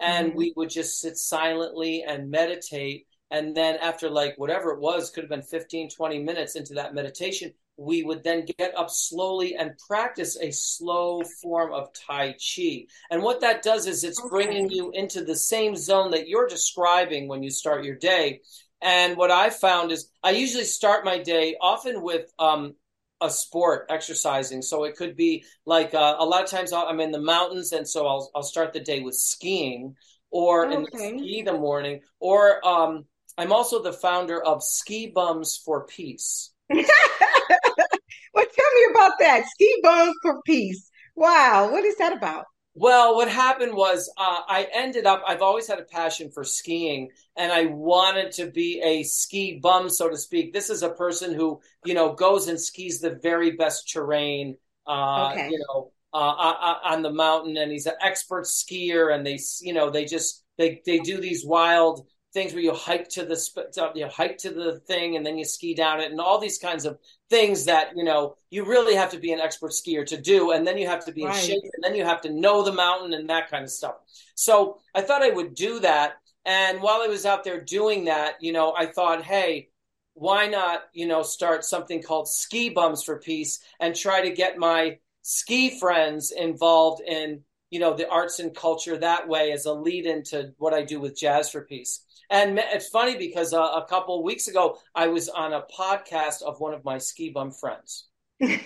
and 0.00 0.28
mm-hmm. 0.28 0.38
we 0.38 0.52
would 0.56 0.70
just 0.70 0.98
sit 0.98 1.18
silently 1.18 2.02
and 2.02 2.30
meditate. 2.30 3.06
And 3.30 3.54
then 3.54 3.76
after 3.76 4.08
like 4.08 4.32
whatever 4.38 4.70
it 4.70 4.80
was, 4.80 5.10
could 5.10 5.24
have 5.24 5.30
been 5.30 5.42
15, 5.42 5.90
20 5.90 6.18
minutes 6.20 6.56
into 6.56 6.72
that 6.74 6.94
meditation, 6.94 7.52
we 7.76 8.02
would 8.02 8.24
then 8.24 8.46
get 8.56 8.74
up 8.74 8.88
slowly 8.88 9.54
and 9.56 9.78
practice 9.86 10.38
a 10.40 10.50
slow 10.52 11.22
form 11.42 11.74
of 11.74 11.92
Tai 11.92 12.32
Chi. 12.32 12.86
And 13.10 13.22
what 13.22 13.42
that 13.42 13.62
does 13.62 13.86
is 13.86 14.04
it's 14.04 14.26
bringing 14.30 14.70
you 14.70 14.90
into 14.94 15.22
the 15.22 15.36
same 15.36 15.76
zone 15.76 16.12
that 16.12 16.28
you're 16.28 16.48
describing 16.48 17.28
when 17.28 17.42
you 17.42 17.50
start 17.50 17.84
your 17.84 17.96
day. 17.96 18.40
And 18.80 19.18
what 19.18 19.30
I 19.30 19.50
found 19.50 19.92
is 19.92 20.10
I 20.22 20.30
usually 20.30 20.64
start 20.64 21.04
my 21.04 21.18
day 21.18 21.56
often 21.60 22.00
with 22.00 22.32
um, 22.38 22.74
a 23.20 23.30
sport 23.30 23.86
exercising. 23.90 24.62
So 24.62 24.84
it 24.84 24.96
could 24.96 25.16
be 25.16 25.44
like 25.66 25.94
uh, 25.94 26.16
a 26.18 26.24
lot 26.24 26.42
of 26.42 26.50
times 26.50 26.72
I'm 26.72 27.00
in 27.00 27.10
the 27.10 27.20
mountains, 27.20 27.72
and 27.72 27.88
so 27.88 28.06
I'll 28.06 28.30
I'll 28.34 28.42
start 28.42 28.72
the 28.72 28.80
day 28.80 29.00
with 29.00 29.14
skiing, 29.14 29.94
or 30.30 30.66
okay. 30.66 30.76
in 30.76 30.82
the 30.82 31.18
ski 31.18 31.42
the 31.42 31.52
morning, 31.52 32.00
or 32.18 32.66
um, 32.66 33.04
I'm 33.38 33.52
also 33.52 33.82
the 33.82 33.92
founder 33.92 34.42
of 34.42 34.62
Ski 34.62 35.06
Bums 35.08 35.60
for 35.64 35.86
Peace. 35.86 36.52
well, 36.68 36.84
tell 36.84 38.72
me 38.74 38.86
about 38.90 39.12
that. 39.20 39.44
Ski 39.46 39.80
Bums 39.82 40.14
for 40.22 40.40
Peace. 40.44 40.90
Wow, 41.16 41.70
what 41.70 41.84
is 41.84 41.96
that 41.96 42.12
about? 42.12 42.46
Well, 42.80 43.14
what 43.14 43.28
happened 43.28 43.74
was 43.74 44.10
uh, 44.16 44.40
I 44.48 44.66
ended 44.72 45.04
up, 45.04 45.22
I've 45.26 45.42
always 45.42 45.68
had 45.68 45.80
a 45.80 45.84
passion 45.84 46.30
for 46.30 46.44
skiing 46.44 47.10
and 47.36 47.52
I 47.52 47.66
wanted 47.66 48.32
to 48.32 48.50
be 48.50 48.80
a 48.82 49.02
ski 49.02 49.60
bum, 49.62 49.90
so 49.90 50.08
to 50.08 50.16
speak. 50.16 50.54
This 50.54 50.70
is 50.70 50.82
a 50.82 50.88
person 50.88 51.34
who, 51.34 51.60
you 51.84 51.92
know, 51.92 52.14
goes 52.14 52.48
and 52.48 52.58
skis 52.58 52.98
the 52.98 53.16
very 53.22 53.50
best 53.50 53.92
terrain, 53.92 54.56
uh, 54.86 55.28
okay. 55.30 55.50
you 55.50 55.58
know, 55.58 55.92
uh, 56.14 56.16
uh, 56.16 56.54
uh 56.58 56.78
on 56.84 57.02
the 57.02 57.12
mountain 57.12 57.58
and 57.58 57.70
he's 57.70 57.84
an 57.84 57.96
expert 58.00 58.46
skier 58.46 59.14
and 59.14 59.26
they, 59.26 59.38
you 59.60 59.74
know, 59.74 59.90
they 59.90 60.06
just, 60.06 60.42
they, 60.56 60.80
they 60.86 61.00
do 61.00 61.20
these 61.20 61.44
wild 61.44 62.06
things 62.32 62.52
where 62.52 62.62
you 62.62 62.72
hike 62.72 63.08
to 63.08 63.24
the 63.24 63.92
you 63.94 64.06
hike 64.06 64.38
to 64.38 64.50
the 64.50 64.78
thing 64.80 65.16
and 65.16 65.26
then 65.26 65.36
you 65.36 65.44
ski 65.44 65.74
down 65.74 66.00
it 66.00 66.10
and 66.10 66.20
all 66.20 66.38
these 66.38 66.58
kinds 66.58 66.84
of 66.84 66.98
things 67.28 67.64
that 67.64 67.96
you 67.96 68.04
know 68.04 68.36
you 68.50 68.64
really 68.64 68.94
have 68.94 69.10
to 69.10 69.18
be 69.18 69.32
an 69.32 69.40
expert 69.40 69.72
skier 69.72 70.06
to 70.06 70.20
do. 70.20 70.52
And 70.52 70.66
then 70.66 70.78
you 70.78 70.86
have 70.86 71.04
to 71.06 71.12
be 71.12 71.24
right. 71.24 71.34
in 71.34 71.40
shape 71.40 71.62
and 71.74 71.82
then 71.82 71.94
you 71.94 72.04
have 72.04 72.20
to 72.22 72.30
know 72.30 72.62
the 72.62 72.72
mountain 72.72 73.12
and 73.14 73.28
that 73.30 73.50
kind 73.50 73.64
of 73.64 73.70
stuff. 73.70 73.96
So 74.34 74.78
i 74.94 75.00
thought 75.00 75.22
i 75.22 75.30
would 75.30 75.54
do 75.54 75.80
that. 75.80 76.14
And 76.46 76.80
while 76.80 77.02
i 77.02 77.06
was 77.06 77.26
out 77.26 77.44
there 77.44 77.60
doing 77.60 78.04
that 78.04 78.36
you 78.40 78.52
know 78.52 78.74
i 78.76 78.86
thought 78.86 79.22
hey 79.22 79.68
why 80.14 80.46
not 80.46 80.82
you 80.92 81.06
know 81.06 81.22
start 81.22 81.64
something 81.64 82.02
called 82.02 82.28
ski 82.28 82.68
bums 82.68 83.02
for 83.02 83.18
peace 83.18 83.60
and 83.80 83.94
try 83.94 84.20
to 84.20 84.34
get 84.34 84.58
my 84.58 84.98
ski 85.22 85.78
friends 85.78 86.30
involved 86.30 87.02
in 87.02 87.40
you 87.70 87.78
know 87.78 87.94
the 87.94 88.08
arts 88.08 88.38
and 88.38 88.54
culture 88.54 88.98
that 88.98 89.28
way 89.28 89.52
as 89.52 89.64
a 89.64 89.72
lead 89.72 90.06
into 90.06 90.52
what 90.58 90.74
i 90.74 90.82
do 90.82 91.00
with 91.00 91.16
jazz 91.16 91.50
for 91.50 91.62
peace 91.62 92.04
and 92.30 92.58
it's 92.58 92.88
funny 92.88 93.16
because 93.16 93.52
uh, 93.52 93.60
a 93.60 93.84
couple 93.88 94.22
weeks 94.22 94.48
ago, 94.48 94.78
I 94.94 95.08
was 95.08 95.28
on 95.28 95.52
a 95.52 95.62
podcast 95.62 96.42
of 96.42 96.60
one 96.60 96.72
of 96.72 96.84
my 96.84 96.98
ski 96.98 97.30
bum 97.30 97.50
friends. 97.50 98.06
so, 98.42 98.56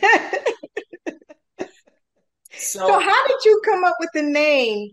so, 2.53 3.01
how 3.01 3.27
did 3.27 3.45
you 3.45 3.61
come 3.65 3.85
up 3.85 3.97
with 3.99 4.11
the 4.15 4.23
name 4.23 4.91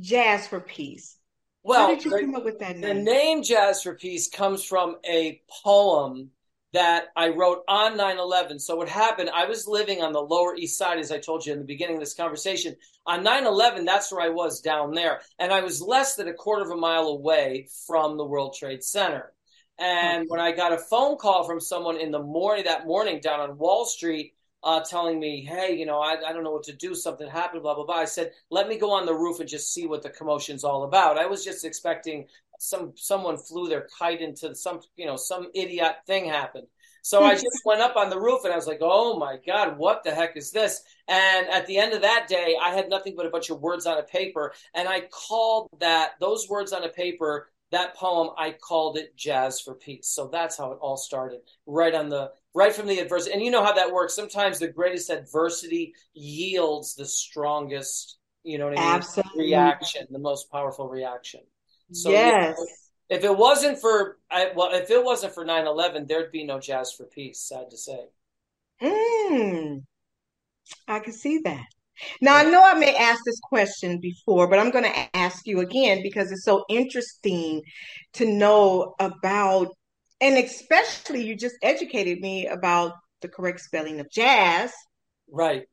Jazz 0.00 0.46
for 0.46 0.60
Peace? 0.60 1.16
Well, 1.64 1.88
how 1.88 1.94
did 1.94 2.04
you 2.04 2.12
the, 2.12 2.20
come 2.20 2.34
up 2.36 2.44
with 2.44 2.60
that 2.60 2.78
name? 2.78 2.96
The 2.96 3.02
name 3.02 3.42
Jazz 3.42 3.82
for 3.82 3.94
Peace 3.94 4.28
comes 4.28 4.62
from 4.62 4.96
a 5.04 5.42
poem 5.64 6.30
that 6.72 7.06
I 7.16 7.28
wrote 7.28 7.62
on 7.66 7.96
9 7.96 8.18
11. 8.18 8.58
So, 8.58 8.76
what 8.76 8.88
happened, 8.88 9.30
I 9.30 9.46
was 9.46 9.66
living 9.66 10.02
on 10.02 10.12
the 10.12 10.20
Lower 10.20 10.54
East 10.54 10.78
Side, 10.78 10.98
as 10.98 11.10
I 11.10 11.18
told 11.18 11.46
you 11.46 11.52
in 11.52 11.58
the 11.58 11.64
beginning 11.64 11.96
of 11.96 12.00
this 12.00 12.14
conversation. 12.14 12.76
On 13.06 13.22
9 13.22 13.46
11, 13.46 13.84
that's 13.84 14.12
where 14.12 14.20
I 14.20 14.28
was 14.28 14.60
down 14.60 14.92
there. 14.92 15.20
And 15.38 15.52
I 15.52 15.60
was 15.60 15.80
less 15.80 16.16
than 16.16 16.28
a 16.28 16.34
quarter 16.34 16.64
of 16.64 16.70
a 16.70 16.76
mile 16.76 17.06
away 17.06 17.68
from 17.86 18.16
the 18.16 18.24
World 18.24 18.54
Trade 18.58 18.82
Center. 18.82 19.32
And 19.78 20.26
when 20.28 20.40
I 20.40 20.52
got 20.52 20.72
a 20.72 20.78
phone 20.78 21.16
call 21.16 21.44
from 21.44 21.60
someone 21.60 22.00
in 22.00 22.10
the 22.10 22.22
morning, 22.22 22.64
that 22.64 22.86
morning 22.86 23.20
down 23.20 23.40
on 23.40 23.58
Wall 23.58 23.84
Street, 23.86 24.34
uh, 24.64 24.80
telling 24.80 25.20
me, 25.20 25.44
hey, 25.44 25.76
you 25.76 25.86
know, 25.86 26.00
I, 26.00 26.16
I 26.26 26.32
don't 26.32 26.42
know 26.42 26.50
what 26.50 26.64
to 26.64 26.74
do. 26.74 26.94
Something 26.94 27.28
happened, 27.30 27.62
blah, 27.62 27.74
blah, 27.76 27.84
blah. 27.84 27.94
I 27.94 28.04
said, 28.06 28.32
let 28.50 28.68
me 28.68 28.76
go 28.76 28.90
on 28.90 29.06
the 29.06 29.14
roof 29.14 29.38
and 29.38 29.48
just 29.48 29.72
see 29.72 29.86
what 29.86 30.02
the 30.02 30.10
commotion's 30.10 30.64
all 30.64 30.82
about. 30.82 31.16
I 31.16 31.26
was 31.26 31.44
just 31.44 31.64
expecting 31.64 32.26
some 32.58 32.92
someone 32.96 33.38
flew 33.38 33.68
their 33.68 33.88
kite 33.98 34.20
into 34.20 34.54
some 34.54 34.80
you 34.96 35.06
know 35.06 35.16
some 35.16 35.48
idiot 35.54 35.96
thing 36.06 36.26
happened. 36.26 36.66
So 37.02 37.22
i 37.22 37.34
hmm. 37.34 37.40
just 37.40 37.62
went 37.64 37.80
up 37.80 37.96
on 37.96 38.10
the 38.10 38.20
roof 38.20 38.44
and 38.44 38.52
i 38.52 38.56
was 38.56 38.66
like 38.66 38.80
oh 38.82 39.18
my 39.18 39.38
god 39.46 39.78
what 39.78 40.04
the 40.04 40.10
heck 40.10 40.36
is 40.36 40.50
this? 40.50 40.82
And 41.06 41.48
at 41.48 41.66
the 41.66 41.78
end 41.78 41.94
of 41.94 42.02
that 42.02 42.26
day 42.28 42.56
i 42.60 42.70
had 42.74 42.88
nothing 42.88 43.14
but 43.16 43.26
a 43.26 43.30
bunch 43.30 43.50
of 43.50 43.60
words 43.60 43.86
on 43.86 43.98
a 43.98 44.02
paper. 44.02 44.52
And 44.74 44.88
i 44.88 45.02
called 45.10 45.68
that 45.80 46.12
those 46.20 46.48
words 46.48 46.72
on 46.72 46.84
a 46.84 46.88
paper 46.88 47.50
that 47.70 47.94
poem 47.94 48.30
i 48.36 48.50
called 48.50 48.96
it 48.98 49.16
jazz 49.16 49.60
for 49.60 49.74
peace. 49.74 50.08
So 50.08 50.28
that's 50.30 50.58
how 50.58 50.72
it 50.72 50.78
all 50.80 50.96
started. 50.96 51.40
Right 51.66 51.94
on 51.94 52.08
the 52.08 52.32
right 52.54 52.74
from 52.74 52.88
the 52.88 52.98
adversity 52.98 53.34
and 53.34 53.42
you 53.42 53.50
know 53.50 53.64
how 53.64 53.74
that 53.74 53.92
works. 53.92 54.14
Sometimes 54.14 54.58
the 54.58 54.68
greatest 54.68 55.10
adversity 55.10 55.94
yields 56.12 56.94
the 56.94 57.06
strongest 57.06 58.18
you 58.44 58.58
know 58.58 58.66
what 58.66 58.78
i 58.78 58.80
mean 58.80 58.94
Absolutely. 58.94 59.44
reaction 59.44 60.06
the 60.10 60.18
most 60.18 60.50
powerful 60.50 60.88
reaction 60.88 61.40
so 61.92 62.10
yes. 62.10 62.56
You 62.58 62.64
know, 62.64 62.70
if 63.10 63.24
it 63.24 63.36
wasn't 63.36 63.80
for 63.80 64.18
I, 64.30 64.52
well, 64.54 64.72
if 64.72 64.90
it 64.90 65.02
wasn't 65.02 65.34
for 65.34 65.44
9-11, 65.44 66.08
there'd 66.08 66.32
be 66.32 66.44
no 66.44 66.60
Jazz 66.60 66.92
for 66.92 67.04
Peace, 67.04 67.40
sad 67.40 67.70
to 67.70 67.76
say. 67.76 68.06
Hmm. 68.80 69.78
I 70.86 71.00
can 71.00 71.12
see 71.12 71.40
that. 71.44 71.64
Now 72.20 72.36
I 72.36 72.44
know 72.44 72.62
I 72.62 72.74
may 72.74 72.94
ask 72.94 73.20
this 73.24 73.40
question 73.42 73.98
before, 73.98 74.48
but 74.48 74.58
I'm 74.58 74.70
going 74.70 74.84
to 74.84 75.16
ask 75.16 75.46
you 75.46 75.60
again 75.60 76.02
because 76.02 76.30
it's 76.30 76.44
so 76.44 76.64
interesting 76.68 77.62
to 78.14 78.26
know 78.26 78.94
about, 79.00 79.68
and 80.20 80.36
especially 80.36 81.24
you 81.24 81.34
just 81.34 81.56
educated 81.62 82.20
me 82.20 82.46
about 82.46 82.92
the 83.20 83.28
correct 83.28 83.60
spelling 83.60 84.00
of 84.00 84.10
jazz. 84.10 84.72
Right. 85.30 85.64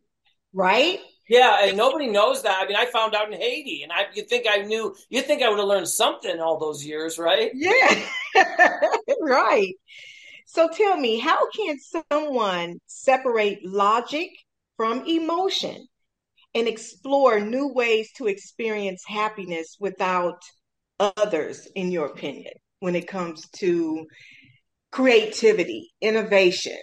Right. 0.54 1.00
Yeah, 1.28 1.66
and 1.66 1.78
nobody 1.78 2.08
knows 2.08 2.44
that. 2.44 2.62
I 2.62 2.68
mean, 2.68 2.76
I 2.76 2.86
found 2.86 3.16
out 3.16 3.32
in 3.32 3.40
Haiti, 3.40 3.84
and 3.84 3.92
I 3.92 4.06
you 4.14 4.24
think 4.24 4.46
I 4.50 4.58
knew? 4.58 4.96
You 5.10 5.22
think 5.22 5.42
I 5.42 5.50
would 5.50 5.58
have 5.60 5.68
learned 5.68 5.88
something 5.88 6.40
all 6.40 6.60
those 6.60 6.86
years, 6.86 7.18
right? 7.18 7.52
Yeah, 7.54 8.00
right. 9.22 9.74
So 10.46 10.70
tell 10.70 10.98
me, 10.98 11.18
how 11.20 11.50
can 11.50 11.78
someone 12.12 12.80
separate 12.86 13.66
logic 13.66 14.30
from 14.78 15.06
emotion 15.08 15.88
and 16.54 16.68
explore 16.68 17.40
new 17.40 17.74
ways 17.74 18.12
to 18.18 18.28
experience 18.28 19.04
happiness 19.08 19.76
without 19.80 20.42
others, 21.00 21.68
in 21.76 21.92
your 21.92 22.06
opinion, 22.06 22.54
when 22.80 22.96
it 22.96 23.08
comes 23.08 23.50
to 23.58 24.06
creativity, 24.92 25.92
innovation, 26.02 26.78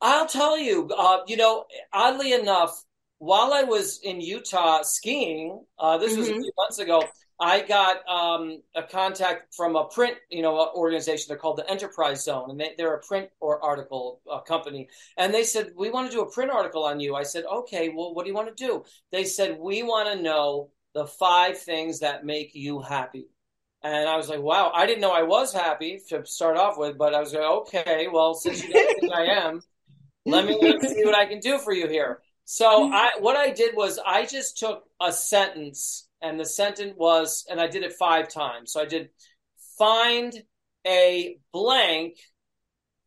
I'll 0.00 0.26
tell 0.26 0.58
you, 0.58 0.88
uh, 0.96 1.20
you 1.26 1.36
know, 1.36 1.64
oddly 1.92 2.32
enough, 2.32 2.84
while 3.18 3.52
I 3.54 3.62
was 3.62 4.00
in 4.02 4.20
Utah 4.20 4.82
skiing, 4.82 5.64
uh, 5.78 5.98
this 5.98 6.12
mm-hmm. 6.12 6.20
was 6.20 6.28
a 6.28 6.32
mm-hmm. 6.32 6.40
few 6.42 6.52
months 6.56 6.78
ago, 6.78 7.02
I 7.38 7.60
got 7.60 8.08
um, 8.08 8.62
a 8.74 8.82
contact 8.82 9.54
from 9.54 9.76
a 9.76 9.84
print, 9.84 10.16
you 10.30 10.40
know, 10.40 10.70
organization. 10.74 11.26
They're 11.28 11.36
called 11.36 11.58
the 11.58 11.70
Enterprise 11.70 12.24
Zone, 12.24 12.50
and 12.50 12.60
they, 12.60 12.84
are 12.84 12.94
a 12.94 13.00
print 13.00 13.28
or 13.40 13.62
article 13.62 14.20
uh, 14.30 14.40
company. 14.40 14.88
And 15.18 15.34
they 15.34 15.44
said, 15.44 15.72
"We 15.76 15.90
want 15.90 16.10
to 16.10 16.16
do 16.16 16.22
a 16.22 16.30
print 16.30 16.50
article 16.50 16.84
on 16.84 16.98
you." 16.98 17.14
I 17.14 17.24
said, 17.24 17.44
"Okay, 17.44 17.90
well, 17.90 18.14
what 18.14 18.24
do 18.24 18.30
you 18.30 18.34
want 18.34 18.56
to 18.56 18.66
do?" 18.66 18.84
They 19.12 19.24
said, 19.24 19.58
"We 19.60 19.82
want 19.82 20.08
to 20.08 20.22
know 20.22 20.70
the 20.94 21.06
five 21.06 21.58
things 21.58 22.00
that 22.00 22.24
make 22.24 22.54
you 22.54 22.80
happy." 22.80 23.28
And 23.82 24.08
I 24.08 24.16
was 24.16 24.30
like, 24.30 24.40
"Wow, 24.40 24.72
I 24.74 24.86
didn't 24.86 25.02
know 25.02 25.12
I 25.12 25.22
was 25.22 25.52
happy 25.52 26.00
to 26.08 26.24
start 26.24 26.56
off 26.56 26.78
with, 26.78 26.96
but 26.96 27.14
I 27.14 27.20
was 27.20 27.34
like, 27.34 27.42
okay, 27.42 28.08
well, 28.10 28.32
since 28.34 28.62
you 28.64 28.72
don't 28.72 29.00
think 29.00 29.12
I 29.12 29.26
am." 29.26 29.60
Let 30.26 30.44
me 30.44 30.54
see 30.80 31.04
what 31.04 31.14
I 31.14 31.26
can 31.26 31.40
do 31.40 31.58
for 31.58 31.72
you 31.72 31.88
here. 31.88 32.20
So 32.44 32.90
I 32.92 33.12
what 33.18 33.36
I 33.36 33.50
did 33.50 33.74
was 33.74 33.98
I 34.04 34.24
just 34.24 34.58
took 34.58 34.84
a 35.00 35.12
sentence 35.12 36.08
and 36.22 36.38
the 36.38 36.44
sentence 36.44 36.94
was 36.96 37.44
and 37.50 37.60
I 37.60 37.66
did 37.66 37.82
it 37.82 37.94
five 37.94 38.28
times. 38.28 38.72
So 38.72 38.80
I 38.80 38.84
did 38.84 39.08
find 39.78 40.32
a 40.86 41.38
blank 41.52 42.16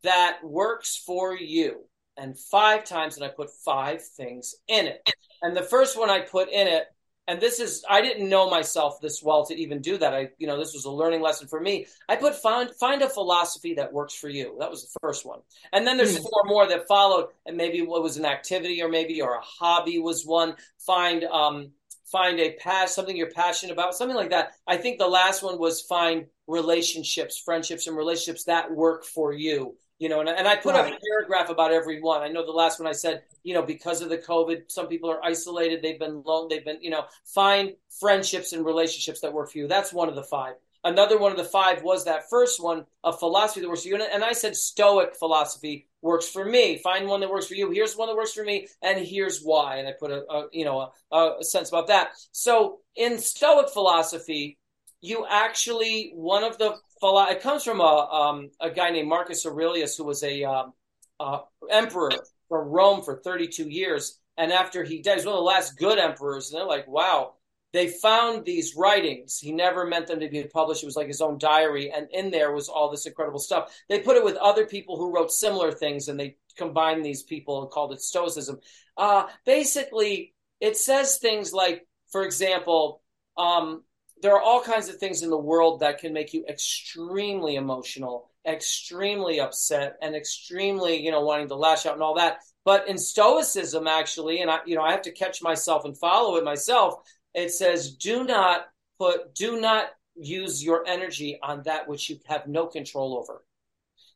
that 0.04 0.40
works 0.44 0.96
for 0.96 1.36
you. 1.36 1.86
And 2.18 2.38
five 2.38 2.84
times 2.84 3.16
and 3.16 3.24
I 3.24 3.30
put 3.30 3.50
five 3.64 4.04
things 4.04 4.54
in 4.68 4.88
it. 4.88 5.10
And 5.42 5.56
the 5.56 5.64
first 5.64 5.98
one 5.98 6.10
I 6.10 6.20
put 6.20 6.50
in 6.50 6.68
it 6.68 6.86
and 7.30 7.40
this 7.40 7.60
is 7.60 7.86
I 7.88 8.02
didn't 8.02 8.28
know 8.28 8.50
myself 8.50 9.00
this 9.00 9.22
well 9.22 9.46
to 9.46 9.56
even 9.56 9.82
do 9.82 9.98
that. 9.98 10.14
I 10.14 10.30
you 10.40 10.48
know 10.48 10.58
this 10.58 10.74
was 10.74 10.86
a 10.86 10.92
learning 10.92 11.22
lesson 11.22 11.48
for 11.48 11.62
me. 11.62 11.86
I 12.10 12.16
put 12.16 12.36
find 12.36 12.72
find 12.72 13.04
a 13.04 13.10
philosophy 13.10 13.76
that 13.76 13.94
works 13.94 14.16
for 14.16 14.30
you. 14.30 14.58
That 14.60 14.72
was 14.72 14.84
the 14.84 15.00
first 15.00 15.26
one, 15.26 15.40
and 15.72 15.86
then 15.86 15.96
there's 15.96 16.16
mm-hmm. 16.16 16.24
four 16.24 16.44
more 16.46 16.68
that 16.68 16.88
followed, 16.88 17.28
and 17.46 17.56
maybe 17.56 17.84
what 17.84 18.02
was 18.02 18.18
an 18.18 18.26
activity 18.26 18.82
or 18.82 18.90
maybe 18.90 19.22
or 19.22 19.36
a 19.36 19.42
hobby 19.42 20.00
was 20.00 20.26
one. 20.26 20.56
Find 20.80 21.24
um 21.26 21.72
find 22.12 22.40
a 22.40 22.54
pass 22.54 22.96
something 22.96 23.16
you're 23.16 23.30
passionate 23.30 23.74
about, 23.74 23.94
something 23.94 24.18
like 24.18 24.32
that. 24.32 24.54
I 24.66 24.78
think 24.78 24.98
the 24.98 25.08
last 25.08 25.44
one 25.44 25.60
was 25.60 25.82
find 25.82 26.26
relationships, 26.48 27.38
friendships, 27.38 27.86
and 27.86 27.96
relationships 27.96 28.46
that 28.46 28.72
work 28.72 29.06
for 29.06 29.32
you 29.32 29.76
you 30.00 30.08
know, 30.08 30.22
and, 30.22 30.30
and 30.30 30.48
I 30.48 30.56
put 30.56 30.76
right. 30.76 30.94
a 30.94 31.00
paragraph 31.06 31.50
about 31.50 31.72
every 31.72 32.02
one. 32.02 32.22
I 32.22 32.30
know 32.30 32.46
the 32.46 32.52
last 32.52 32.80
one 32.80 32.88
I 32.88 32.94
said, 32.94 33.24
you 33.44 33.54
know, 33.54 33.62
because 33.62 34.02
of 34.02 34.10
the 34.10 34.18
COVID, 34.18 34.72
some 34.72 34.88
people 34.88 35.12
are 35.12 35.24
isolated, 35.24 35.82
they've 35.82 36.00
been 36.00 36.24
alone, 36.26 36.48
they've 36.50 36.64
been, 36.64 36.82
you 36.82 36.90
know, 36.90 37.04
find 37.26 37.74
friendships 38.00 38.54
and 38.54 38.66
relationships 38.66 39.20
that 39.22 39.34
work 39.34 39.52
for 39.52 39.58
you. 39.58 39.68
That's 39.68 39.94
one 39.94 40.10
of 40.10 40.16
the 40.16 40.24
five. 40.24 40.56
another 40.86 41.20
one 41.20 41.32
of 41.32 41.38
the 41.38 41.44
five 41.44 41.84
was 41.84 42.06
that 42.06 42.30
first 42.30 42.64
one, 42.64 42.86
of 43.04 43.20
philosophy 43.20 43.62
that 43.62 43.68
works 43.68 43.84
for 43.84 43.90
you. 43.90 43.96
And 44.02 44.24
I 44.24 44.34
said 44.34 44.56
Stoic 44.56 45.16
philosophy 45.16 45.88
works 46.02 46.28
for 46.28 46.46
me. 46.46 46.78
Find 46.78 47.08
one 47.08 47.20
that 47.22 47.30
works 47.30 47.48
for 47.48 47.56
you. 47.56 47.72
Here's 47.72 47.96
one 47.96 48.08
that 48.08 48.16
works 48.16 48.34
for 48.34 48.44
me, 48.44 48.68
and 48.82 49.06
here's 49.06 49.42
why. 49.42 49.78
And 49.78 49.88
I 49.88 49.94
put 50.00 50.12
a, 50.12 50.24
a 50.30 50.48
you 50.52 50.66
know 50.66 50.92
a, 51.12 51.32
a 51.40 51.44
sense 51.44 51.70
about 51.70 51.88
that. 51.88 52.12
So 52.32 52.80
in 52.96 53.20
Stoic 53.20 53.70
philosophy, 53.70 54.58
you 55.02 55.26
actually 55.30 56.12
one 56.14 56.44
of 56.44 56.58
the 56.58 56.76
it 57.02 57.42
comes 57.42 57.64
from 57.64 57.80
a 57.80 57.84
um, 57.84 58.50
a 58.60 58.70
guy 58.70 58.90
named 58.90 59.10
Marcus 59.10 59.46
Aurelius 59.46 59.96
who 59.98 60.04
was 60.04 60.24
a 60.24 60.44
um, 60.44 60.74
uh, 61.20 61.40
emperor 61.70 62.12
from 62.48 62.68
Rome 62.68 63.04
for 63.04 63.22
32 63.24 63.70
years, 63.70 64.20
and 64.38 64.52
after 64.52 64.84
he 64.84 65.02
died, 65.02 65.18
he's 65.18 65.26
one 65.26 65.36
of 65.36 65.40
the 65.40 65.44
last 65.44 65.78
good 65.78 66.00
emperors. 66.00 66.52
And 66.52 66.60
they're 66.60 66.68
like, 66.68 66.88
wow, 66.88 67.36
they 67.72 67.88
found 67.88 68.46
these 68.46 68.76
writings. 68.76 69.40
He 69.40 69.52
never 69.52 69.86
meant 69.86 70.08
them 70.08 70.20
to 70.22 70.30
be 70.30 70.44
published. 70.44 70.84
It 70.84 70.88
was 70.88 70.96
like 70.96 71.08
his 71.08 71.22
own 71.22 71.38
diary, 71.38 71.92
and 71.92 72.08
in 72.12 72.32
there 72.32 72.52
was 72.52 72.70
all 72.70 72.90
this 72.90 73.06
incredible 73.06 73.40
stuff. 73.40 73.76
They 73.88 74.00
put 74.00 74.18
it 74.18 74.24
with 74.24 74.38
other 74.38 74.66
people 74.66 74.98
who 74.98 75.14
wrote 75.14 75.32
similar 75.32 75.72
things, 75.72 76.08
and 76.08 76.20
they 76.20 76.38
combined 76.58 77.06
these 77.06 77.24
people 77.24 77.62
and 77.62 77.72
called 77.72 77.94
it 77.94 78.02
Stoicism. 78.02 78.60
Uh, 78.98 79.28
basically, 79.46 80.34
it 80.60 80.78
says 80.78 81.18
things 81.18 81.54
like, 81.54 81.88
for 82.12 82.24
example, 82.24 83.02
um, 83.38 83.84
there 84.22 84.36
are 84.36 84.42
all 84.42 84.62
kinds 84.62 84.90
of 84.90 84.98
things 84.98 85.22
in 85.24 85.30
the 85.30 85.38
world 85.38 85.80
that 85.80 86.00
can 86.00 86.14
make 86.14 86.34
you 86.34 86.46
extremely 86.48 87.56
emotional, 87.56 88.30
extremely 88.46 89.40
upset, 89.40 89.98
and 90.02 90.16
extremely, 90.16 90.98
you 90.98 91.12
know, 91.12 91.22
wanting 91.22 91.48
to 91.48 91.56
lash 91.56 91.86
out 91.86 91.94
and 91.94 92.04
all 92.04 92.16
that. 92.16 92.40
But 92.66 92.88
in 92.88 92.98
Stoicism, 92.98 93.88
actually, 93.88 94.42
and 94.42 94.52
I, 94.52 94.60
you 94.66 94.76
know, 94.76 94.82
I 94.82 94.92
have 94.92 95.04
to 95.04 95.12
catch 95.12 95.42
myself 95.42 95.86
and 95.86 95.98
follow 95.98 96.36
it 96.36 96.44
myself 96.44 96.96
it 97.34 97.52
says, 97.52 97.96
do 97.96 98.24
not 98.24 98.66
put, 98.98 99.36
do 99.36 99.60
not 99.60 99.88
use 100.16 100.64
your 100.64 100.86
energy 100.88 101.40
on 101.42 101.64
that 101.64 101.88
which 101.88 102.10
you 102.10 102.20
have 102.26 102.48
no 102.48 102.68
control 102.68 103.18
over. 103.18 103.44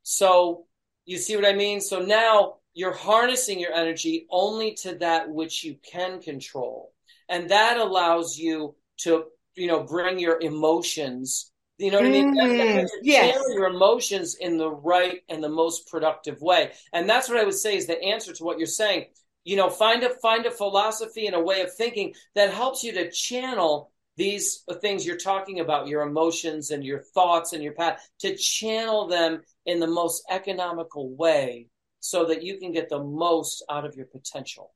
So 0.03 0.65
you 1.05 1.17
see 1.17 1.35
what 1.35 1.45
I 1.45 1.53
mean? 1.53 1.79
So 1.79 1.99
now 1.99 2.55
you're 2.73 2.93
harnessing 2.93 3.59
your 3.59 3.73
energy 3.73 4.25
only 4.29 4.73
to 4.81 4.95
that 4.95 5.29
which 5.29 5.63
you 5.63 5.77
can 5.89 6.21
control. 6.21 6.93
And 7.29 7.49
that 7.49 7.77
allows 7.77 8.37
you 8.37 8.75
to, 8.99 9.25
you 9.55 9.67
know, 9.67 9.83
bring 9.83 10.19
your 10.19 10.39
emotions, 10.41 11.51
you 11.77 11.91
know 11.91 11.99
what 11.99 12.05
mm, 12.05 12.09
I 12.09 12.11
mean? 12.11 12.37
Mm, 12.37 12.87
yes. 13.01 13.39
your 13.53 13.67
emotions 13.67 14.35
in 14.35 14.57
the 14.57 14.69
right 14.69 15.21
and 15.29 15.43
the 15.43 15.49
most 15.49 15.89
productive 15.89 16.41
way. 16.41 16.71
And 16.91 17.09
that's 17.09 17.29
what 17.29 17.37
I 17.37 17.43
would 17.43 17.53
say 17.53 17.75
is 17.75 17.87
the 17.87 18.01
answer 18.01 18.33
to 18.33 18.43
what 18.43 18.57
you're 18.57 18.67
saying 18.67 19.05
you 19.43 19.55
know 19.55 19.69
find 19.69 20.03
a 20.03 20.09
find 20.21 20.45
a 20.45 20.51
philosophy 20.51 21.27
and 21.27 21.35
a 21.35 21.39
way 21.39 21.61
of 21.61 21.73
thinking 21.73 22.13
that 22.35 22.53
helps 22.53 22.83
you 22.83 22.93
to 22.93 23.11
channel 23.11 23.91
these 24.15 24.63
things 24.81 25.05
you're 25.05 25.17
talking 25.17 25.59
about 25.59 25.87
your 25.87 26.03
emotions 26.03 26.69
and 26.69 26.83
your 26.83 26.99
thoughts 26.99 27.53
and 27.53 27.63
your 27.63 27.73
path 27.73 28.07
to 28.19 28.35
channel 28.35 29.07
them 29.07 29.41
in 29.65 29.79
the 29.79 29.87
most 29.87 30.23
economical 30.29 31.15
way 31.15 31.67
so 31.99 32.25
that 32.25 32.43
you 32.43 32.59
can 32.59 32.71
get 32.71 32.89
the 32.89 33.03
most 33.03 33.63
out 33.69 33.85
of 33.85 33.95
your 33.95 34.05
potential 34.05 34.73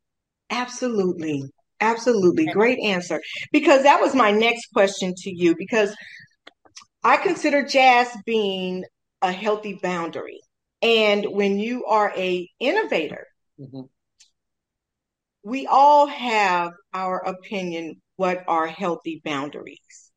absolutely 0.49 1.43
absolutely 1.81 2.45
great 2.47 2.79
answer 2.79 3.21
because 3.51 3.83
that 3.83 4.01
was 4.01 4.15
my 4.15 4.31
next 4.31 4.67
question 4.73 5.13
to 5.15 5.29
you 5.29 5.55
because 5.57 5.95
i 7.03 7.17
consider 7.17 7.63
jazz 7.63 8.07
being 8.25 8.83
a 9.21 9.31
healthy 9.31 9.79
boundary 9.81 10.39
and 10.81 11.25
when 11.29 11.59
you 11.59 11.85
are 11.85 12.11
a 12.15 12.49
innovator 12.59 13.25
mm-hmm 13.59 13.81
we 15.47 15.65
all 15.65 16.07
have 16.07 16.73
our 16.93 17.19
opinion 17.19 18.01
what 18.17 18.43
are 18.49 18.67
healthy 18.67 19.21
boundaries. 19.23 20.11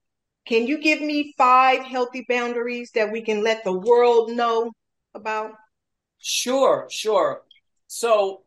Can 0.45 0.67
you 0.67 0.83
give 0.83 1.01
me 1.01 1.35
five 1.39 1.85
healthy 1.85 2.25
boundaries 2.29 2.91
that 2.97 3.13
we 3.13 3.23
can 3.23 3.45
let 3.45 3.63
the 3.63 3.73
world 3.73 4.33
know 4.33 4.73
about? 5.15 5.53
Sure, 6.19 6.89
sure. 6.91 7.43
So, 7.87 8.43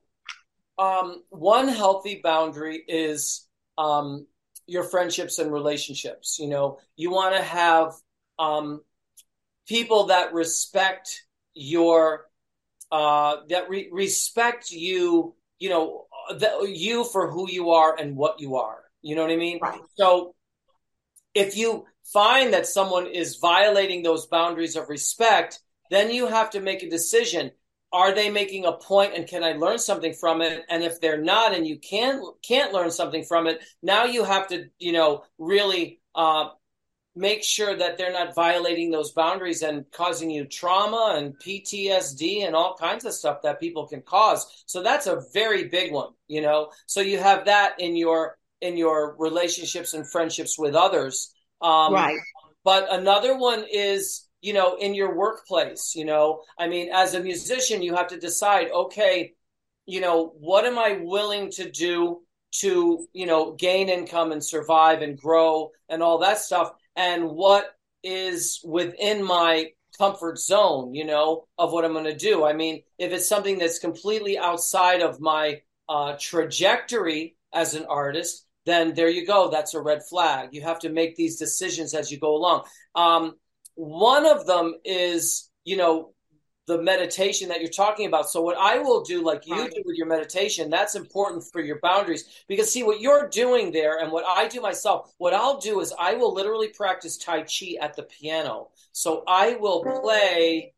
um, 0.78 1.24
one 1.30 1.68
healthy 1.68 2.20
boundary 2.24 2.84
is 2.88 3.48
um, 3.78 4.26
your 4.66 4.84
friendships 4.84 5.40
and 5.40 5.52
relationships. 5.52 6.40
You 6.40 6.48
know, 6.48 6.80
you 6.96 7.12
want 7.12 7.36
to 7.36 7.42
have 7.42 7.94
um, 8.40 8.82
people 9.68 10.08
that 10.08 10.34
respect 10.34 11.24
your 11.54 12.26
uh, 12.92 13.38
that 13.50 13.70
re- 13.70 13.90
respect 13.92 14.72
you. 14.72 15.36
You 15.60 15.70
know, 15.70 16.06
the, 16.30 16.68
you 16.68 17.04
for 17.06 17.30
who 17.30 17.50
you 17.50 17.72
are 17.72 17.98
and 17.98 18.16
what 18.16 18.40
you 18.40 18.58
are. 18.58 18.80
You 19.02 19.16
know 19.16 19.22
what 19.22 19.32
I 19.32 19.38
mean? 19.38 19.60
Right. 19.62 19.80
So 19.96 20.34
if 21.34 21.56
you 21.56 21.86
find 22.12 22.54
that 22.54 22.68
someone 22.68 23.08
is 23.08 23.38
violating 23.38 24.04
those 24.04 24.26
boundaries 24.26 24.76
of 24.76 24.90
respect, 24.90 25.60
then 25.90 26.12
you 26.12 26.28
have 26.28 26.50
to 26.52 26.60
make 26.60 26.84
a 26.84 26.90
decision. 26.90 27.52
Are 27.94 28.14
they 28.14 28.30
making 28.30 28.66
a 28.66 28.74
point 28.74 29.14
and 29.16 29.28
can 29.28 29.44
I 29.44 29.54
learn 29.54 29.78
something 29.78 30.14
from 30.14 30.42
it? 30.42 30.66
And 30.68 30.84
if 30.84 31.00
they're 31.00 31.22
not 31.22 31.54
and 31.54 31.66
you 31.66 31.78
can't 31.78 32.22
can't 32.42 32.74
learn 32.74 32.92
something 32.92 33.24
from 33.24 33.48
it, 33.48 33.64
now 33.82 34.06
you 34.06 34.24
have 34.24 34.48
to, 34.50 34.66
you 34.80 34.92
know, 34.92 35.24
really 35.38 36.02
uh, 36.16 36.50
make 37.16 37.44
sure 37.44 37.76
that 37.76 37.98
they're 37.98 38.12
not 38.12 38.34
violating 38.34 38.90
those 38.90 39.12
boundaries 39.12 39.62
and 39.62 39.86
causing 39.92 40.32
you 40.32 40.46
trauma 40.46 41.14
and 41.18 41.38
PTSD 41.38 42.46
and 42.46 42.56
all 42.56 42.76
kinds 42.76 43.06
of 43.06 43.14
stuff 43.14 43.44
that 43.44 43.60
people 43.60 43.88
can 43.88 44.02
cause. 44.02 44.64
So 44.66 44.82
that's 44.82 45.06
a 45.06 45.22
very 45.32 45.68
big 45.68 45.94
one, 45.94 46.14
you 46.28 46.42
know. 46.42 46.72
So 46.88 47.02
you 47.02 47.20
have 47.20 47.46
that 47.46 47.80
in 47.80 47.96
your 47.96 48.38
in 48.62 48.78
your 48.78 49.16
relationships 49.20 49.94
and 49.94 50.10
friendships 50.10 50.58
with 50.58 50.74
others. 50.74 51.34
Um, 51.62 51.94
right. 51.94 52.18
But 52.64 52.88
another 52.92 53.38
one 53.38 53.66
is, 53.72 54.28
you 54.44 54.54
know, 54.54 54.76
in 54.76 54.94
your 54.94 55.16
workplace. 55.16 55.96
You 55.96 56.06
know, 56.06 56.44
I 56.60 56.68
mean, 56.68 56.90
as 56.94 57.16
a 57.16 57.20
musician, 57.20 57.82
you 57.82 57.96
have 57.96 58.08
to 58.08 58.20
decide, 58.20 58.70
okay, 58.72 59.34
you 59.86 60.02
know, 60.02 60.34
what 60.38 60.66
am 60.66 60.78
I 60.78 61.00
willing 61.02 61.50
to 61.52 61.72
do 61.72 62.22
to, 62.60 63.08
you 63.14 63.26
know, 63.26 63.54
gain 63.54 63.90
income 63.90 64.32
and 64.32 64.44
survive 64.44 65.02
and 65.02 65.18
grow 65.18 65.72
and 65.90 66.04
all 66.04 66.20
that 66.20 66.38
stuff 66.38 66.72
and 66.96 67.30
what 67.30 67.66
is 68.04 68.62
within 68.64 69.24
my 69.24 69.72
comfort 69.98 70.38
zone, 70.38 70.94
you 70.94 71.06
know, 71.06 71.46
of 71.58 71.72
what 71.72 71.86
I'm 71.86 71.94
going 71.94 72.04
to 72.06 72.16
do. 72.16 72.44
I 72.46 72.54
mean, 72.54 72.84
if 73.00 73.12
it's 73.12 73.30
something 73.30 73.58
that's 73.58 73.80
completely 73.80 74.38
outside 74.38 75.02
of 75.02 75.20
my 75.20 75.62
uh, 75.88 76.16
trajectory 76.20 77.38
as 77.54 77.76
an 77.76 77.86
artist, 77.86 78.46
then 78.66 78.94
there 78.94 79.10
you 79.10 79.26
go. 79.26 79.50
That's 79.50 79.74
a 79.74 79.82
red 79.82 80.02
flag. 80.04 80.50
You 80.52 80.62
have 80.64 80.80
to 80.80 80.90
make 80.90 81.16
these 81.16 81.38
decisions 81.38 81.94
as 81.94 82.12
you 82.12 82.20
go 82.20 82.36
along. 82.36 82.64
Um, 82.96 83.36
one 83.76 84.26
of 84.26 84.46
them 84.46 84.76
is, 84.84 85.50
you 85.64 85.78
know, 85.78 86.14
the 86.66 86.82
meditation 86.82 87.50
that 87.50 87.60
you're 87.60 87.70
talking 87.70 88.08
about. 88.08 88.30
So 88.30 88.42
what 88.42 88.58
I 88.58 88.78
will 88.78 89.04
do, 89.04 89.22
like 89.22 89.46
you 89.46 89.56
do 89.56 89.84
with 89.86 89.98
your 89.98 90.08
meditation, 90.08 90.70
that's 90.70 90.96
important 90.96 91.44
for 91.44 91.60
your 91.60 91.80
boundaries 91.82 92.44
because 92.48 92.72
see 92.72 92.84
what 92.84 93.02
you're 93.02 93.28
doing 93.28 93.72
there 93.72 94.00
and 94.00 94.12
what 94.12 94.24
I 94.26 94.48
do 94.48 94.62
myself, 94.62 95.14
what 95.18 95.34
I'll 95.34 95.60
do 95.60 95.82
is 95.82 95.94
I 96.00 96.14
will 96.14 96.34
literally 96.34 96.70
practice 96.70 97.18
Tai 97.18 97.42
Chi 97.42 97.76
at 97.82 97.96
the 97.96 98.04
piano. 98.04 98.70
So 98.94 99.24
I 99.28 99.56
will 99.56 99.84
play 99.84 100.74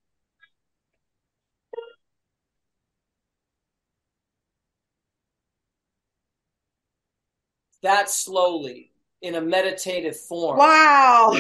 that 7.84 8.10
slowly 8.10 8.92
in 9.22 9.36
a 9.36 9.42
meditative 9.42 10.20
form. 10.20 10.58
Wow. 10.58 11.38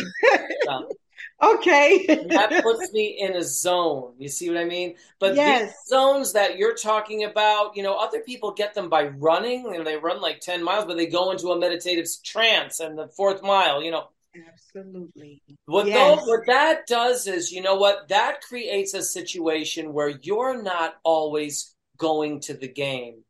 Okay. 1.41 2.05
that 2.07 2.63
puts 2.63 2.91
me 2.93 3.17
in 3.19 3.36
a 3.36 3.43
zone. 3.43 4.13
You 4.17 4.29
see 4.29 4.49
what 4.49 4.57
I 4.57 4.65
mean? 4.65 4.95
But 5.19 5.36
yes. 5.36 5.63
these 5.63 5.73
zones 5.88 6.33
that 6.33 6.57
you're 6.57 6.75
talking 6.75 7.23
about, 7.25 7.75
you 7.75 7.83
know, 7.83 7.95
other 7.95 8.21
people 8.21 8.53
get 8.53 8.73
them 8.73 8.89
by 8.89 9.07
running. 9.07 9.65
You 9.65 9.77
know, 9.77 9.83
they 9.83 9.97
run 9.97 10.21
like 10.21 10.39
10 10.39 10.63
miles, 10.63 10.86
but 10.86 10.97
they 10.97 11.07
go 11.07 11.31
into 11.31 11.49
a 11.49 11.59
meditative 11.59 12.07
trance 12.23 12.79
and 12.79 12.97
the 12.97 13.07
fourth 13.09 13.43
mile, 13.43 13.83
you 13.83 13.91
know. 13.91 14.07
Absolutely. 14.47 15.41
What, 15.65 15.88
yes. 15.88 16.21
what 16.25 16.41
that 16.47 16.88
does 16.88 17.27
is, 17.27 17.51
you 17.51 17.61
know 17.61 17.75
what? 17.75 18.07
That 18.09 18.41
creates 18.41 18.93
a 18.93 19.01
situation 19.01 19.93
where 19.93 20.09
you're 20.09 20.61
not 20.61 20.95
always 21.03 21.75
going 21.97 22.41
to 22.41 22.53
the 22.53 22.67
game, 22.67 23.23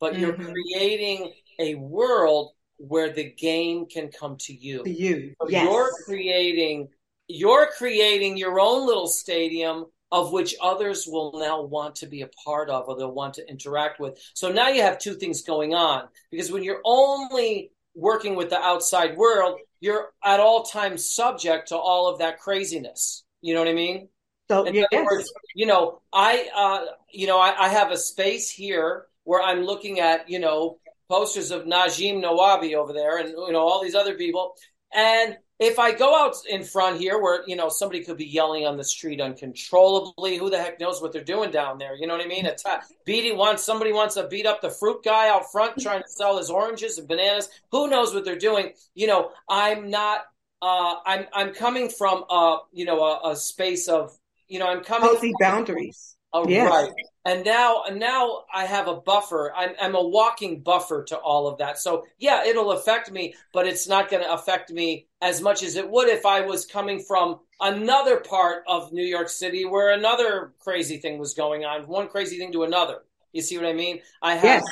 but 0.00 0.12
mm-hmm. 0.12 0.22
you're 0.22 0.34
creating 0.34 1.32
a 1.58 1.74
world 1.76 2.52
where 2.76 3.12
the 3.12 3.30
game 3.30 3.86
can 3.86 4.08
come 4.08 4.36
to 4.36 4.52
you. 4.52 4.82
To 4.84 4.90
you. 4.90 5.34
So 5.40 5.48
yes. 5.48 5.64
You're 5.64 5.90
creating 6.04 6.88
you're 7.32 7.68
creating 7.78 8.36
your 8.36 8.60
own 8.60 8.86
little 8.86 9.08
stadium 9.08 9.86
of 10.10 10.30
which 10.32 10.54
others 10.60 11.06
will 11.06 11.32
now 11.38 11.62
want 11.62 11.96
to 11.96 12.06
be 12.06 12.20
a 12.20 12.28
part 12.44 12.68
of 12.68 12.86
or 12.86 12.96
they'll 12.96 13.10
want 13.10 13.34
to 13.34 13.48
interact 13.48 13.98
with. 13.98 14.18
So 14.34 14.52
now 14.52 14.68
you 14.68 14.82
have 14.82 14.98
two 14.98 15.14
things 15.14 15.40
going 15.42 15.74
on 15.74 16.08
because 16.30 16.52
when 16.52 16.62
you're 16.62 16.82
only 16.84 17.72
working 17.94 18.36
with 18.36 18.50
the 18.50 18.58
outside 18.58 19.16
world, 19.16 19.58
you're 19.80 20.12
at 20.22 20.40
all 20.40 20.64
times 20.64 21.10
subject 21.10 21.68
to 21.68 21.76
all 21.76 22.08
of 22.08 22.18
that 22.18 22.38
craziness. 22.38 23.24
You 23.40 23.54
know 23.54 23.60
what 23.60 23.68
I 23.68 23.74
mean? 23.74 24.08
So, 24.50 24.64
In 24.64 24.74
yes. 24.74 24.86
other 24.92 25.04
words, 25.04 25.32
you 25.54 25.64
know, 25.64 26.02
I, 26.12 26.48
uh, 26.54 26.84
you 27.10 27.26
know, 27.26 27.40
I, 27.40 27.54
I 27.58 27.68
have 27.70 27.90
a 27.90 27.96
space 27.96 28.50
here 28.50 29.06
where 29.24 29.40
I'm 29.40 29.62
looking 29.62 30.00
at, 30.00 30.28
you 30.28 30.38
know, 30.38 30.78
posters 31.08 31.50
of 31.50 31.62
Najim 31.62 32.22
Nawabi 32.22 32.74
over 32.74 32.92
there 32.92 33.16
and, 33.16 33.30
you 33.30 33.52
know, 33.52 33.60
all 33.60 33.82
these 33.82 33.94
other 33.94 34.14
people. 34.14 34.54
And 34.92 35.38
if 35.62 35.78
I 35.78 35.92
go 35.92 36.14
out 36.14 36.34
in 36.48 36.64
front 36.64 36.98
here 36.98 37.20
where, 37.20 37.44
you 37.46 37.56
know, 37.56 37.68
somebody 37.68 38.02
could 38.02 38.16
be 38.16 38.26
yelling 38.26 38.66
on 38.66 38.76
the 38.76 38.84
street 38.84 39.20
uncontrollably, 39.20 40.36
who 40.36 40.50
the 40.50 40.58
heck 40.58 40.80
knows 40.80 41.00
what 41.00 41.12
they're 41.12 41.22
doing 41.22 41.50
down 41.50 41.78
there? 41.78 41.94
You 41.94 42.06
know 42.06 42.16
what 42.16 42.24
I 42.24 42.28
mean? 42.28 42.46
Attack, 42.46 42.84
beating 43.04 43.36
wants 43.36 43.64
somebody 43.64 43.92
wants 43.92 44.14
to 44.16 44.26
beat 44.26 44.46
up 44.46 44.60
the 44.60 44.70
fruit 44.70 45.04
guy 45.04 45.28
out 45.28 45.50
front 45.52 45.78
trying 45.80 46.02
to 46.02 46.08
sell 46.08 46.38
his 46.38 46.50
oranges 46.50 46.98
and 46.98 47.06
bananas. 47.06 47.48
Who 47.70 47.88
knows 47.88 48.14
what 48.14 48.24
they're 48.24 48.36
doing? 48.36 48.72
You 48.94 49.06
know, 49.06 49.30
I'm 49.48 49.90
not 49.90 50.22
uh, 50.60 50.96
I'm 51.04 51.26
I'm 51.32 51.54
coming 51.54 51.88
from 51.88 52.24
a 52.30 52.58
you 52.72 52.84
know 52.84 53.02
a, 53.02 53.32
a 53.32 53.36
space 53.36 53.88
of 53.88 54.16
you 54.48 54.58
know 54.58 54.68
I'm 54.68 54.82
coming 54.82 55.08
healthy 55.08 55.32
from, 55.32 55.36
boundaries. 55.40 56.16
Oh, 56.34 56.48
yes. 56.48 56.70
right. 56.70 56.92
And 57.24 57.44
now, 57.44 57.82
now 57.92 58.44
I 58.52 58.64
have 58.64 58.88
a 58.88 58.96
buffer. 58.96 59.52
I'm, 59.54 59.74
I'm 59.80 59.94
a 59.94 60.02
walking 60.02 60.62
buffer 60.62 61.04
to 61.04 61.16
all 61.16 61.46
of 61.46 61.58
that. 61.58 61.78
So 61.78 62.04
yeah, 62.18 62.44
it'll 62.44 62.72
affect 62.72 63.12
me, 63.12 63.34
but 63.52 63.66
it's 63.66 63.86
not 63.86 64.10
going 64.10 64.22
to 64.22 64.32
affect 64.32 64.70
me 64.70 65.08
as 65.22 65.40
much 65.40 65.62
as 65.62 65.76
it 65.76 65.88
would 65.88 66.08
if 66.08 66.26
I 66.26 66.40
was 66.40 66.66
coming 66.66 66.98
from 66.98 67.38
another 67.60 68.18
part 68.18 68.64
of 68.66 68.92
New 68.92 69.04
York 69.04 69.28
City 69.28 69.64
where 69.64 69.90
another 69.90 70.52
crazy 70.58 70.98
thing 70.98 71.18
was 71.18 71.32
going 71.32 71.64
on, 71.64 71.86
one 71.86 72.08
crazy 72.08 72.38
thing 72.38 72.52
to 72.52 72.64
another. 72.64 72.98
You 73.32 73.40
see 73.40 73.56
what 73.56 73.66
I 73.66 73.72
mean? 73.72 74.00
I 74.20 74.34
have, 74.34 74.44
yes. 74.44 74.64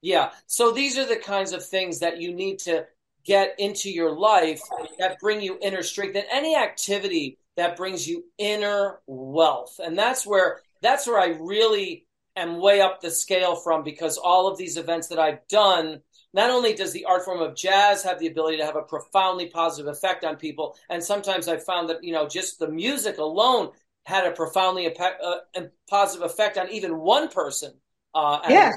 yeah. 0.00 0.30
So 0.46 0.70
these 0.70 0.96
are 0.96 1.04
the 1.04 1.16
kinds 1.16 1.52
of 1.52 1.66
things 1.66 1.98
that 1.98 2.20
you 2.20 2.32
need 2.32 2.60
to 2.60 2.86
get 3.26 3.56
into 3.58 3.90
your 3.90 4.16
life 4.16 4.60
that 4.98 5.18
bring 5.20 5.42
you 5.42 5.58
inner 5.60 5.82
strength 5.82 6.16
and 6.16 6.24
any 6.32 6.56
activity 6.56 7.36
that 7.56 7.76
brings 7.76 8.08
you 8.08 8.24
inner 8.38 9.00
wealth. 9.06 9.80
And 9.84 9.98
that's 9.98 10.24
where 10.24 10.60
that's 10.80 11.06
where 11.06 11.18
I 11.18 11.36
really 11.40 12.06
am 12.36 12.60
way 12.60 12.80
up 12.80 13.00
the 13.00 13.10
scale 13.10 13.56
from 13.56 13.82
because 13.82 14.16
all 14.16 14.46
of 14.46 14.56
these 14.56 14.76
events 14.76 15.08
that 15.08 15.18
I've 15.18 15.46
done, 15.48 16.00
not 16.32 16.50
only 16.50 16.74
does 16.74 16.92
the 16.92 17.04
art 17.04 17.24
form 17.24 17.40
of 17.40 17.56
jazz 17.56 18.02
have 18.02 18.18
the 18.18 18.28
ability 18.28 18.56
to 18.58 18.64
have 18.64 18.76
a 18.76 18.82
profoundly 18.82 19.46
positive 19.46 19.92
effect 19.92 20.24
on 20.24 20.36
people, 20.36 20.76
and 20.88 21.02
sometimes 21.02 21.48
I've 21.48 21.64
found 21.64 21.88
that, 21.88 22.04
you 22.04 22.12
know, 22.12 22.28
just 22.28 22.58
the 22.58 22.68
music 22.68 23.18
alone 23.18 23.70
had 24.04 24.26
a 24.26 24.30
profoundly 24.30 24.94
uh, 24.96 25.60
positive 25.88 26.24
effect 26.24 26.56
on 26.56 26.70
even 26.70 26.98
one 26.98 27.28
person. 27.28 27.72
Uh, 28.14 28.40
yeah. 28.48 28.72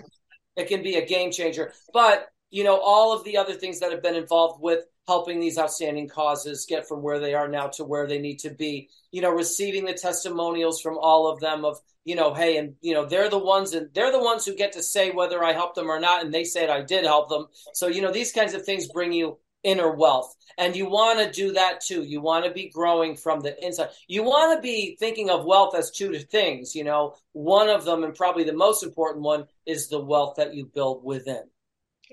It 0.55 0.67
can 0.67 0.83
be 0.83 0.95
a 0.95 1.05
game 1.05 1.31
changer. 1.31 1.73
But, 1.93 2.27
you 2.51 2.63
know, 2.63 2.79
all 2.79 3.13
of 3.13 3.23
the 3.23 3.37
other 3.37 3.53
things 3.53 3.79
that 3.79 3.91
have 3.91 4.03
been 4.03 4.15
involved 4.15 4.61
with 4.61 4.85
helping 5.07 5.39
these 5.39 5.57
outstanding 5.57 6.07
causes 6.07 6.65
get 6.67 6.87
from 6.87 7.01
where 7.01 7.19
they 7.19 7.33
are 7.33 7.47
now 7.47 7.67
to 7.67 7.83
where 7.83 8.07
they 8.07 8.19
need 8.19 8.39
to 8.39 8.49
be. 8.49 8.89
You 9.11 9.21
know 9.21 9.31
receiving 9.31 9.85
the 9.85 9.93
testimonials 9.93 10.81
from 10.81 10.97
all 10.97 11.27
of 11.27 11.39
them 11.39 11.65
of 11.65 11.79
you 12.05 12.15
know 12.15 12.33
hey 12.33 12.57
and 12.57 12.75
you 12.81 12.93
know 12.93 13.05
they're 13.05 13.29
the 13.29 13.37
ones 13.37 13.73
and 13.73 13.89
they're 13.93 14.11
the 14.11 14.23
ones 14.23 14.45
who 14.45 14.55
get 14.55 14.73
to 14.73 14.83
say 14.83 15.11
whether 15.11 15.43
i 15.43 15.53
helped 15.53 15.75
them 15.75 15.89
or 15.89 15.99
not 15.99 16.23
and 16.23 16.33
they 16.33 16.43
said 16.43 16.69
i 16.69 16.81
did 16.81 17.05
help 17.05 17.29
them. 17.29 17.47
So 17.73 17.87
you 17.87 18.01
know 18.01 18.11
these 18.11 18.31
kinds 18.31 18.53
of 18.53 18.65
things 18.65 18.87
bring 18.87 19.13
you 19.13 19.37
inner 19.63 19.95
wealth 19.95 20.35
and 20.57 20.75
you 20.75 20.89
want 20.89 21.19
to 21.19 21.31
do 21.31 21.53
that 21.53 21.79
too. 21.79 22.03
You 22.03 22.19
want 22.19 22.43
to 22.45 22.51
be 22.51 22.69
growing 22.69 23.15
from 23.15 23.39
the 23.39 23.55
inside. 23.65 23.89
You 24.07 24.23
want 24.23 24.57
to 24.57 24.61
be 24.61 24.97
thinking 24.99 25.29
of 25.29 25.45
wealth 25.45 25.75
as 25.75 25.91
two 25.91 26.13
things 26.19 26.75
you 26.75 26.83
know. 26.83 27.15
One 27.33 27.69
of 27.69 27.85
them 27.85 28.03
and 28.03 28.15
probably 28.15 28.43
the 28.43 28.53
most 28.53 28.83
important 28.83 29.23
one 29.23 29.45
is 29.65 29.89
the 29.89 30.03
wealth 30.03 30.35
that 30.37 30.53
you 30.53 30.65
build 30.65 31.03
within. 31.03 31.43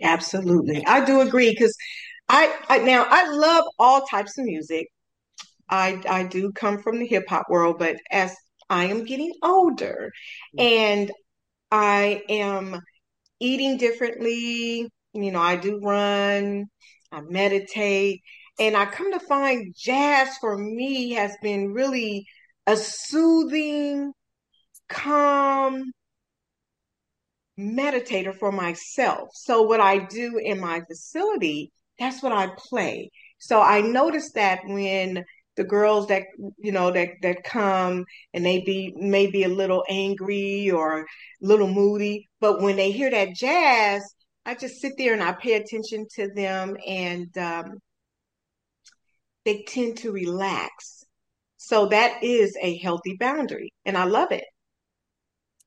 Absolutely. 0.02 0.84
I 0.86 1.04
do 1.04 1.20
agree 1.20 1.50
because 1.50 1.76
I, 2.32 2.56
I 2.68 2.78
now 2.78 3.04
I 3.08 3.28
love 3.28 3.64
all 3.76 4.02
types 4.02 4.38
of 4.38 4.44
music. 4.44 4.86
I 5.68 6.00
I 6.08 6.22
do 6.22 6.52
come 6.52 6.80
from 6.80 7.00
the 7.00 7.06
hip 7.06 7.24
hop 7.28 7.46
world, 7.50 7.78
but 7.80 7.96
as 8.10 8.36
I 8.68 8.84
am 8.84 9.04
getting 9.04 9.32
older 9.42 10.12
mm-hmm. 10.56 10.60
and 10.60 11.12
I 11.72 12.22
am 12.28 12.80
eating 13.40 13.78
differently, 13.78 14.88
you 15.12 15.32
know, 15.32 15.40
I 15.40 15.56
do 15.56 15.80
run, 15.82 16.66
I 17.10 17.20
meditate, 17.22 18.22
and 18.60 18.76
I 18.76 18.86
come 18.86 19.12
to 19.12 19.20
find 19.20 19.74
jazz 19.76 20.28
for 20.40 20.56
me 20.56 21.12
has 21.12 21.36
been 21.42 21.72
really 21.72 22.26
a 22.68 22.76
soothing, 22.76 24.12
calm 24.88 25.82
meditator 27.58 28.34
for 28.38 28.52
myself. 28.52 29.30
So 29.34 29.62
what 29.62 29.80
I 29.80 29.98
do 29.98 30.38
in 30.38 30.60
my 30.60 30.80
facility 30.82 31.72
that's 32.00 32.22
what 32.22 32.32
I 32.32 32.50
play. 32.56 33.12
So 33.38 33.60
I 33.62 33.82
noticed 33.82 34.34
that 34.34 34.60
when 34.64 35.24
the 35.56 35.64
girls 35.64 36.06
that 36.06 36.22
you 36.58 36.72
know 36.72 36.90
that 36.90 37.10
that 37.22 37.44
come 37.44 38.06
and 38.32 38.44
they 38.44 38.60
be 38.62 38.94
maybe 38.96 39.44
a 39.44 39.48
little 39.48 39.84
angry 39.88 40.70
or 40.70 41.00
a 41.00 41.04
little 41.42 41.68
moody, 41.68 42.28
but 42.40 42.60
when 42.62 42.76
they 42.76 42.90
hear 42.90 43.10
that 43.10 43.34
jazz, 43.34 44.02
I 44.46 44.54
just 44.54 44.80
sit 44.80 44.94
there 44.96 45.12
and 45.12 45.22
I 45.22 45.32
pay 45.32 45.54
attention 45.54 46.06
to 46.16 46.32
them, 46.34 46.76
and 46.86 47.36
um, 47.36 47.78
they 49.44 49.64
tend 49.68 49.98
to 49.98 50.12
relax. 50.12 51.04
So 51.58 51.88
that 51.88 52.24
is 52.24 52.56
a 52.60 52.78
healthy 52.78 53.16
boundary, 53.20 53.72
and 53.84 53.96
I 53.96 54.04
love 54.04 54.32
it. 54.32 54.44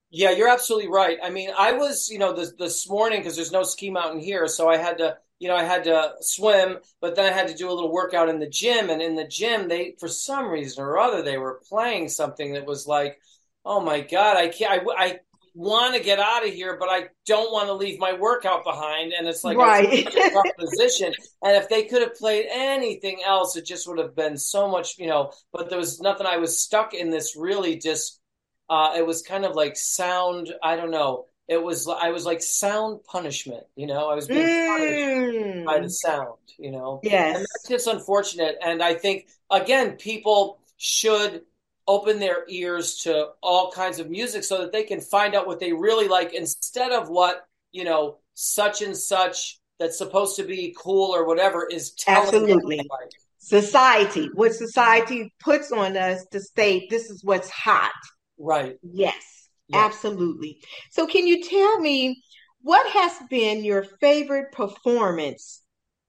Yeah, 0.10 0.32
you're 0.32 0.50
absolutely 0.50 0.90
right. 0.90 1.18
I 1.24 1.30
mean, 1.30 1.50
I 1.58 1.74
was, 1.74 2.10
you 2.10 2.20
know, 2.20 2.34
this 2.34 2.54
this 2.58 2.90
morning 2.90 3.20
because 3.20 3.36
there's 3.36 3.52
no 3.52 3.64
ski 3.64 3.92
mountain 3.92 4.20
here, 4.20 4.48
so 4.48 4.70
I 4.70 4.78
had 4.78 4.98
to 5.00 5.18
you 5.44 5.50
know, 5.50 5.58
I 5.58 5.66
had 5.66 5.84
to 5.84 6.14
swim, 6.22 6.78
but 7.02 7.18
then 7.18 7.26
I 7.26 7.36
had 7.36 7.50
to 7.50 7.54
do 7.54 7.70
a 7.70 7.74
little 7.74 7.92
workout 7.92 8.30
in 8.30 8.40
the 8.40 8.50
gym. 8.50 8.90
And 8.90 9.02
in 9.02 9.16
the 9.16 9.28
gym, 9.28 9.68
they, 9.68 9.94
for 10.00 10.08
some 10.08 10.48
reason 10.48 10.82
or 10.82 10.98
other, 10.98 11.22
they 11.22 11.38
were 11.38 11.60
playing 11.68 12.08
something 12.08 12.54
that 12.54 12.66
was 12.66 12.88
like, 12.88 13.20
oh 13.66 13.82
my 13.82 14.00
God, 14.00 14.38
I 14.38 14.48
can't, 14.48 14.88
I, 14.88 15.06
I 15.06 15.20
want 15.54 15.96
to 15.96 16.02
get 16.02 16.18
out 16.18 16.48
of 16.48 16.54
here, 16.54 16.78
but 16.80 16.88
I 16.88 17.10
don't 17.26 17.52
want 17.52 17.68
to 17.68 17.74
leave 17.74 18.00
my 18.00 18.14
workout 18.14 18.64
behind. 18.64 19.12
And 19.12 19.28
it's 19.28 19.44
like 19.44 19.58
right. 19.58 20.08
a 20.16 20.44
position. 20.58 21.14
And 21.44 21.58
if 21.58 21.68
they 21.68 21.84
could 21.84 22.04
have 22.04 22.16
played 22.16 22.46
anything 22.50 23.20
else, 23.26 23.58
it 23.58 23.66
just 23.66 23.86
would 23.90 24.00
have 24.00 24.16
been 24.16 24.38
so 24.38 24.70
much, 24.70 24.98
you 24.98 25.08
know, 25.08 25.34
but 25.52 25.70
there 25.70 25.78
was 25.78 26.00
nothing. 26.00 26.26
I 26.26 26.38
was 26.38 26.58
stuck 26.58 26.94
in 26.94 27.10
this 27.10 27.36
really 27.36 27.76
just, 27.76 28.22
uh, 28.70 28.94
it 28.96 29.06
was 29.06 29.24
kind 29.24 29.44
of 29.44 29.56
like 29.56 29.76
sound, 29.76 30.54
I 30.64 30.78
don't 30.78 30.90
know 30.90 31.26
it 31.48 31.62
was 31.62 31.88
I 31.88 32.10
was 32.10 32.26
like 32.26 32.42
sound 32.42 33.04
punishment, 33.04 33.64
you 33.76 33.88
know. 33.88 34.10
I 34.10 34.16
was 34.16 34.28
being 34.28 34.46
mm. 34.46 34.68
punished 34.68 35.66
by 35.66 35.80
the 35.80 35.90
sound, 35.90 36.38
you 36.58 36.72
know. 36.72 37.00
Yes, 37.04 37.36
and 37.36 37.46
that's 37.46 37.68
just 37.68 37.88
unfortunate. 37.88 38.58
And 38.64 38.82
I 38.82 38.94
think 38.94 39.28
again, 39.50 39.94
people 39.94 40.60
should 40.78 41.42
open 41.86 42.20
their 42.20 42.46
ears 42.48 43.00
to 43.00 43.28
all 43.42 43.72
kinds 43.72 44.00
of 44.00 44.10
music 44.10 44.44
so 44.44 44.60
that 44.60 44.72
they 44.72 44.84
can 44.84 45.02
find 45.02 45.36
out 45.36 45.46
what 45.46 45.60
they 45.60 45.74
really 45.74 46.08
like 46.08 46.34
instead 46.34 46.94
of 46.94 47.10
what 47.10 47.46
you 47.72 47.84
know 47.84 48.18
such 48.36 48.82
and 48.82 48.96
such 48.96 49.60
that's 49.80 49.98
supposed 49.98 50.38
to 50.38 50.44
be 50.44 50.76
cool 50.78 51.14
or 51.14 51.26
whatever 51.28 51.68
is 51.70 51.92
telling 51.92 52.28
absolutely. 52.28 52.90
Society, 53.38 54.30
what 54.36 54.54
society 54.54 55.34
puts 55.42 55.74
on 55.74 55.98
us 55.98 56.26
to 56.28 56.40
state 56.40 56.90
this 56.90 57.10
is 57.10 57.26
what's 57.26 57.50
hot. 57.50 57.92
Right. 58.38 58.78
Yes. 58.82 59.43
Absolutely. 59.74 60.60
So, 60.92 61.08
can 61.08 61.28
you 61.28 61.44
tell 61.44 61.80
me 61.80 62.22
what 62.62 62.88
has 62.92 63.14
been 63.30 63.64
your 63.64 63.84
favorite 63.84 64.52
performance 64.52 65.62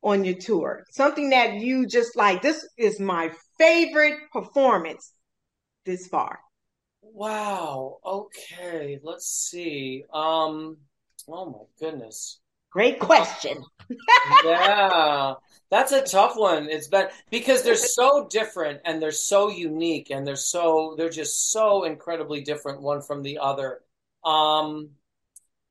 on 0.02 0.24
your 0.24 0.36
tour? 0.36 0.84
Something 0.90 1.30
that 1.30 1.54
you 1.54 1.86
just 1.86 2.16
like, 2.16 2.42
this 2.42 2.66
is 2.76 3.00
my 3.00 3.32
favorite 3.58 4.18
performance 4.32 5.12
this 5.84 6.06
far. 6.06 6.38
Wow. 7.02 7.98
Okay. 8.04 8.98
Let's 9.02 9.26
see. 9.26 10.04
Um, 10.12 10.78
oh 11.28 11.46
my 11.46 11.64
goodness. 11.78 12.40
Great 12.74 12.98
question. 12.98 13.64
yeah. 14.44 15.34
That's 15.70 15.92
a 15.92 16.02
tough 16.02 16.36
one. 16.36 16.68
It's 16.68 16.88
been 16.88 17.06
because 17.30 17.62
they're 17.62 17.76
so 17.76 18.26
different 18.28 18.80
and 18.84 19.00
they're 19.00 19.12
so 19.12 19.48
unique 19.48 20.10
and 20.10 20.26
they're 20.26 20.34
so 20.34 20.96
they're 20.98 21.08
just 21.08 21.52
so 21.52 21.84
incredibly 21.84 22.40
different 22.40 22.82
one 22.82 23.00
from 23.00 23.22
the 23.22 23.38
other. 23.38 23.80
Um 24.24 24.90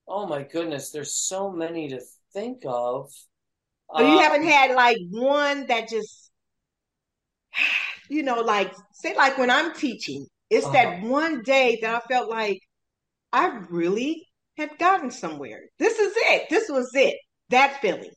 oh 0.07 0.27
my 0.27 0.43
goodness, 0.43 0.91
there's 0.91 1.13
so 1.13 1.51
many 1.51 1.89
to 1.89 1.99
think 2.31 2.63
of. 2.65 3.11
So 3.93 4.01
you 4.01 4.17
um, 4.17 4.23
haven't 4.23 4.47
had 4.47 4.73
like 4.73 4.97
one 5.11 5.67
that 5.67 5.89
just 5.89 6.31
you 8.09 8.23
know, 8.23 8.39
like 8.39 8.73
say 8.93 9.13
like 9.13 9.37
when 9.37 9.51
I'm 9.51 9.73
teaching, 9.73 10.25
it's 10.49 10.65
uh-huh. 10.65 10.73
that 10.73 11.01
one 11.01 11.43
day 11.43 11.79
that 11.81 11.95
I 11.95 11.99
felt 12.07 12.29
like 12.29 12.61
I 13.33 13.59
really 13.69 14.25
had 14.57 14.77
gotten 14.77 15.11
somewhere. 15.11 15.61
This 15.79 15.97
is 15.99 16.13
it. 16.15 16.49
This 16.49 16.69
was 16.69 16.91
it. 16.93 17.17
That 17.49 17.81
feeling 17.81 18.11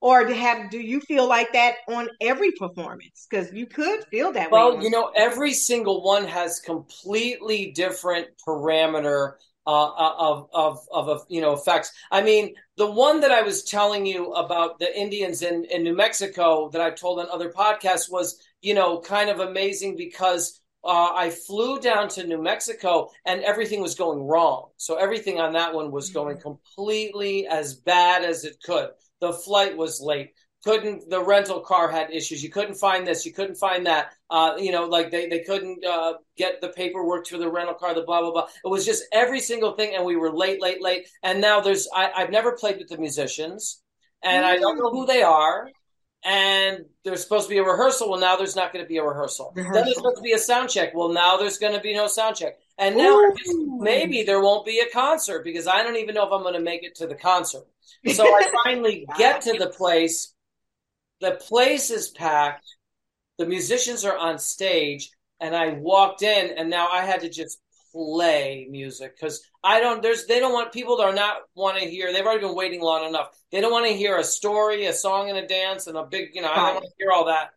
or 0.00 0.26
have 0.28 0.70
do 0.70 0.78
you 0.78 1.00
feel 1.00 1.28
like 1.28 1.52
that 1.52 1.76
on 1.88 2.08
every 2.20 2.52
performance 2.52 3.26
because 3.28 3.52
you 3.52 3.66
could 3.66 4.04
feel 4.10 4.32
that 4.32 4.50
well 4.50 4.82
you 4.82 4.90
know 4.90 5.10
every 5.16 5.52
single 5.52 6.02
one 6.02 6.24
has 6.24 6.60
completely 6.60 7.72
different 7.72 8.26
parameter 8.46 9.32
uh, 9.66 9.86
uh 9.86 10.14
of, 10.18 10.48
of 10.52 10.78
of 10.92 11.08
of 11.08 11.26
you 11.28 11.40
know 11.40 11.52
effects 11.52 11.92
i 12.10 12.22
mean 12.22 12.54
the 12.76 12.90
one 12.90 13.20
that 13.20 13.32
i 13.32 13.42
was 13.42 13.64
telling 13.64 14.06
you 14.06 14.32
about 14.32 14.78
the 14.78 14.98
indians 14.98 15.42
in 15.42 15.64
in 15.64 15.82
new 15.82 15.96
mexico 15.96 16.68
that 16.70 16.80
i've 16.80 16.96
told 16.96 17.18
on 17.18 17.26
other 17.30 17.50
podcasts 17.50 18.10
was 18.10 18.38
you 18.60 18.74
know 18.74 19.00
kind 19.00 19.30
of 19.30 19.40
amazing 19.40 19.96
because 19.96 20.60
uh, 20.86 21.12
I 21.14 21.30
flew 21.30 21.80
down 21.80 22.08
to 22.10 22.26
New 22.26 22.42
Mexico 22.42 23.10
and 23.24 23.42
everything 23.42 23.80
was 23.80 23.94
going 23.94 24.20
wrong. 24.20 24.68
So 24.76 24.96
everything 24.96 25.40
on 25.40 25.52
that 25.54 25.74
one 25.74 25.90
was 25.90 26.10
going 26.10 26.36
mm-hmm. 26.36 26.42
completely 26.42 27.46
as 27.46 27.74
bad 27.74 28.24
as 28.24 28.44
it 28.44 28.56
could. 28.62 28.90
The 29.20 29.32
flight 29.32 29.76
was 29.76 30.00
late. 30.00 30.32
couldn't 30.64 31.08
the 31.10 31.22
rental 31.22 31.60
car 31.60 31.90
had 31.90 32.10
issues 32.10 32.42
you 32.42 32.50
couldn't 32.50 32.74
find 32.74 33.06
this 33.06 33.24
you 33.24 33.32
couldn't 33.32 33.54
find 33.56 33.86
that 33.86 34.12
uh, 34.30 34.54
you 34.58 34.72
know 34.72 34.84
like 34.84 35.10
they, 35.10 35.28
they 35.28 35.40
couldn't 35.40 35.84
uh, 35.84 36.14
get 36.36 36.60
the 36.60 36.68
paperwork 36.70 37.26
for 37.26 37.38
the 37.38 37.48
rental 37.48 37.74
car 37.74 37.94
the 37.94 38.02
blah 38.02 38.20
blah 38.20 38.32
blah 38.32 38.46
it 38.64 38.68
was 38.68 38.84
just 38.84 39.04
every 39.12 39.40
single 39.40 39.72
thing 39.72 39.94
and 39.94 40.04
we 40.04 40.16
were 40.16 40.32
late 40.32 40.60
late 40.60 40.82
late 40.82 41.06
and 41.22 41.40
now 41.40 41.60
there's 41.60 41.88
I, 41.94 42.10
i've 42.16 42.30
never 42.30 42.52
played 42.52 42.78
with 42.78 42.88
the 42.88 42.98
musicians 42.98 43.80
and 44.22 44.44
mm-hmm. 44.44 44.54
i 44.54 44.58
don't 44.58 44.78
know 44.78 44.90
who 44.90 45.06
they 45.06 45.22
are 45.22 45.70
and 46.24 46.84
there's 47.04 47.22
supposed 47.22 47.48
to 47.48 47.54
be 47.54 47.58
a 47.58 47.62
rehearsal. 47.62 48.10
Well 48.10 48.20
now 48.20 48.36
there's 48.36 48.56
not 48.56 48.72
going 48.72 48.84
to 48.84 48.88
be 48.88 48.98
a 48.98 49.04
rehearsal. 49.04 49.52
rehearsal 49.54 49.74
then 49.74 49.84
there's 49.84 49.96
supposed 49.96 50.16
to 50.16 50.22
be 50.22 50.32
a 50.32 50.38
sound 50.38 50.70
check. 50.70 50.94
Well 50.94 51.10
now 51.10 51.36
there's 51.36 51.58
going 51.58 51.74
to 51.74 51.80
be 51.80 51.94
no 51.94 52.06
sound 52.06 52.36
check. 52.36 52.58
And 52.78 52.96
now 52.96 53.20
maybe 53.78 54.22
there 54.22 54.40
won't 54.40 54.66
be 54.66 54.80
a 54.80 54.90
concert 54.92 55.44
because 55.44 55.66
i 55.66 55.82
don't 55.82 55.96
even 55.96 56.14
know 56.14 56.26
if 56.26 56.32
i'm 56.32 56.42
going 56.42 56.54
to 56.54 56.60
make 56.60 56.82
it 56.82 56.96
to 56.96 57.06
the 57.06 57.14
concert. 57.14 57.64
So 58.12 58.24
i 58.24 58.42
finally 58.64 59.06
get 59.16 59.42
to 59.42 59.58
the 59.58 59.68
place. 59.68 60.34
The 61.20 61.32
place 61.32 61.90
is 61.90 62.10
packed. 62.10 62.66
The 63.38 63.46
musicians 63.46 64.04
are 64.04 64.16
on 64.16 64.38
stage, 64.38 65.10
and 65.40 65.54
I 65.54 65.70
walked 65.70 66.22
in, 66.22 66.56
and 66.56 66.70
now 66.70 66.88
I 66.88 67.04
had 67.04 67.20
to 67.20 67.28
just 67.28 67.58
play 67.96 68.66
music 68.70 69.16
because 69.18 69.42
I 69.64 69.80
don't. 69.80 70.02
There's 70.02 70.26
they 70.26 70.38
don't 70.38 70.52
want 70.52 70.72
people 70.72 70.98
that 70.98 71.04
are 71.04 71.14
not 71.14 71.36
want 71.54 71.78
to 71.78 71.88
hear. 71.88 72.12
They've 72.12 72.24
already 72.24 72.46
been 72.46 72.54
waiting 72.54 72.82
long 72.82 73.08
enough. 73.08 73.28
They 73.50 73.60
don't 73.60 73.72
want 73.72 73.86
to 73.86 73.94
hear 73.94 74.18
a 74.18 74.24
story, 74.24 74.84
a 74.86 74.92
song, 74.92 75.30
and 75.30 75.38
a 75.38 75.46
dance, 75.46 75.86
and 75.86 75.96
a 75.96 76.04
big. 76.04 76.30
You 76.34 76.42
know, 76.42 76.50
I 76.50 76.56
don't 76.56 76.74
want 76.74 76.84
to 76.84 76.92
hear 76.98 77.10
all 77.10 77.26
that. 77.26 77.50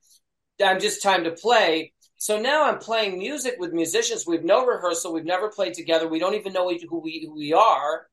I'm 0.64 0.80
just 0.80 1.04
time 1.04 1.26
to 1.26 1.32
play. 1.32 1.94
So 2.18 2.40
now 2.40 2.66
I'm 2.66 2.80
playing 2.80 3.18
music 3.18 3.56
with 3.60 3.74
musicians. 3.74 4.26
We've 4.26 4.44
no 4.44 4.66
rehearsal. 4.66 5.14
We've 5.14 5.26
never 5.26 5.50
played 5.50 5.74
together. 5.74 6.08
We 6.08 6.20
don't 6.20 6.36
even 6.36 6.54
know 6.54 6.70
who 6.70 7.00
we 7.00 7.26
who 7.26 7.36
we 7.36 7.54
are. 7.54 8.08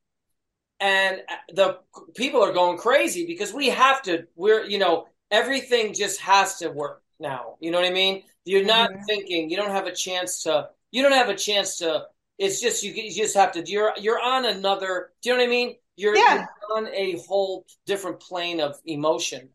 And 0.78 1.22
the 1.54 1.78
people 2.14 2.42
are 2.42 2.52
going 2.52 2.78
crazy 2.78 3.26
because 3.26 3.52
we 3.52 3.68
have 3.68 4.02
to. 4.02 4.26
We're 4.34 4.64
you 4.64 4.78
know 4.78 5.06
everything 5.30 5.94
just 5.94 6.20
has 6.20 6.58
to 6.58 6.70
work 6.70 7.02
now. 7.18 7.56
You 7.60 7.70
know 7.70 7.80
what 7.80 7.86
I 7.86 7.92
mean? 7.92 8.22
You're 8.44 8.64
not 8.64 8.90
mm-hmm. 8.90 9.02
thinking. 9.04 9.50
You 9.50 9.56
don't 9.56 9.70
have 9.70 9.86
a 9.86 9.94
chance 9.94 10.42
to. 10.44 10.68
You 10.90 11.02
don't 11.02 11.12
have 11.12 11.28
a 11.28 11.36
chance 11.36 11.78
to. 11.78 12.06
It's 12.38 12.60
just 12.60 12.82
you. 12.82 12.92
You 12.92 13.12
just 13.12 13.36
have 13.36 13.52
to. 13.52 13.64
You're 13.66 13.92
you're 13.98 14.20
on 14.20 14.44
another. 14.44 15.10
Do 15.22 15.30
you 15.30 15.34
know 15.34 15.42
what 15.42 15.46
I 15.46 15.50
mean? 15.50 15.76
You're, 15.96 16.14
yeah. 16.14 16.34
you're 16.68 16.76
on 16.76 16.88
a 16.88 17.18
whole 17.26 17.64
different 17.86 18.20
plane 18.20 18.60
of 18.60 18.78
emotion. 18.84 19.48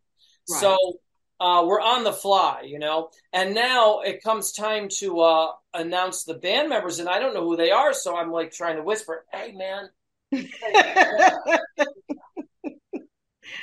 Right. 0.50 0.60
So 0.60 0.78
uh, 1.40 1.64
we're 1.66 1.82
on 1.82 2.04
the 2.04 2.14
fly, 2.14 2.62
you 2.66 2.80
know. 2.80 3.10
And 3.34 3.54
now 3.54 4.02
it 4.02 4.24
comes 4.24 4.52
time 4.52 4.90
to 5.00 5.20
uh, 5.20 5.52
announce 5.74 6.24
the 6.24 6.34
band 6.34 6.70
members, 6.70 7.00
and 7.00 7.08
I 7.08 7.20
don't 7.20 7.34
know 7.34 7.44
who 7.44 7.56
they 7.56 7.72
are, 7.72 7.94
so 7.94 8.18
I'm 8.18 8.32
like 8.32 8.52
trying 8.52 8.78
to 8.78 8.84
whisper, 8.84 9.26
"Hey, 9.32 9.52
man." 9.52 9.90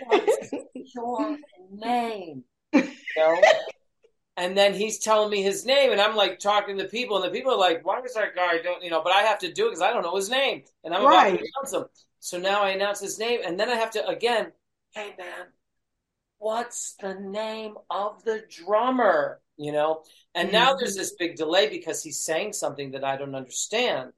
What's 0.07 0.53
your 0.95 1.39
name? 1.73 2.45
You 2.73 2.89
know? 3.17 3.43
And 4.39 4.57
then 4.57 4.73
he's 4.73 5.01
telling 5.01 5.31
me 5.31 5.43
his 5.43 5.67
name, 5.67 5.91
and 5.91 6.01
I'm 6.01 6.15
like 6.15 6.39
talking 6.39 6.79
to 6.79 6.85
people, 6.85 7.17
and 7.17 7.25
the 7.25 7.37
people 7.37 7.53
are 7.53 7.59
like, 7.59 7.85
"Why 7.85 8.01
does 8.01 8.15
that 8.15 8.37
guy 8.37 8.59
don't?" 8.63 8.83
You 8.85 8.89
know, 8.89 9.03
but 9.03 9.13
I 9.13 9.23
have 9.23 9.41
to 9.41 9.53
do 9.53 9.67
it 9.67 9.71
because 9.71 9.83
I 9.83 9.93
don't 9.93 10.05
know 10.05 10.15
his 10.15 10.31
name, 10.31 10.63
and 10.85 10.95
I'm 10.95 11.05
right. 11.05 11.35
about 11.35 11.41
to 11.41 11.51
announce 11.57 11.73
him. 11.73 11.85
So 12.21 12.39
now 12.39 12.63
I 12.63 12.71
announce 12.71 13.01
his 13.01 13.19
name, 13.19 13.41
and 13.45 13.59
then 13.59 13.69
I 13.69 13.75
have 13.75 13.91
to 13.93 14.07
again, 14.07 14.53
"Hey 14.93 15.13
man, 15.19 15.49
what's 16.39 16.95
the 17.01 17.15
name 17.15 17.75
of 17.91 18.23
the 18.23 18.45
drummer?" 18.49 19.41
You 19.57 19.73
know, 19.73 20.05
and 20.37 20.49
mm-hmm. 20.49 20.57
now 20.57 20.75
there's 20.75 20.95
this 20.95 21.17
big 21.19 21.35
delay 21.35 21.69
because 21.69 22.01
he's 22.05 22.23
saying 22.23 22.53
something 22.53 22.93
that 22.93 23.03
I 23.03 23.17
don't 23.17 23.35
understand, 23.35 24.13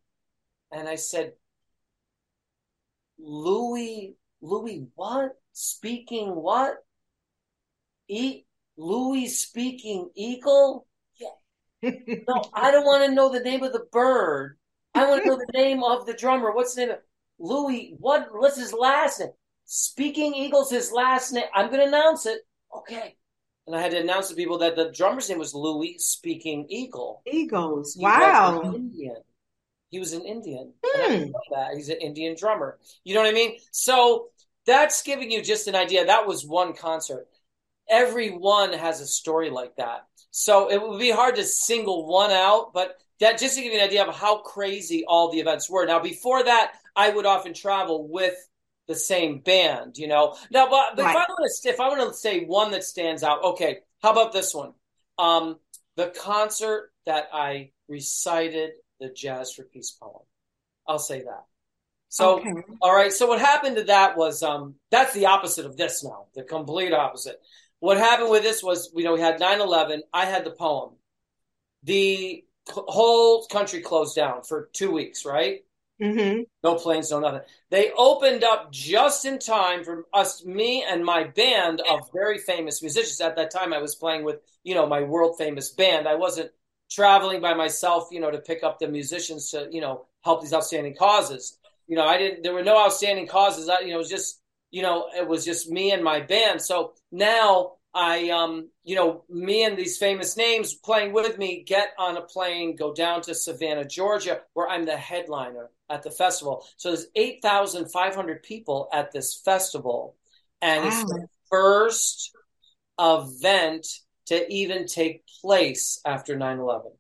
and 0.71 0.87
I 0.87 0.97
said, 0.97 1.33
"Louis, 3.19 4.17
Louis, 4.43 4.87
what? 4.97 5.41
Speaking 5.55 6.35
what?" 6.35 6.75
E- 8.07 8.45
Louis 8.81 9.29
speaking 9.29 10.11
eagle? 10.15 10.87
Yeah. 11.19 11.91
no, 12.29 12.43
I 12.55 12.71
don't 12.71 12.87
want 12.87 13.05
to 13.05 13.15
know 13.15 13.31
the 13.31 13.41
name 13.41 13.63
of 13.63 13.73
the 13.73 13.87
bird. 13.93 14.57
I 14.95 15.07
want 15.07 15.23
to 15.23 15.29
know 15.29 15.37
the 15.37 15.53
name 15.59 15.83
of 15.85 16.07
the 16.07 16.15
drummer. 16.15 16.53
What's 16.53 16.75
the 16.75 16.87
name 16.87 16.91
of 16.93 16.99
Louis? 17.39 17.95
What 17.99 18.29
what's 18.33 18.59
his 18.59 18.73
last 18.73 19.21
name? 19.21 19.31
Speaking 19.67 20.35
Eagle's 20.35 20.71
his 20.71 20.91
last 20.93 21.33
name. 21.33 21.45
I'm 21.55 21.71
gonna 21.71 21.87
announce 21.87 22.27
it. 22.27 22.41
Okay. 22.75 23.17
And 23.67 23.77
I 23.77 23.83
had 23.83 23.93
to 23.93 24.01
announce 24.01 24.31
to 24.31 24.35
people 24.35 24.59
that 24.59 24.75
the 24.77 24.91
drummer's 24.91 25.29
name 25.29 25.39
was 25.39 25.55
Louis 25.55 25.97
Speaking 25.99 26.67
Eagle. 26.71 27.23
Eagles. 27.27 27.95
He 27.95 28.03
wow. 28.03 28.63
Indian. 28.75 29.17
He 29.91 29.99
was 29.99 30.13
an 30.13 30.23
Indian. 30.23 30.73
Hmm. 30.85 31.25
He's 31.75 31.89
an 31.89 31.99
Indian 31.99 32.35
drummer. 32.37 32.79
You 33.05 33.15
know 33.15 33.21
what 33.21 33.29
I 33.29 33.35
mean? 33.35 33.59
So 33.71 34.29
that's 34.67 35.03
giving 35.03 35.31
you 35.31 35.43
just 35.43 35.69
an 35.69 35.75
idea. 35.75 36.07
That 36.07 36.27
was 36.27 36.47
one 36.47 36.73
concert 36.73 37.29
everyone 37.91 38.73
has 38.73 39.01
a 39.01 39.07
story 39.07 39.51
like 39.51 39.77
that. 39.77 40.07
So 40.31 40.71
it 40.71 40.81
would 40.81 41.01
be 41.01 41.11
hard 41.11 41.37
to 41.37 41.45
single 41.45 42.07
one 42.07 42.31
out, 42.31 42.73
but 42.73 42.97
that 43.19 43.39
just 43.39 43.57
to 43.57 43.63
give 43.63 43.73
you 43.73 43.79
an 43.79 43.85
idea 43.85 44.07
of 44.07 44.15
how 44.15 44.39
crazy 44.39 45.05
all 45.07 45.31
the 45.31 45.41
events 45.41 45.69
were. 45.69 45.85
Now, 45.85 46.01
before 46.01 46.43
that, 46.43 46.73
I 46.97 47.11
would 47.11 47.27
often 47.27 47.53
travel 47.53 48.09
with 48.09 48.35
the 48.89 48.95
same 48.95 49.41
band, 49.41 49.99
you 49.99 50.09
know. 50.09 50.37
Now, 50.51 50.71
but, 50.71 50.97
but 50.97 51.03
right. 51.05 51.11
if 51.11 51.17
I 51.17 51.27
want 51.29 51.53
to, 51.63 51.69
if 51.69 51.81
I 51.81 51.89
want 51.89 52.11
to 52.11 52.17
say 52.17 52.45
one 52.45 52.71
that 52.71 52.85
stands 52.85 53.23
out, 53.23 53.45
okay, 53.45 53.81
how 54.03 54.13
about 54.13 54.33
this 54.33 54.55
one? 54.55 54.73
Um, 55.19 55.59
the 55.97 56.07
concert 56.07 56.93
that 57.07 57.29
I 57.33 57.73
recited 57.89 58.71
the 59.01 59.11
jazz 59.11 59.53
for 59.53 59.65
peace 59.65 59.91
poem. 59.91 60.23
I'll 60.87 60.99
say 60.99 61.23
that. 61.23 61.45
So, 62.09 62.41
okay. 62.41 62.53
all 62.81 62.95
right. 62.95 63.13
So 63.13 63.27
what 63.27 63.41
happened 63.41 63.77
to 63.77 63.85
that 63.85 64.17
was 64.17 64.43
um, 64.43 64.75
that's 64.91 65.15
the 65.15 65.27
opposite 65.27 65.67
of 65.67 65.77
this 65.77 66.03
now, 66.03 66.27
the 66.35 66.43
complete 66.43 66.93
opposite 66.93 67.41
what 67.81 67.99
happened 67.99 68.31
with 68.31 68.43
this 68.43 68.63
was, 68.63 68.91
you 68.95 69.05
know, 69.05 69.15
we 69.15 69.21
had 69.21 69.41
9 69.41 69.61
11. 69.61 70.03
I 70.13 70.27
had 70.27 70.45
the 70.45 70.51
poem. 70.51 70.93
The 71.83 72.45
whole 72.69 73.47
country 73.47 73.81
closed 73.81 74.15
down 74.15 74.43
for 74.43 74.69
two 74.73 74.91
weeks, 74.91 75.25
right? 75.25 75.65
Mm-hmm. 76.01 76.43
No 76.63 76.75
planes, 76.77 77.11
no 77.11 77.21
nothing. 77.21 77.43
They 77.71 77.91
opened 77.97 78.43
up 78.43 78.73
just 78.73 79.27
in 79.27 79.39
time 79.39 79.85
for 79.85 80.07
us, 80.15 80.45
me 80.45 80.83
and 80.83 81.05
my 81.05 81.25
band 81.25 81.83
of 81.91 82.11
very 82.13 82.39
famous 82.39 82.81
musicians. 82.81 83.21
At 83.21 83.37
that 83.37 83.51
time, 83.51 83.73
I 83.73 83.79
was 83.79 83.95
playing 83.95 84.25
with, 84.25 84.37
you 84.63 84.75
know, 84.75 84.87
my 84.87 85.03
world 85.03 85.37
famous 85.37 85.71
band. 85.71 86.09
I 86.09 86.15
wasn't 86.15 86.51
traveling 86.91 87.41
by 87.41 87.55
myself, 87.55 88.09
you 88.11 88.21
know, 88.21 88.31
to 88.31 88.39
pick 88.39 88.63
up 88.63 88.79
the 88.79 88.89
musicians 88.89 89.51
to, 89.51 89.69
you 89.71 89.81
know, 89.81 90.07
help 90.23 90.43
these 90.43 90.55
outstanding 90.55 90.97
causes. 90.97 91.59
You 91.87 91.97
know, 91.97 92.07
I 92.07 92.17
didn't, 92.17 92.43
there 92.43 92.55
were 92.55 92.65
no 92.65 92.83
outstanding 92.83 93.27
causes. 93.27 93.69
I, 93.69 93.81
you 93.81 93.89
know, 93.89 93.97
it 93.97 93.99
was 93.99 94.09
just 94.09 94.40
you 94.71 94.83
know, 94.83 95.09
it 95.15 95.27
was 95.27 95.45
just 95.45 95.71
me 95.71 95.93
and 95.93 96.03
my 96.05 96.21
band. 96.21 96.63
So 96.63 96.93
now 97.11 97.73
I, 97.93 98.31
um, 98.31 98.71
you 98.85 98.95
know, 98.95 99.25
me 99.29 99.65
and 99.65 99.77
these 99.77 99.99
famous 99.99 100.37
names 100.37 100.75
playing 100.75 101.13
with 101.13 101.39
me 101.39 101.65
get 101.67 101.91
on 101.99 102.17
a 102.17 102.23
plane, 102.23 102.77
go 102.77 102.95
down 102.95 103.23
to 103.23 103.35
Savannah, 103.35 103.85
Georgia, 103.85 104.43
where 104.53 104.69
I'm 104.69 104.85
the 104.85 104.97
headliner 104.97 105.71
at 105.89 106.03
the 106.03 106.11
festival. 106.11 106.65
So 106.77 106.91
there's 106.91 107.07
8,500 107.17 108.43
people 108.43 108.89
at 108.93 109.11
this 109.11 109.41
festival. 109.45 110.17
And 110.63 110.85
wow. 110.85 110.89
it's 110.89 111.05
the 111.05 111.27
first 111.51 112.31
event 112.99 113.87
to 114.27 114.53
even 114.53 114.87
take 114.87 115.25
place 115.41 116.01
after 116.07 116.37
9 116.37 116.59
11. 116.61 116.93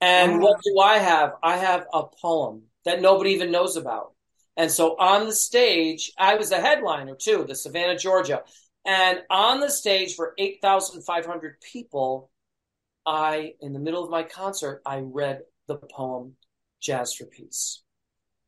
And 0.00 0.34
wow. 0.34 0.38
what 0.40 0.60
do 0.64 0.78
I 0.80 0.98
have? 0.98 1.32
I 1.42 1.56
have 1.56 1.86
a 1.92 2.04
poem 2.04 2.62
that 2.84 3.00
nobody 3.00 3.30
even 3.30 3.50
knows 3.50 3.76
about. 3.76 4.11
And 4.56 4.70
so 4.70 4.96
on 4.98 5.26
the 5.26 5.34
stage, 5.34 6.12
I 6.18 6.36
was 6.36 6.52
a 6.52 6.60
headliner 6.60 7.14
too, 7.14 7.44
the 7.46 7.54
Savannah, 7.54 7.98
Georgia. 7.98 8.42
And 8.84 9.20
on 9.30 9.60
the 9.60 9.70
stage 9.70 10.14
for 10.14 10.34
8,500 10.38 11.60
people, 11.60 12.30
I, 13.06 13.54
in 13.60 13.72
the 13.72 13.78
middle 13.78 14.04
of 14.04 14.10
my 14.10 14.22
concert, 14.22 14.82
I 14.84 14.98
read 14.98 15.40
the 15.68 15.76
poem 15.76 16.34
Jazz 16.80 17.14
for 17.14 17.24
Peace. 17.24 17.82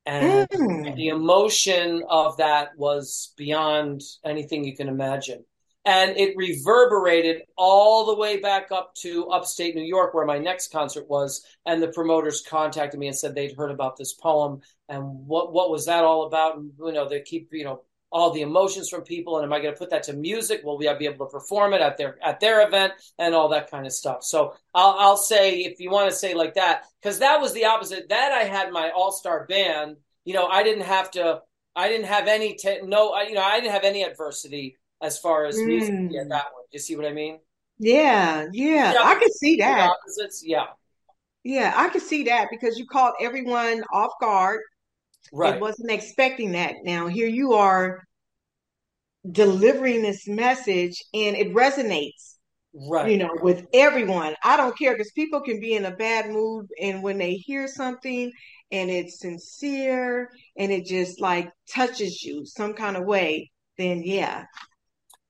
And 0.06 0.48
mm. 0.50 0.96
the 0.96 1.08
emotion 1.08 2.02
of 2.08 2.36
that 2.36 2.76
was 2.76 3.32
beyond 3.36 4.02
anything 4.24 4.64
you 4.64 4.76
can 4.76 4.88
imagine 4.88 5.44
and 5.84 6.16
it 6.16 6.36
reverberated 6.36 7.42
all 7.56 8.06
the 8.06 8.16
way 8.16 8.38
back 8.40 8.72
up 8.72 8.94
to 8.94 9.28
upstate 9.28 9.74
New 9.74 9.82
York, 9.82 10.14
where 10.14 10.24
my 10.24 10.38
next 10.38 10.72
concert 10.72 11.08
was. 11.08 11.44
And 11.66 11.82
the 11.82 11.88
promoters 11.88 12.42
contacted 12.48 12.98
me 12.98 13.08
and 13.08 13.16
said 13.16 13.34
they'd 13.34 13.56
heard 13.56 13.70
about 13.70 13.96
this 13.96 14.14
poem 14.14 14.60
and 14.88 15.26
what 15.26 15.52
what 15.52 15.70
was 15.70 15.86
that 15.86 16.04
all 16.04 16.26
about? 16.26 16.56
And 16.56 16.72
you 16.78 16.92
know, 16.92 17.08
they 17.08 17.20
keep 17.20 17.48
you 17.52 17.64
know 17.64 17.82
all 18.10 18.30
the 18.30 18.42
emotions 18.42 18.88
from 18.88 19.02
people, 19.02 19.36
and 19.36 19.44
am 19.44 19.52
I 19.52 19.60
going 19.60 19.74
to 19.74 19.78
put 19.78 19.90
that 19.90 20.04
to 20.04 20.12
music? 20.12 20.60
Will 20.62 20.78
we 20.78 20.92
be 20.98 21.06
able 21.06 21.26
to 21.26 21.32
perform 21.32 21.74
it 21.74 21.80
at 21.80 21.96
their 21.96 22.16
at 22.22 22.40
their 22.40 22.66
event 22.66 22.92
and 23.18 23.34
all 23.34 23.48
that 23.50 23.70
kind 23.70 23.86
of 23.86 23.92
stuff? 23.92 24.22
So 24.22 24.54
I'll 24.74 24.96
I'll 24.98 25.16
say 25.16 25.60
if 25.60 25.80
you 25.80 25.90
want 25.90 26.10
to 26.10 26.16
say 26.16 26.34
like 26.34 26.54
that, 26.54 26.84
because 27.02 27.18
that 27.20 27.40
was 27.40 27.52
the 27.54 27.64
opposite. 27.66 28.08
That 28.08 28.32
I 28.32 28.44
had 28.44 28.72
my 28.72 28.90
all 28.90 29.12
star 29.12 29.46
band. 29.46 29.96
You 30.24 30.34
know, 30.34 30.46
I 30.46 30.62
didn't 30.62 30.84
have 30.84 31.10
to. 31.12 31.40
I 31.76 31.88
didn't 31.88 32.06
have 32.06 32.28
any 32.28 32.54
te- 32.54 32.82
no. 32.82 33.20
you 33.22 33.34
know, 33.34 33.42
I 33.42 33.58
didn't 33.58 33.72
have 33.72 33.84
any 33.84 34.04
adversity 34.04 34.76
as 35.04 35.18
far 35.18 35.44
as 35.44 35.56
mm. 35.56 35.66
music. 35.66 35.94
Yeah, 36.10 36.24
that 36.28 36.46
one. 36.52 36.64
You 36.72 36.78
see 36.78 36.96
what 36.96 37.06
I 37.06 37.12
mean? 37.12 37.38
Yeah, 37.78 38.46
yeah, 38.52 38.92
yeah 38.92 39.02
I 39.02 39.14
can 39.16 39.32
see 39.32 39.56
that. 39.56 39.90
Opposites, 39.90 40.42
yeah, 40.44 40.66
yeah, 41.42 41.72
I 41.76 41.88
can 41.88 42.00
see 42.00 42.24
that 42.24 42.48
because 42.50 42.78
you 42.78 42.86
caught 42.86 43.14
everyone 43.20 43.84
off 43.92 44.12
guard. 44.20 44.60
Right, 45.32 45.54
it 45.54 45.60
wasn't 45.60 45.90
expecting 45.90 46.52
that. 46.52 46.76
Now 46.84 47.06
here 47.06 47.28
you 47.28 47.54
are, 47.54 48.04
delivering 49.30 50.02
this 50.02 50.28
message 50.28 51.02
and 51.14 51.34
it 51.34 51.54
resonates 51.54 52.34
right 52.90 53.10
you 53.10 53.16
know 53.16 53.30
with 53.40 53.64
everyone 53.72 54.34
i 54.42 54.56
don't 54.56 54.76
care 54.76 54.92
because 54.92 55.12
people 55.12 55.40
can 55.40 55.60
be 55.60 55.74
in 55.74 55.84
a 55.84 55.96
bad 55.96 56.28
mood 56.28 56.66
and 56.82 57.02
when 57.02 57.16
they 57.16 57.34
hear 57.34 57.66
something 57.68 58.30
and 58.70 58.90
it's 58.90 59.20
sincere 59.20 60.28
and 60.58 60.72
it 60.72 60.84
just 60.84 61.20
like 61.20 61.50
touches 61.70 62.22
you 62.22 62.44
some 62.44 62.74
kind 62.74 62.96
of 62.96 63.04
way 63.04 63.50
then 63.78 64.02
yeah 64.04 64.44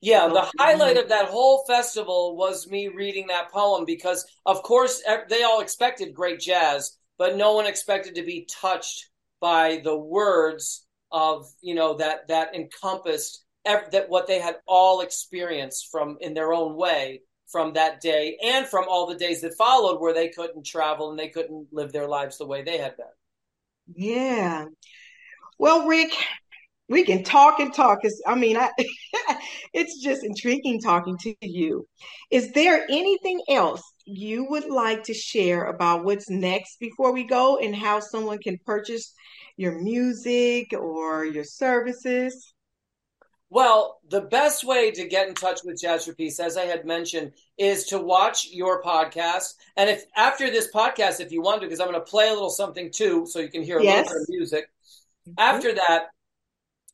yeah, 0.05 0.28
the 0.28 0.50
highlight 0.59 0.98
of 0.98 1.09
that 1.09 1.28
whole 1.28 1.64
festival 1.66 2.36
was 2.36 2.68
me 2.68 2.88
reading 2.88 3.28
that 3.28 3.50
poem 3.50 3.86
because, 3.86 4.26
of 4.44 4.62
course, 4.62 5.02
they 5.30 5.42
all 5.44 5.61
expected 5.61 6.14
great 6.14 6.40
jazz, 6.40 6.98
but 7.16 7.36
no 7.36 7.55
one 7.55 7.66
expected 7.66 8.16
to 8.16 8.22
be 8.22 8.46
touched 8.61 9.09
by 9.40 9.80
the 9.82 9.96
words 9.96 10.86
of 11.11 11.46
you 11.62 11.74
know 11.74 11.94
that 11.94 12.28
that 12.28 12.55
encompassed 12.55 13.44
that 13.64 14.11
what 14.11 14.26
they 14.26 14.40
had 14.40 14.57
all 14.66 15.00
experienced 15.00 15.88
from 15.90 16.18
in 16.20 16.34
their 16.34 16.52
own 16.52 16.76
way 16.76 17.22
from 17.46 17.72
that 17.72 18.02
day 18.02 18.36
and 18.44 18.66
from 18.66 18.84
all 18.88 19.07
the 19.07 19.14
days 19.14 19.40
that 19.40 19.57
followed 19.57 20.00
where 20.00 20.12
they 20.12 20.28
couldn't 20.28 20.66
travel 20.66 21.09
and 21.09 21.18
they 21.18 21.28
couldn't 21.28 21.68
live 21.72 21.92
their 21.92 22.09
lives 22.09 22.36
the 22.36 22.46
way 22.46 22.62
they 22.62 22.76
had 22.76 22.94
been. 22.98 23.07
Yeah. 23.94 24.66
Well, 25.59 25.86
Rick, 25.86 26.12
we 26.89 27.05
can 27.05 27.22
talk 27.22 27.61
and 27.61 27.72
talk. 27.72 28.03
Cause 28.03 28.20
I 28.26 28.35
mean, 28.35 28.57
I, 28.57 28.70
it's 29.72 30.03
just 30.03 30.24
intriguing 30.24 30.80
talking 30.80 31.16
to 31.18 31.35
you. 31.41 31.87
Is 32.30 32.53
there 32.53 32.85
anything 32.89 33.43
else 33.49 33.82
you 34.05 34.47
would 34.51 34.68
like 34.68 35.05
to 35.05 35.14
share 35.14 35.64
about 35.64 36.05
what's 36.05 36.28
next 36.28 36.78
before 36.78 37.12
we 37.12 37.24
go 37.24 37.59
and 37.59 37.74
how 37.74 38.01
someone 38.01 38.39
can 38.39 38.59
purchase 38.64 39.12
your 39.57 39.80
music 39.80 40.72
or 40.72 41.24
your 41.24 41.45
services? 41.45 42.55
Well, 43.51 44.01
the 44.09 44.22
best 44.22 44.64
way 44.64 44.91
to 44.91 45.07
get 45.07 45.28
in 45.28 45.35
touch 45.35 45.61
with 45.64 45.80
Jazz 45.80 46.07
for 46.07 46.14
Peace, 46.14 46.41
as 46.41 46.57
I 46.57 46.64
had 46.64 46.85
mentioned, 46.85 47.35
is 47.57 47.85
to 47.85 48.01
watch 48.01 48.49
your 48.51 48.82
podcast. 48.82 49.55
And 49.76 49.89
if 49.89 50.03
after 50.16 50.51
this 50.51 50.72
podcast, 50.74 51.20
if 51.20 51.30
you 51.30 51.41
want 51.41 51.61
to, 51.61 51.68
because 51.68 51.78
I'm 51.78 51.87
going 51.87 52.01
to 52.01 52.05
play 52.05 52.30
a 52.30 52.32
little 52.32 52.51
something 52.51 52.91
too, 52.93 53.26
so 53.26 53.39
you 53.39 53.51
can 53.51 53.62
hear 53.62 53.78
a 53.78 53.85
yes. 53.85 54.09
little 54.09 54.12
bit 54.12 54.22
of 54.22 54.28
music. 54.28 54.64
Mm-hmm. 55.28 55.35
After 55.39 55.72
that, 55.74 56.07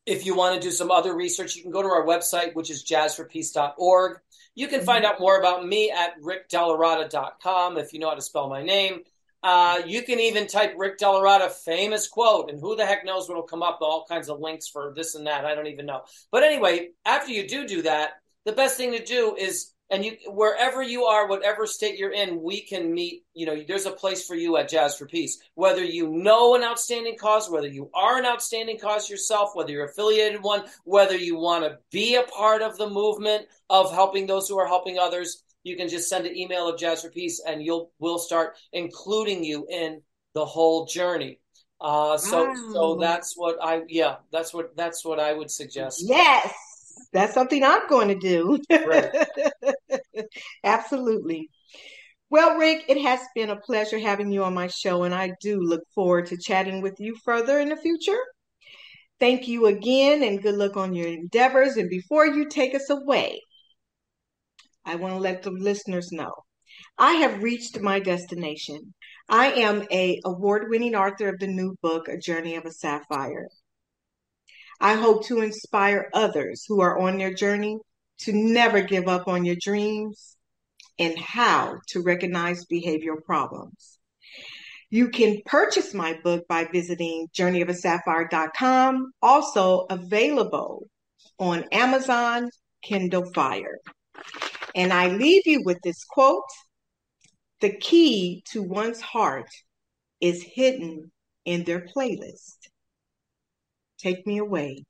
if 0.05 0.25
you 0.25 0.35
want 0.35 0.55
to 0.55 0.67
do 0.67 0.71
some 0.71 0.91
other 0.91 1.15
research, 1.15 1.55
you 1.55 1.61
can 1.61 1.71
go 1.71 1.81
to 1.81 1.87
our 1.87 2.05
website, 2.05 2.55
which 2.55 2.69
is 2.69 2.83
jazzforpeace.org. 2.83 4.19
You 4.55 4.67
can 4.67 4.81
find 4.81 5.05
out 5.05 5.19
more 5.19 5.39
about 5.39 5.65
me 5.65 5.91
at 5.91 6.19
rickdellaratta.com 6.21 7.77
if 7.77 7.93
you 7.93 7.99
know 7.99 8.09
how 8.09 8.15
to 8.15 8.21
spell 8.21 8.49
my 8.49 8.63
name. 8.63 9.01
Uh, 9.43 9.81
you 9.87 10.03
can 10.03 10.19
even 10.19 10.45
type 10.45 10.73
Rick 10.77 10.99
DellaRatta 10.99 11.49
famous 11.49 12.07
quote, 12.07 12.51
and 12.51 12.59
who 12.59 12.75
the 12.75 12.85
heck 12.85 13.03
knows 13.03 13.27
what'll 13.27 13.43
come 13.43 13.63
up? 13.63 13.79
All 13.81 14.05
kinds 14.07 14.29
of 14.29 14.39
links 14.39 14.67
for 14.67 14.93
this 14.95 15.15
and 15.15 15.25
that. 15.25 15.45
I 15.45 15.55
don't 15.55 15.67
even 15.67 15.87
know. 15.87 16.01
But 16.31 16.43
anyway, 16.43 16.89
after 17.05 17.31
you 17.31 17.47
do 17.47 17.67
do 17.67 17.81
that, 17.83 18.11
the 18.45 18.51
best 18.51 18.77
thing 18.77 18.91
to 18.91 19.03
do 19.03 19.35
is, 19.35 19.73
and 19.91 20.03
you 20.03 20.17
wherever 20.27 20.81
you 20.81 21.03
are, 21.03 21.27
whatever 21.27 21.67
state 21.67 21.99
you're 21.99 22.13
in, 22.13 22.41
we 22.41 22.61
can 22.61 22.93
meet. 22.93 23.23
You 23.35 23.45
know, 23.45 23.63
there's 23.67 23.85
a 23.85 23.91
place 23.91 24.25
for 24.25 24.35
you 24.35 24.57
at 24.57 24.69
Jazz 24.69 24.97
for 24.97 25.05
Peace. 25.05 25.39
Whether 25.53 25.83
you 25.83 26.09
know 26.09 26.55
an 26.55 26.63
outstanding 26.63 27.17
cause, 27.19 27.49
whether 27.49 27.67
you 27.67 27.91
are 27.93 28.17
an 28.17 28.25
outstanding 28.25 28.79
cause 28.79 29.09
yourself, 29.09 29.51
whether 29.53 29.71
you're 29.71 29.85
affiliated 29.85 30.41
one, 30.41 30.63
whether 30.85 31.15
you 31.15 31.37
want 31.37 31.65
to 31.65 31.77
be 31.91 32.15
a 32.15 32.23
part 32.23 32.63
of 32.63 32.77
the 32.77 32.89
movement 32.89 33.45
of 33.69 33.93
helping 33.93 34.25
those 34.25 34.47
who 34.47 34.57
are 34.57 34.67
helping 34.67 34.97
others 34.97 35.43
you 35.63 35.75
can 35.75 35.89
just 35.89 36.09
send 36.09 36.25
an 36.25 36.35
email 36.35 36.67
of 36.67 36.79
Jazz 36.79 37.01
for 37.01 37.09
Peace, 37.09 37.41
and 37.45 37.63
you'll 37.63 37.91
we'll 37.99 38.19
start 38.19 38.57
including 38.73 39.43
you 39.43 39.67
in 39.69 40.01
the 40.33 40.45
whole 40.45 40.85
journey. 40.85 41.39
Uh, 41.79 42.17
so 42.17 42.53
so 42.73 42.95
that's 42.95 43.35
what 43.35 43.57
I 43.61 43.81
yeah 43.87 44.17
that's 44.31 44.53
what 44.53 44.75
that's 44.75 45.03
what 45.03 45.19
I 45.19 45.33
would 45.33 45.51
suggest. 45.51 46.03
Yes, 46.03 46.53
that's 47.13 47.33
something 47.33 47.63
I'm 47.63 47.87
going 47.87 48.07
to 48.07 48.15
do. 48.15 48.59
Absolutely. 50.63 51.49
Well, 52.29 52.57
Rick, 52.57 52.85
it 52.87 53.01
has 53.01 53.19
been 53.35 53.49
a 53.49 53.59
pleasure 53.59 53.99
having 53.99 54.31
you 54.31 54.43
on 54.43 54.53
my 54.53 54.67
show, 54.67 55.03
and 55.03 55.13
I 55.13 55.33
do 55.41 55.59
look 55.59 55.81
forward 55.93 56.27
to 56.27 56.37
chatting 56.37 56.81
with 56.81 56.95
you 56.99 57.15
further 57.25 57.59
in 57.59 57.69
the 57.69 57.75
future. 57.75 58.19
Thank 59.19 59.47
you 59.47 59.65
again, 59.67 60.23
and 60.23 60.41
good 60.41 60.55
luck 60.55 60.77
on 60.77 60.93
your 60.93 61.07
endeavors. 61.07 61.75
And 61.77 61.89
before 61.89 62.25
you 62.25 62.47
take 62.47 62.73
us 62.73 62.89
away, 62.89 63.41
I 64.85 64.95
want 64.95 65.13
to 65.13 65.19
let 65.19 65.43
the 65.43 65.51
listeners 65.51 66.11
know. 66.11 66.31
I 66.97 67.13
have 67.15 67.43
reached 67.43 67.79
my 67.81 67.99
destination. 67.99 68.93
I 69.29 69.51
am 69.51 69.85
a 69.91 70.19
award-winning 70.25 70.95
author 70.95 71.29
of 71.29 71.39
the 71.39 71.47
new 71.47 71.75
book, 71.81 72.07
A 72.07 72.17
Journey 72.17 72.55
of 72.55 72.65
a 72.65 72.71
Sapphire. 72.71 73.49
I 74.81 74.95
hope 74.95 75.25
to 75.27 75.41
inspire 75.41 76.09
others 76.11 76.65
who 76.67 76.81
are 76.81 76.97
on 76.97 77.19
their 77.19 77.33
journey 77.33 77.77
to 78.21 78.33
never 78.33 78.81
give 78.81 79.07
up 79.07 79.27
on 79.27 79.45
your 79.45 79.55
dreams 79.61 80.35
and 80.97 81.17
how 81.19 81.79
to 81.89 82.01
recognize 82.01 82.65
behavioral 82.65 83.23
problems. 83.23 83.99
You 84.89 85.09
can 85.09 85.41
purchase 85.45 85.93
my 85.93 86.19
book 86.23 86.47
by 86.47 86.65
visiting 86.65 87.27
journeyofaSapphire.com, 87.33 89.11
also 89.21 89.85
available 89.89 90.87
on 91.37 91.65
Amazon 91.71 92.49
Kindle 92.83 93.31
Fire. 93.33 93.77
And 94.73 94.91
I 94.91 95.09
leave 95.09 95.43
you 95.45 95.61
with 95.63 95.77
this 95.83 96.03
quote 96.03 96.49
The 97.59 97.77
key 97.77 98.43
to 98.51 98.63
one's 98.63 98.99
heart 98.99 99.49
is 100.19 100.41
hidden 100.41 101.11
in 101.45 101.65
their 101.65 101.85
playlist. 101.95 102.70
Take 104.01 104.25
me 104.25 104.39
away. 104.39 104.83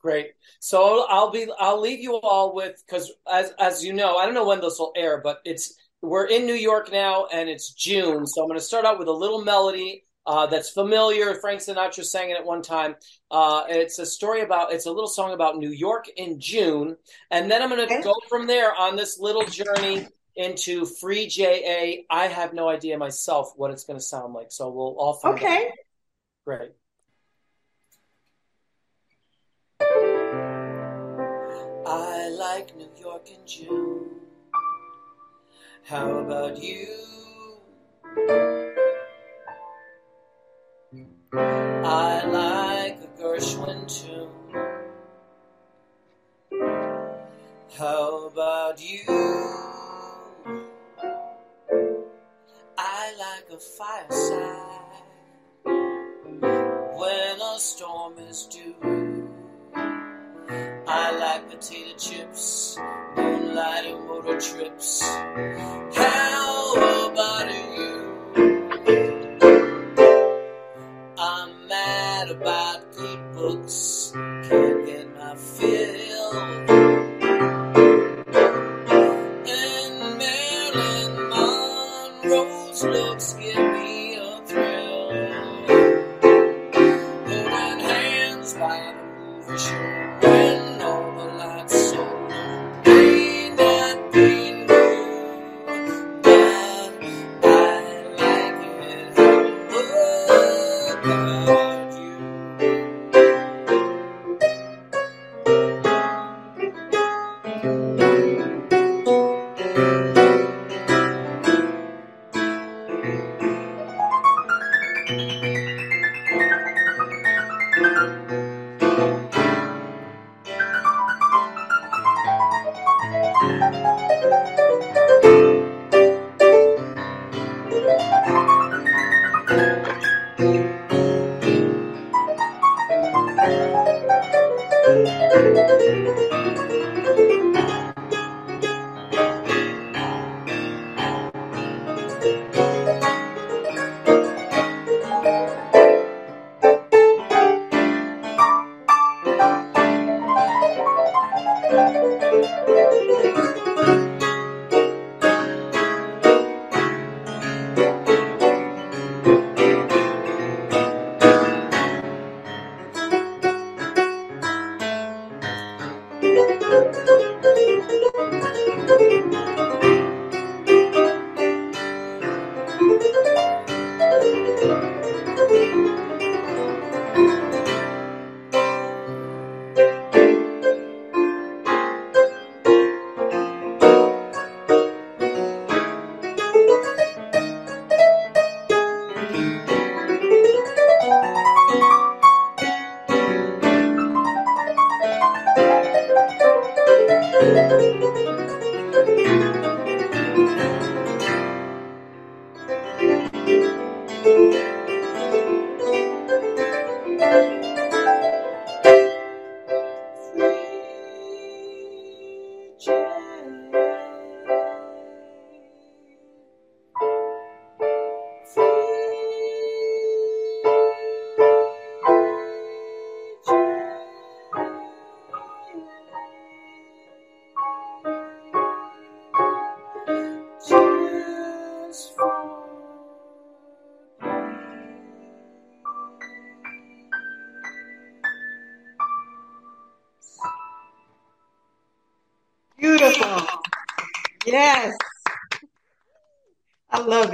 Great. 0.00 0.32
So 0.60 1.06
I'll 1.08 1.30
be 1.30 1.48
I'll 1.58 1.80
leave 1.80 2.00
you 2.00 2.20
all 2.20 2.54
with 2.54 2.82
because 2.86 3.12
as 3.30 3.52
as 3.58 3.84
you 3.84 3.92
know, 3.92 4.16
I 4.16 4.24
don't 4.24 4.34
know 4.34 4.46
when 4.46 4.60
this 4.60 4.78
will 4.78 4.92
air, 4.96 5.20
but 5.22 5.40
it's 5.44 5.74
we're 6.02 6.26
in 6.26 6.46
New 6.46 6.54
York 6.54 6.92
now 6.92 7.26
and 7.32 7.48
it's 7.48 7.72
June. 7.72 8.26
So 8.26 8.42
I'm 8.42 8.48
going 8.48 8.58
to 8.58 8.64
start 8.64 8.84
out 8.84 8.98
with 8.98 9.08
a 9.08 9.12
little 9.12 9.42
melody 9.42 10.04
uh, 10.26 10.46
that's 10.46 10.70
familiar. 10.70 11.34
Frank 11.34 11.60
Sinatra 11.60 12.04
sang 12.04 12.30
it 12.30 12.36
at 12.36 12.44
one 12.44 12.62
time. 12.62 12.96
Uh, 13.30 13.64
it's 13.68 13.98
a 13.98 14.06
story 14.06 14.42
about, 14.42 14.72
it's 14.72 14.86
a 14.86 14.90
little 14.90 15.08
song 15.08 15.32
about 15.32 15.56
New 15.56 15.70
York 15.70 16.08
in 16.16 16.40
June. 16.40 16.96
And 17.30 17.50
then 17.50 17.62
I'm 17.62 17.70
going 17.70 17.88
to 17.88 17.94
okay. 17.94 18.02
go 18.02 18.14
from 18.28 18.46
there 18.46 18.74
on 18.74 18.96
this 18.96 19.18
little 19.18 19.44
journey 19.46 20.06
into 20.34 20.84
Free 20.84 21.26
JA. 21.28 22.02
I 22.10 22.26
have 22.26 22.52
no 22.52 22.68
idea 22.68 22.98
myself 22.98 23.52
what 23.56 23.70
it's 23.70 23.84
going 23.84 23.98
to 23.98 24.04
sound 24.04 24.34
like. 24.34 24.50
So 24.50 24.68
we'll 24.68 24.96
all 24.98 25.14
find 25.14 25.36
okay. 25.36 25.66
out. 25.66 25.72
Great. 26.44 26.70
In 33.28 33.46
June. 33.46 34.10
How 35.84 36.18
about 36.18 36.62
you? 36.62 36.86
I 41.34 42.24
like 42.24 42.98
a 43.02 43.08
Gershwin 43.20 43.86
tune. 43.86 44.30
How 47.76 48.28
about 48.28 48.80
you? 48.80 49.04
I 52.78 53.12
like 53.18 53.50
a 53.52 53.58
fireside 53.58 55.02
when 56.98 57.40
a 57.40 57.58
storm 57.58 58.18
is 58.18 58.46
due. 58.46 58.74
I 60.88 61.10
like 61.18 61.50
potato 61.50 61.96
chips, 61.98 62.78
moonlight 63.46 63.86
and 63.86 64.06
motor 64.06 64.40
trips. 64.40 65.02
How 65.94 67.10
about 67.10 67.50
you? 67.52 68.16
I'm 71.18 71.68
mad 71.68 72.30
about 72.30 72.96
good 72.96 73.32
books, 73.34 74.12
can't 74.14 74.86
get 74.86 75.14
my 75.16 75.34
fill. 75.36 76.32
And 79.48 80.18
Marilyn 80.18 81.12
Monroe's 81.30 82.84
looks 82.84 83.32
give 83.34 83.56
me 83.56 84.16
a 84.16 84.42
thrill. 84.46 85.12
Holding 87.28 87.80
hands 87.80 88.54
by 88.54 88.94
the 88.96 89.04
movie 89.20 89.58
show 89.58 90.05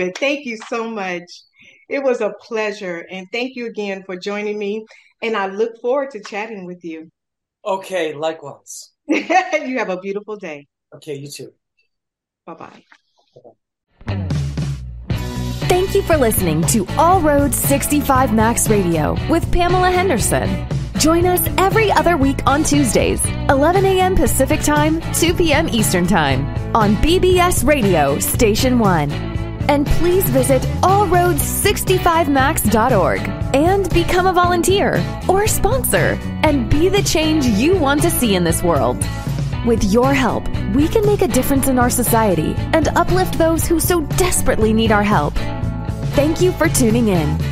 it. 0.03 0.19
Thank 0.19 0.47
you 0.47 0.59
so 0.69 0.91
much. 0.91 1.25
It 1.89 2.03
was 2.03 2.21
a 2.21 2.33
pleasure. 2.41 3.07
And 3.11 3.27
thank 3.33 3.57
you 3.57 3.67
again 3.67 4.03
for 4.05 4.17
joining 4.17 4.59
me. 4.59 4.85
And 5.23 5.37
I 5.37 5.47
look 5.47 5.81
forward 5.81 6.11
to 6.13 6.21
chatting 6.21 6.67
with 6.67 6.85
you. 6.85 7.11
Okay, 7.65 8.15
likewise. 8.15 8.91
you 9.07 9.23
have 9.79 9.91
a 9.91 10.01
beautiful 10.01 10.37
day. 10.37 10.67
Okay, 10.95 11.15
you 11.15 11.29
too. 11.29 11.53
Bye 12.47 12.55
bye. 12.55 12.85
Thank 15.69 15.95
you 15.95 16.03
for 16.03 16.17
listening 16.17 16.63
to 16.67 16.87
All 16.99 17.21
Roads 17.21 17.57
65 17.57 18.35
Max 18.35 18.69
Radio 18.69 19.17
with 19.31 19.51
Pamela 19.53 19.91
Henderson. 19.91 20.67
Join 20.99 21.27
us 21.27 21.41
every 21.59 21.91
other 21.91 22.17
week 22.17 22.39
on 22.47 22.63
Tuesdays, 22.63 23.25
11 23.49 23.85
a.m. 23.85 24.15
Pacific 24.15 24.61
Time, 24.61 25.01
2 25.15 25.35
p.m. 25.35 25.69
Eastern 25.69 26.07
Time 26.07 26.47
on 26.77 26.95
BBS 26.97 27.67
Radio 27.67 28.19
Station 28.19 28.79
1. 28.79 29.32
And 29.69 29.87
please 29.87 30.25
visit 30.25 30.63
allroads65max.org 30.83 33.21
and 33.55 33.89
become 33.91 34.27
a 34.27 34.33
volunteer 34.33 35.05
or 35.29 35.47
sponsor 35.47 36.19
and 36.43 36.69
be 36.71 36.89
the 36.89 37.03
change 37.03 37.47
you 37.47 37.77
want 37.77 38.03
to 38.03 38.11
see 38.11 38.35
in 38.35 38.43
this 38.45 38.63
world. 38.63 38.97
With 39.67 39.85
your 39.85 40.13
help, 40.13 40.49
we 40.75 40.89
can 40.89 41.07
make 41.07 41.23
a 41.23 41.29
difference 41.29 41.69
in 41.69 41.79
our 41.79 41.91
society 41.91 42.55
and 42.73 42.89
uplift 42.89 43.39
those 43.39 43.65
who 43.67 43.79
so 43.79 44.01
desperately 44.01 44.73
need 44.73 44.91
our 44.91 45.05
help. 45.05 45.35
Thank 46.15 46.41
you 46.41 46.51
for 46.53 46.69
tuning 46.69 47.09
in. 47.09 47.52